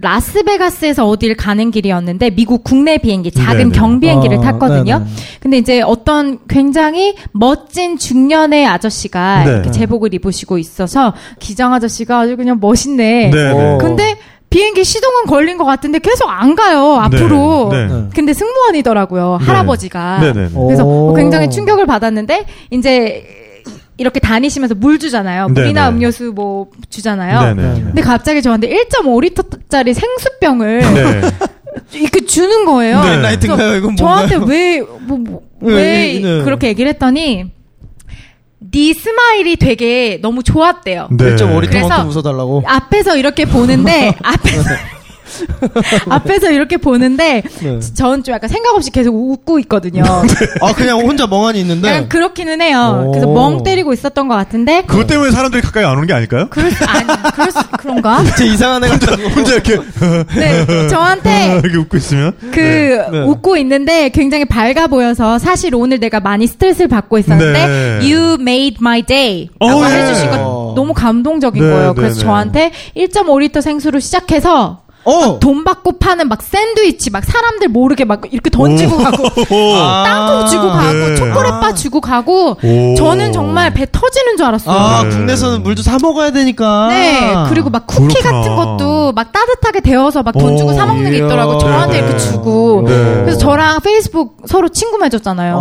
[0.00, 3.78] 라스베가스에서 어딜 가는 길이었는데 미국 국내 비행기 작은 네네.
[3.78, 4.98] 경비행기를 아, 탔거든요.
[4.98, 5.10] 네네.
[5.40, 9.50] 근데 이제 어떤 굉장히 멋진 중년의 아저씨가 네.
[9.52, 13.30] 이렇게 제복을 입으시고 있어서 기장 아저씨가 아주 그냥 멋있네.
[13.30, 13.52] 네.
[13.52, 13.78] 네.
[13.80, 14.16] 근데
[14.50, 17.68] 비행기 시동은 걸린 것 같은데 계속 안 가요 앞으로.
[17.70, 17.86] 네.
[17.86, 18.04] 네.
[18.14, 19.46] 근데 승무원이더라고요 네.
[19.46, 20.18] 할아버지가.
[20.20, 20.54] 네, 네, 네.
[20.54, 21.14] 그래서 오.
[21.14, 23.43] 굉장히 충격을 받았는데 이제
[23.96, 25.46] 이렇게 다니시면서 물 주잖아요.
[25.48, 25.96] 네, 물이나 네.
[25.96, 27.54] 음료수 뭐 주잖아요.
[27.54, 27.82] 네, 네.
[27.82, 31.20] 근데 갑자기 저한테 1.5리터짜리 생수병을 네.
[32.00, 33.02] 이렇게 주는 거예요.
[33.02, 33.16] 네.
[33.20, 33.76] 라이트인가요?
[33.76, 35.82] 이건 저한테 왜, 뭐, 뭐, 네, 왜
[36.14, 36.44] 네, 네.
[36.44, 37.44] 그렇게 얘기를 했더니,
[38.58, 41.08] 네 스마일이 되게 너무 좋았대요.
[41.12, 41.36] 네.
[41.36, 42.62] 1.5리터만큼 그래서- 웃어달라고.
[42.66, 44.70] 앞에서 이렇게 보는데, 앞에서,
[46.08, 47.80] 앞에서 이렇게 보는데, 네.
[47.80, 50.02] 저는 좀 약간 생각 없이 계속 웃고 있거든요.
[50.60, 51.88] 아 그냥 혼자 멍하니 있는데.
[51.88, 53.04] 약간 그렇기는 해요.
[53.06, 53.10] 오.
[53.12, 56.48] 그래서 멍 때리고 있었던 것 같은데, 그것 때문에 사람들이 가까이 안 오는 게 아닐까요?
[56.50, 58.22] 그럴 수, 아니, 그럴 수, 그런가?
[58.36, 59.22] 제 이상한 애 같다고.
[59.28, 59.78] 혼자 이렇게
[60.36, 62.60] 네, 저한테 이렇게 웃고 있으면 그
[63.10, 63.20] 네.
[63.22, 68.12] 웃고 있는데 굉장히 밝아 보여서 사실 오늘 내가 많이 스트레스를 받고 있었는데 네.
[68.12, 70.02] You made my day 어, 라고 네.
[70.02, 70.72] 해주시고 어.
[70.76, 71.88] 너무 감동적인 네, 거예요.
[71.88, 72.20] 네, 그래서 네.
[72.24, 75.38] 저한테 1.5리터 생수로 시작해서 어.
[75.40, 79.24] 돈 받고 파는 막 샌드위치 막 사람들 모르게 막 이렇게 던지고 가고
[79.80, 80.04] 아.
[80.06, 81.16] 땅콩 주고 가고 네.
[81.16, 82.94] 초콜릿바 주고 가고 오.
[82.96, 84.76] 저는 정말 배 터지는 줄 알았어요.
[84.76, 85.10] 아 네.
[85.10, 86.88] 국내에서는 물도 사 먹어야 되니까.
[86.88, 88.38] 네, 그리고 막 쿠키 그렇구나.
[88.40, 91.18] 같은 것도 막 따뜻하게 데워서 막 돈 주고 오, 사 먹는 게.
[91.18, 91.58] 있더라고.
[91.58, 92.18] 저한테 네, 이렇게 네.
[92.18, 92.82] 주고.
[92.86, 92.92] 네.
[93.22, 95.56] 그래서 저랑 페이스북 서로 친구 맺었잖아요.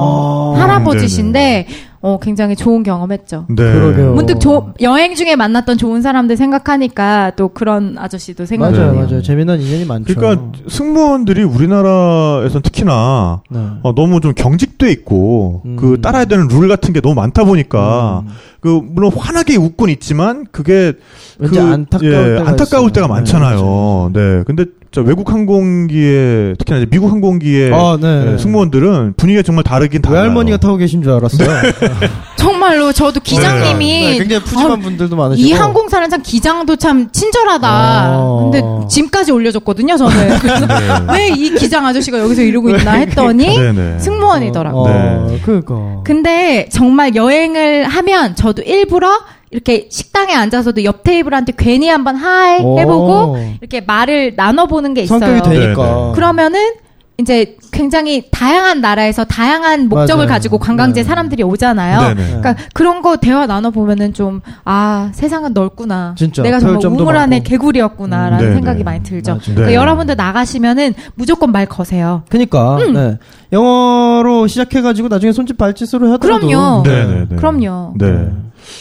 [0.57, 1.67] 아, 할아버지신데
[2.05, 3.45] 어, 굉장히 좋은 경험했죠.
[3.47, 3.55] 네.
[3.55, 4.13] 그러게요.
[4.13, 8.93] 문득 조- 여행 중에 만났던 좋은 사람들 생각하니까 또 그런 아저씨도 생각이 맞아요.
[8.93, 9.21] 맞아요.
[9.21, 10.13] 재미난 인연이 많죠.
[10.13, 13.59] 그러니까 승무원들이 우리나라에선 특히나 네.
[13.83, 15.77] 어, 너무 좀 경직돼 있고 음.
[15.79, 18.31] 그 따라야 되는 룰 같은 게 너무 많다 보니까 음.
[18.59, 20.91] 그 물론 환하게 웃곤 있지만 그게
[21.39, 22.91] 그, 안타까울 예, 때가 안타까울.
[22.91, 24.11] 때가 네, 많잖아요.
[24.13, 28.33] 네, 근데 저 외국 항공기에 특히나 이제 미국 항공기의 아, 네.
[28.33, 30.21] 예, 승무원들은 분위기가 정말 다르긴 달라요.
[30.21, 31.49] 외할머니가 타고 계신 줄 알았어요.
[32.37, 35.47] 정말로 저도 기장님이 네, 굉장히 푸짐한 어, 분들도 많으시고.
[35.47, 37.67] 이 항공사는 참 기장도 참 친절하다.
[37.67, 38.49] 아.
[38.51, 40.37] 근데 짐까지 올려줬거든요, 저는.
[40.37, 40.67] 그래서
[41.11, 43.97] 왜이 기장 아저씨가 여기서 이러고 있나 했더니 네네.
[43.97, 44.83] 승무원이더라고요.
[44.83, 45.39] 어, 네.
[45.43, 46.01] 그러니까.
[46.03, 49.09] 근데 정말 여행을 하면 저도 일부러
[49.53, 52.79] 이렇게 식당에 앉아서도 옆 테이블한테 괜히 한번 하이 오.
[52.79, 55.19] 해보고 이렇게 말을 나눠보는 게 있어요.
[55.19, 55.83] 성격이 되니까.
[55.83, 56.11] 네, 네.
[56.15, 56.73] 그러면은
[57.19, 60.33] 이제 굉장히 다양한 나라에서 다양한 목적을 맞아요.
[60.33, 61.07] 가지고 관광지에 네.
[61.07, 61.99] 사람들이 오잖아요.
[62.15, 62.27] 네네.
[62.27, 66.15] 그러니까 그런 거 대화 나눠 보면은 좀 아 세상은 넓구나.
[66.17, 67.49] 진짜, 내가 정말 우물 안에 많고.
[67.49, 68.53] 개구리였구나라는 음.
[68.55, 69.37] 생각이 많이 들죠.
[69.43, 69.75] 그러니까 네.
[69.75, 72.23] 여러분들 나가시면은 무조건 말 거세요.
[72.29, 72.93] 그니까, 음.
[72.93, 73.17] 네.
[73.51, 76.47] 영어로 시작해가지고 나중에 손짓 발짓으로 하더라도.
[76.47, 76.83] 그럼요.
[76.83, 77.35] 네네네.
[77.35, 77.93] 그럼요.
[77.97, 78.27] 네.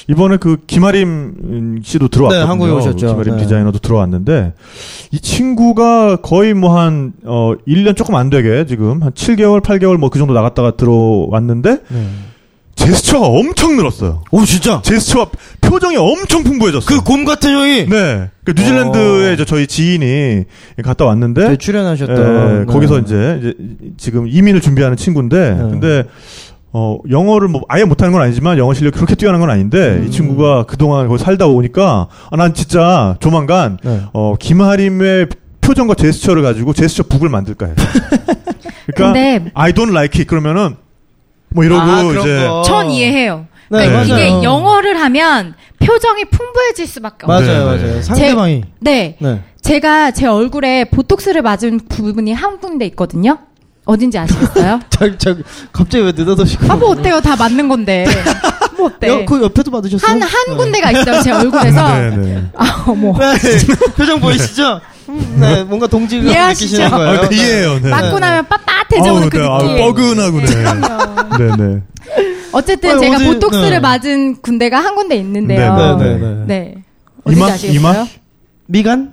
[0.08, 2.42] 이번에 그 김아림 씨도 들어왔거든요.
[2.44, 3.06] 네, 한국에 오셨죠.
[3.08, 3.42] 김아림 네.
[3.42, 4.54] 디자이너도 들어왔는데
[5.12, 10.08] 이 친구가 거의 뭐 한 어 1년 조금 안 되게 지금 한 7개월, 8개월 뭐
[10.10, 12.06] 그 정도 나갔다가 들어왔는데 네.
[12.74, 14.24] 제스처가 엄청 늘었어요.
[14.32, 14.80] 오, 진짜?
[14.82, 15.28] 제스처와
[15.60, 16.98] 표정이 엄청 풍부해졌어요.
[16.98, 17.86] 그 곰 같은 형이.
[17.88, 18.30] 네.
[18.44, 20.44] 그 뉴질랜드에 이제 저희 지인이
[20.82, 22.16] 갔다 왔는데 저희 출연하셨던.
[22.16, 22.64] 예, 네.
[22.64, 23.54] 거기서 이제, 이제
[23.98, 25.56] 지금 이민을 준비하는 친구인데 네.
[25.58, 26.04] 근데
[26.74, 30.06] 어 영어를 뭐 아예 못하는 건 아니지만 영어 실력이 그렇게 뛰어난 건 아닌데 음.
[30.06, 34.00] 이 친구가 그동안 거기 살다 오니까 아, 난 진짜 조만간 네.
[34.14, 35.26] 어 김하림의
[35.60, 37.74] 표정과 제스처를 가지고 제스처 북을 만들까 해요.
[38.94, 40.76] 그러니까 근데 I don't like it 그러면은
[41.50, 42.62] 뭐 이러고 아, 이제 거.
[42.62, 43.46] 전 이해해요.
[43.68, 43.92] 네, 네.
[43.92, 44.04] 맞아요.
[44.04, 47.64] 이게 영어를 하면 표정이 풍부해질 수밖에 없어요.
[47.64, 47.86] 맞아요, 네, 네.
[47.86, 48.02] 맞아요.
[48.02, 48.64] 상대방이.
[48.80, 49.16] 네.
[49.18, 49.40] 네.
[49.62, 53.38] 제가 제 얼굴에 보톡스를 맞은 부분이 한 군데 있거든요.
[53.84, 54.80] 어딘지 아시겠어요?
[54.90, 55.34] 자, 자,
[55.72, 56.56] 갑자기 왜 느닷없이.
[56.68, 57.20] 아, 뭐 어때요?
[57.20, 58.06] 다 맞는 건데.
[58.76, 59.08] 뭐 어때?
[59.08, 60.08] 여, 그 옆에도 받으셨어요?
[60.10, 61.98] 한, 한 군데가 있어요, 제 얼굴에서.
[61.98, 62.42] 네, 네.
[62.56, 63.16] 아, 어머.
[63.18, 63.34] 네.
[63.96, 64.80] 표정 보이시죠?
[65.08, 66.48] 음, 네, 뭔가 동질감?
[66.48, 67.20] 느끼시는 거예요.
[67.22, 67.80] 아, 네, 이해해요.
[67.82, 67.90] 네.
[67.90, 69.76] 맞고 나면 빳빳해져 오는 그 네, 느낌.
[69.78, 70.46] 뻐근하고 네.
[71.38, 71.82] 네, 네.
[72.52, 73.80] 어쨌든 아니, 제가 어디- 보톡스를 네.
[73.80, 75.96] 맞은 군데가 한 군데 있는데요.
[75.98, 76.44] 네, 네, 네, 네.
[76.46, 76.74] 네.
[77.30, 77.56] 이마?
[77.56, 78.06] 이마?
[78.66, 79.12] 미간?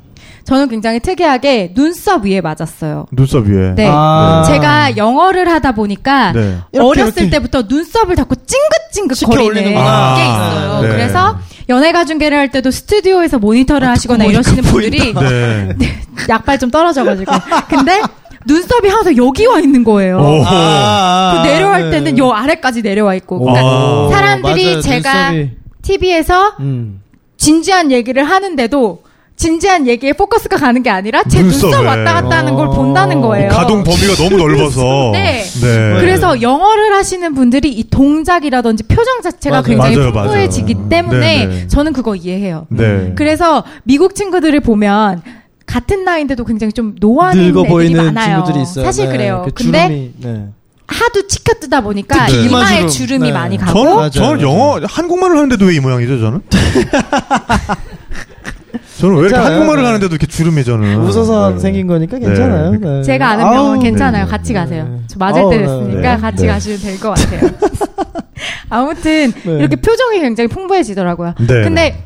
[0.50, 3.06] 저는 굉장히 특이하게 눈썹 위에 맞았어요.
[3.12, 3.76] 눈썹 위에.
[3.76, 3.88] 네.
[3.88, 4.44] 아.
[4.48, 6.58] 제가 영어를 하다 보니까 네.
[6.72, 7.30] 이렇게, 어렸을 이렇게.
[7.30, 9.70] 때부터 눈썹을 자꾸 찡긋찡긋 거리는 게.
[9.70, 10.82] 있어요.
[10.82, 10.88] 네.
[10.90, 11.38] 그래서
[11.70, 15.70] 연예가 중계를 할 때도 스튜디오에서 모니터를 하시거나 이러시는 분들이 네.
[16.28, 17.32] 약발 좀 떨어져가지고.
[17.70, 18.02] 근데
[18.48, 20.18] 눈썹이 항상 여기 와 있는 거예요.
[20.18, 20.44] 오.
[20.48, 21.90] 아, 그 내려갈 네.
[21.92, 23.38] 때는 요 아래까지 내려와 있고.
[23.38, 24.10] 그러니까 아.
[24.12, 25.52] 사람들이 맞아요, 제가 눈썹이.
[25.84, 27.02] TV에서 음.
[27.38, 29.04] 진지한 얘기를 하는데도
[29.44, 31.72] 진지한 얘기에 포커스가 가는 게 아니라 제 눈썹에.
[31.72, 32.72] 눈썹 왔다 갔다 하는 걸 어.
[32.72, 33.48] 본다는 거예요.
[33.50, 35.12] 가동 범위가 너무 넓어서.
[35.16, 35.42] 네.
[35.62, 35.98] 네.
[36.02, 39.64] 그래서 영어를 하시는 분들이 이 동작이라든지 표정 자체가 맞아요.
[39.66, 40.28] 굉장히 맞아요, 맞아요.
[40.28, 41.68] 풍부해지기 때문에 네, 네.
[41.70, 42.68] 저는 그거 이해해요.
[42.70, 43.14] 네.
[43.16, 45.22] 그래서 미국 친구들을 보면
[45.66, 48.36] 같은 나이인데도 굉장히 좀 노안인 늙어 애들이 보이는 많아요.
[48.44, 48.84] 친구들이 있어요.
[48.84, 49.44] 사실 네, 그래요.
[49.46, 50.46] 그 근데 주름이, 네.
[50.88, 52.88] 하도 치켜 뜨다 보니까 특히 이마에.
[52.88, 53.32] 주름이 네.
[53.32, 54.42] 많이 가고 저는, 맞아요, 저는 맞아요.
[54.52, 56.42] 영어, 한국말을 하는데도 왜 이 모양이죠, 저는?
[59.00, 59.54] 저는 왜 이렇게 괜찮아요.
[59.54, 59.88] 한국말을 네.
[59.88, 60.98] 하는데도 이렇게 주름이 저는.
[61.02, 61.60] 웃어서 네.
[61.60, 62.26] 생긴 거니까 네.
[62.28, 62.72] 괜찮아요.
[62.72, 63.04] 네.
[63.04, 64.26] 제가 아는 아우, 병원 괜찮아요.
[64.26, 64.32] 네.
[64.32, 64.88] 같이 가세요.
[64.90, 65.00] 네.
[65.08, 65.64] 저 맞을 아우, 때 네.
[65.64, 66.22] 됐으니까 네.
[66.22, 66.48] 같이 네.
[66.50, 67.50] 가시면 될 것 같아요.
[68.70, 69.52] 아무튼 네.
[69.60, 71.34] 이렇게 표정이 굉장히 풍부해지더라고요.
[71.40, 71.46] 네.
[71.64, 72.04] 근데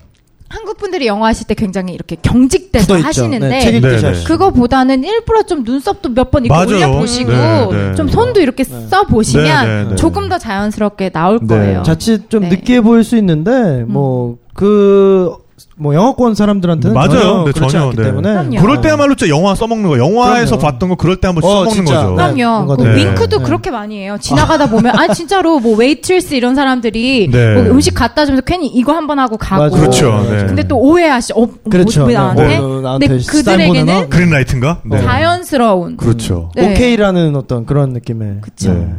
[0.50, 2.96] 한국 분들이 영어 하실 때 굉장히 이렇게 경직돼서.
[3.00, 4.24] 하시는데 네, 책 네, 네.
[4.24, 6.92] 그거보다는 일부러 좀 눈썹도 몇 번 이렇게 맞아요.
[6.92, 7.96] 올려보시고 네, 네.
[7.96, 9.96] 좀 손도 이렇게 써 보시면 네, 네, 네.
[9.96, 11.48] 조금 더 자연스럽게 나올 네.
[11.48, 11.82] 거예요.
[11.84, 12.50] 자칫 좀 네.
[12.50, 15.38] 느끼해 보일 수 있는데 뭐그
[15.76, 17.10] 뭐 영어권 사람들한테는 맞아요.
[17.10, 18.04] 전혀 네, 그렇지 전혀, 않기 네.
[18.04, 18.62] 때문에 그럼요.
[18.62, 19.98] 그럴 때야말로 진짜 영화 써먹는 거.
[19.98, 20.62] 영화에서 그럼요.
[20.72, 21.94] 봤던 거 그럴 때 한 번 어, 써먹는 진짜.
[21.96, 22.10] 거죠.
[22.10, 22.16] 네.
[22.16, 22.66] 그럼요.
[22.66, 22.90] 그런 그 거죠.
[23.00, 23.44] 윙크도 네.
[23.44, 24.18] 그렇게 많이 해요.
[24.22, 27.54] 지나가다 보면 아 진짜로 뭐 웨이트리스 이런 사람들이 네.
[27.56, 29.76] 뭐 음식 갖다 주면서 괜히 이거 한 번 하고 가고.
[29.76, 30.26] 그렇죠.
[30.30, 30.46] 네.
[30.46, 31.34] 근데 또 오해하시.
[31.36, 32.02] 어, 그렇죠.
[32.02, 32.20] 뭐, 왜 네.
[32.20, 32.60] 나한테?
[32.60, 34.10] 뭐, 나한테 근데 그들에게는?
[34.10, 34.82] green light인가?
[34.86, 35.02] 네.
[35.02, 35.98] 자연스러운.
[35.98, 36.52] 그렇죠.
[36.56, 36.72] 네.
[36.72, 38.42] 오케이라는 어떤 그런 느낌의.
[38.66, 38.94] 네.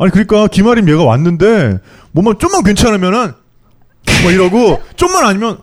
[0.00, 1.78] 아니 그러니까 김아림 얘가 왔는데
[2.12, 3.32] 뭐만 좀만 괜찮으면은
[4.22, 5.58] 뭐 이러고 좀만 아니면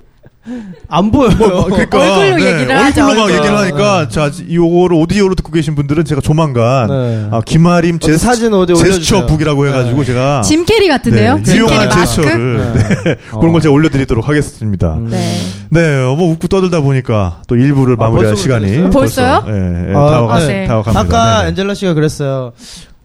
[0.87, 1.31] 안 보여요.
[1.37, 3.01] 뭐 그러니까 얼굴로 얘기를 하죠.
[3.05, 3.33] 얼굴로 막 그러니까.
[3.35, 7.27] 얘기를 하니까 자 이거를 오디오로 듣고 계신 분들은 제가 조만간 네.
[7.31, 9.25] 아, 김아림 제스, 사진 어디 제스처 올려주세요.
[9.25, 10.05] 북이라고 해가지고 네.
[10.05, 11.39] 제가 짐 캐리 같은데요?
[11.43, 11.89] 네, 유용한?
[11.89, 12.73] 제스처를 네.
[13.03, 14.93] 네, 그런 걸 제가 올려드리도록 하겠습니다.
[14.93, 15.07] 음.
[15.09, 15.35] 네.
[15.69, 18.89] 네, 어, 뭐 웃고 떠들다 보니까 또 일부를 아, 마무리할 벌써 시간이?
[18.91, 18.91] 벌써요?
[18.91, 20.67] 벌써, 예, 예, 아, 다가가, 네.
[20.67, 20.99] 다가갑니다.
[20.99, 21.49] 아까 네, 네.
[21.49, 22.53] 엔젤라 씨가 그랬어요.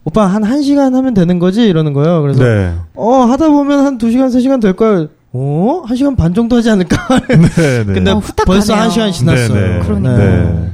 [0.05, 1.62] 오빠 한 1시간 하면 되는 거지?
[1.68, 2.22] 이러는 거예요.
[2.22, 2.72] 그래서 네.
[2.95, 5.09] 어, 하다 보면 한 2시간, 3시간 될 거예요.
[5.32, 5.82] 어?
[5.88, 6.96] 1시간 반 정도 하지 않을까?
[7.28, 7.92] 네, 네.
[7.92, 8.90] 근데 어, 후딱 벌써 가네요.
[8.90, 9.48] 1시간 지났어요.
[9.54, 9.78] 네, 네.
[9.84, 10.16] 그러니까.
[10.16, 10.70] 네.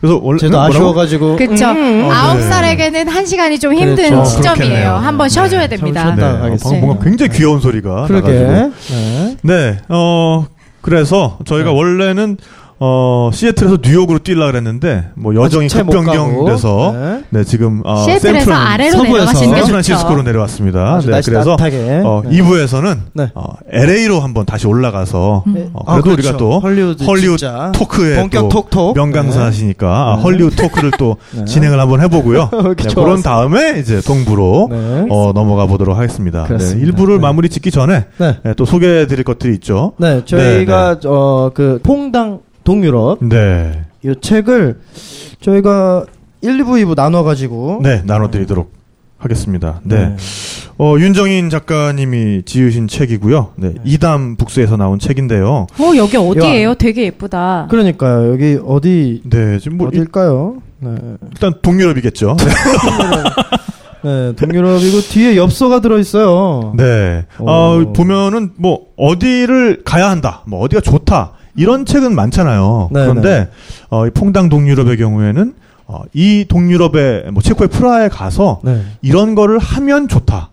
[0.00, 0.58] 그래서 원래 뭐라고?
[0.68, 1.36] 아쉬워가지고.
[1.36, 1.70] 그쵸.
[1.70, 2.42] 음, 아홉 네.
[2.44, 4.24] 살에게는 한 시간이 좀 힘든 그렇죠.
[4.30, 4.54] 시점이에요.
[4.54, 4.90] 그렇겠네요.
[4.94, 5.76] 한번 쉬어줘야 네.
[5.76, 6.04] 됩니다.
[6.04, 6.24] 참 네.
[6.24, 6.56] 어.
[6.62, 8.32] 방금 뭔가 굉장히 귀여운 소리가 그러게.
[8.32, 8.72] 나가지고.
[8.92, 9.36] 네.
[9.42, 10.46] 네, 어,
[10.80, 11.76] 그래서 저희가 네.
[11.76, 12.36] 원래는
[12.80, 16.92] 어, 시애틀에서 뉴욕으로 뛰려고 그랬는데 뭐 여정이 급변경돼서.
[16.94, 17.24] 네.
[17.30, 20.22] 네, 지금 어, 시애틀에서 아래로 내려가시는 게 샌프란시스코로.
[20.22, 21.00] 내려왔습니다.
[21.00, 22.02] 네, 그래서 따뜻하게.
[22.04, 22.38] 어, 네.
[22.38, 23.30] 2부에서는 네.
[23.34, 25.70] 어, LA로 한번 다시 올라가서 음.
[25.72, 26.28] 어, 아, 그래도 그렇죠.
[26.28, 27.46] 우리가 또 헐리우드 헐리우드.
[27.74, 28.96] 토크에 본격 또 톡톡.
[28.96, 30.22] 명강사시니까 아, 네.
[30.22, 31.44] 헐리우드 토크를 또 네.
[31.44, 32.50] 진행을 한번 해보고요.
[32.52, 32.94] 이렇게 네.
[32.94, 35.06] 그런 다음에 이제 동부로 네.
[35.10, 36.42] 어, 넘어가 보도록 하겠습니다.
[36.42, 36.86] 네, 그렇습니다.
[36.86, 37.20] 일부를 네.
[37.22, 38.36] 마무리 짓기 전에 네.
[38.44, 39.92] 네, 또 소개해드릴 것들이 있죠.
[39.98, 44.78] 네, 저희가 어 그 퐁당 동유럽 네, 이 책을
[45.40, 46.04] 저희가
[46.42, 48.70] 1, 2부, 2부 나눠 가지고 네 나눠드리도록
[49.16, 49.80] 하겠습니다.
[49.84, 50.14] 네.
[50.76, 53.52] 어, 윤정인 작가님이 지으신 책이고요.
[53.56, 55.66] 네, 이담 북스에서 나온 책인데요.
[55.78, 56.74] 어, 여기 어디예요?
[56.74, 57.68] 되게 예쁘다.
[57.70, 58.32] 그러니까요.
[58.32, 60.60] 여기 어디 네, 지금 뭐 일- 어딜까요?
[60.80, 60.90] 네.
[61.32, 62.36] 일단 동유럽이겠죠.
[64.04, 66.74] 네, 동유럽이고 뒤에 엽서가 들어 있어요.
[66.76, 67.24] 네.
[67.38, 67.92] 어, 오.
[67.94, 72.88] 보면은 뭐 어디를 가야 한다, 뭐 어디가 좋다 이런 책은 많잖아요.
[72.92, 73.48] 네, 그런데
[73.90, 75.54] 어, 이 퐁당 동유럽의 경우에는
[75.86, 78.82] 어, 이 동유럽의 뭐 체코의 프라하에 가서 네.
[79.02, 80.50] 이런 거를 하면 좋다.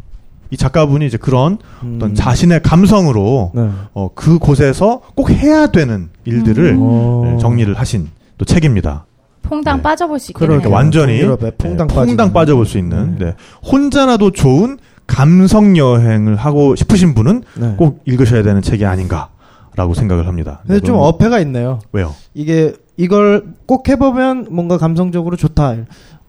[0.51, 2.15] 이 작가분이 이제 그런 어떤 음.
[2.15, 3.69] 자신의 감성으로 네.
[3.93, 6.79] 어, 그 곳에서 꼭 해야 되는 일들을 음.
[6.81, 7.21] 어.
[7.25, 9.05] 네, 정리를 하신 또 책입니다.
[9.43, 9.83] 퐁당 네.
[9.83, 10.31] 빠져볼 수.
[10.31, 10.59] 있겠네요.
[10.59, 11.21] 그러니까 완전히
[11.57, 11.93] 퐁당 네.
[11.93, 13.25] 퐁당 빠져볼 수 있는 네.
[13.25, 13.33] 네.
[13.69, 17.75] 혼자라도 좋은 감성 여행을 하고 싶으신 분은 네.
[17.77, 19.29] 꼭 읽으셔야 되는 책이 아닌가
[19.76, 20.59] 라고 생각을 합니다.
[20.65, 21.80] 근데 네, 좀 어폐가 있네요.
[21.91, 22.13] 왜요?
[22.34, 25.76] 이게 이걸 꼭 해보면 뭔가 감성적으로 좋다.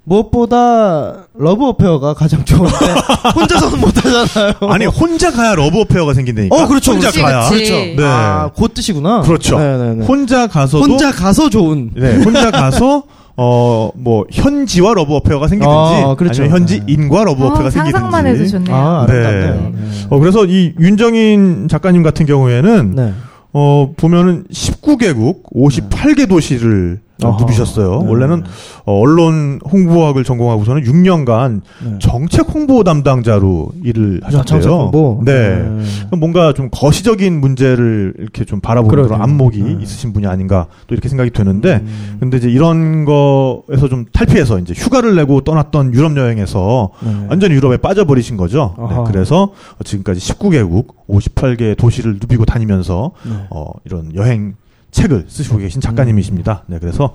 [0.05, 2.75] 무엇보다 love affair가 가장 좋은데
[3.35, 4.53] 혼자서는 못하잖아요.
[4.71, 6.55] 아니 혼자 가야 love affair가 생긴다니까.
[6.55, 6.93] 어, 그렇죠.
[6.93, 7.49] 혼자 그치, 가야.
[7.49, 7.95] 그치.
[7.97, 8.05] 네.
[8.05, 9.23] 아, 그 뜻이구나.
[9.23, 9.59] 그렇죠.
[9.59, 10.07] 네네네.
[10.07, 11.91] 혼자 가서도 혼자 가서 좋은.
[11.95, 13.03] 네, 혼자 가서
[13.39, 16.43] 어 뭐 현지와 love affair가 생기든지 아, 그렇죠.
[16.43, 17.93] 아니면 현지인과 love 어, affair가 생기든지.
[17.93, 18.75] 상상만 해도 좋네요.
[18.75, 19.23] 아, 네.
[19.23, 19.73] 네.
[20.09, 23.13] 어 그래서 이 윤정인 작가님 같은 경우에는 네.
[23.59, 27.37] 어, 보면은 19개국 58개 도시를 어.
[27.41, 28.03] 누비셨어요.
[28.03, 28.09] 네.
[28.11, 28.45] 원래는
[28.85, 31.99] 어, 언론 홍보학을 전공하고서는 6년간 네.
[32.01, 34.45] 정책 홍보 담당자로 일을 하셨대요.
[34.45, 35.23] 정책 홍보?
[35.25, 35.63] 네.
[35.63, 36.17] 네.
[36.17, 39.23] 뭔가 좀 거시적인 문제를 이렇게 좀 바라보는 그런.
[39.23, 39.79] 안목이 네.
[39.81, 42.17] 있으신 분이 아닌가 또 이렇게 생각이 되는데 음.
[42.21, 47.27] 근데 이제 이런 거에서 좀 탈피해서 이제 휴가를 내고 떠났던 유럽 여행에서 네.
[47.31, 48.75] 완전히 유럽에 빠져버리신 거죠.
[48.79, 48.97] 네.
[49.07, 49.53] 그래서
[49.85, 53.33] 지금까지 19개국 58개 도시를 누비고 다니면서 네.
[53.51, 54.55] 어, 이런 여행
[54.91, 56.65] 책을 쓰시고 계신 작가님이십니다.
[56.67, 57.15] 네, 그래서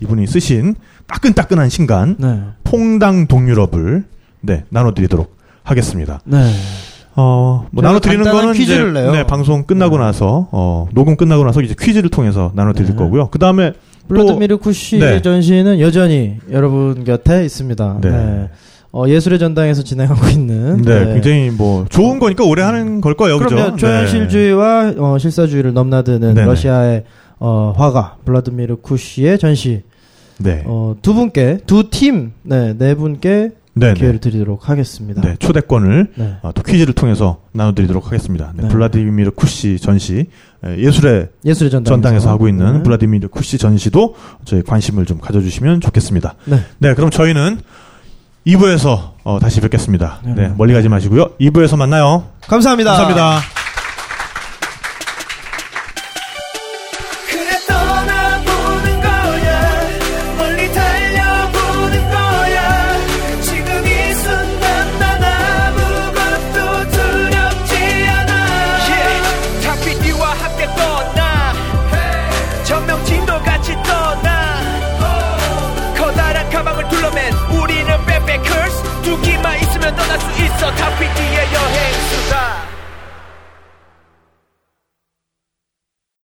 [0.00, 0.74] 이분이 쓰신
[1.06, 2.40] 따끈따끈한 신간 네.
[2.64, 4.04] 퐁당 동유럽을
[4.40, 6.20] 네, 나눠드리도록 하겠습니다.
[6.24, 6.50] 네.
[7.14, 9.12] 어, 뭐 나눠드리는 거는 퀴즈를 이제 내요.
[9.12, 10.04] 네, 방송 끝나고 네.
[10.04, 12.96] 나서 어, 녹음 끝나고 나서 이제 퀴즈를 통해서 나눠드릴 네.
[12.96, 13.28] 거고요.
[13.28, 13.72] 그 다음에
[14.08, 15.22] 블러드미르 쿠시 네.
[15.22, 17.98] 전시는 여전히 여러분 곁에 있습니다.
[18.02, 18.48] 네.
[18.94, 18.98] 네.
[18.98, 23.56] 어, 예술의 전당에서 진행하고 있는 네, 굉장히 뭐 좋은 거니까 오래 하는 걸 거예요, 그죠?
[23.56, 23.76] 그럼요.
[23.76, 26.46] 초현실주의와 어, 실사주의를 넘나드는 네네.
[26.46, 27.04] 러시아의
[27.38, 29.82] 어, 화가 블라드미르 쿠시의 전시
[30.38, 34.30] 네, 어, 두 분께 두 팀, 네, 네 분께 네, 기회를 네.
[34.30, 35.22] 드리도록 하겠습니다.
[35.22, 36.34] 네, 초대권을 네.
[36.42, 38.52] 어, 또 퀴즈를 통해서 나눠드리도록 하겠습니다.
[38.54, 38.68] 네, 네.
[38.68, 40.26] 블라디미르 쿠시 전시
[40.62, 44.14] 에, 예술의 예술의 전당 전당 에서 하고 있는 블라디미르 쿠시 전시도
[44.44, 46.34] 저희 관심을 좀 가져주시면 좋겠습니다.
[46.44, 46.60] 네.
[46.78, 47.60] 네, 그럼 저희는
[48.46, 50.18] 2부에서 다시 뵙겠습니다.
[50.24, 50.34] 네.
[50.34, 51.30] 네, 멀리 가지 마시고요.
[51.40, 52.24] 2부에서 만나요.
[52.46, 52.90] 감사합니다.
[52.96, 53.61] 감사합니다.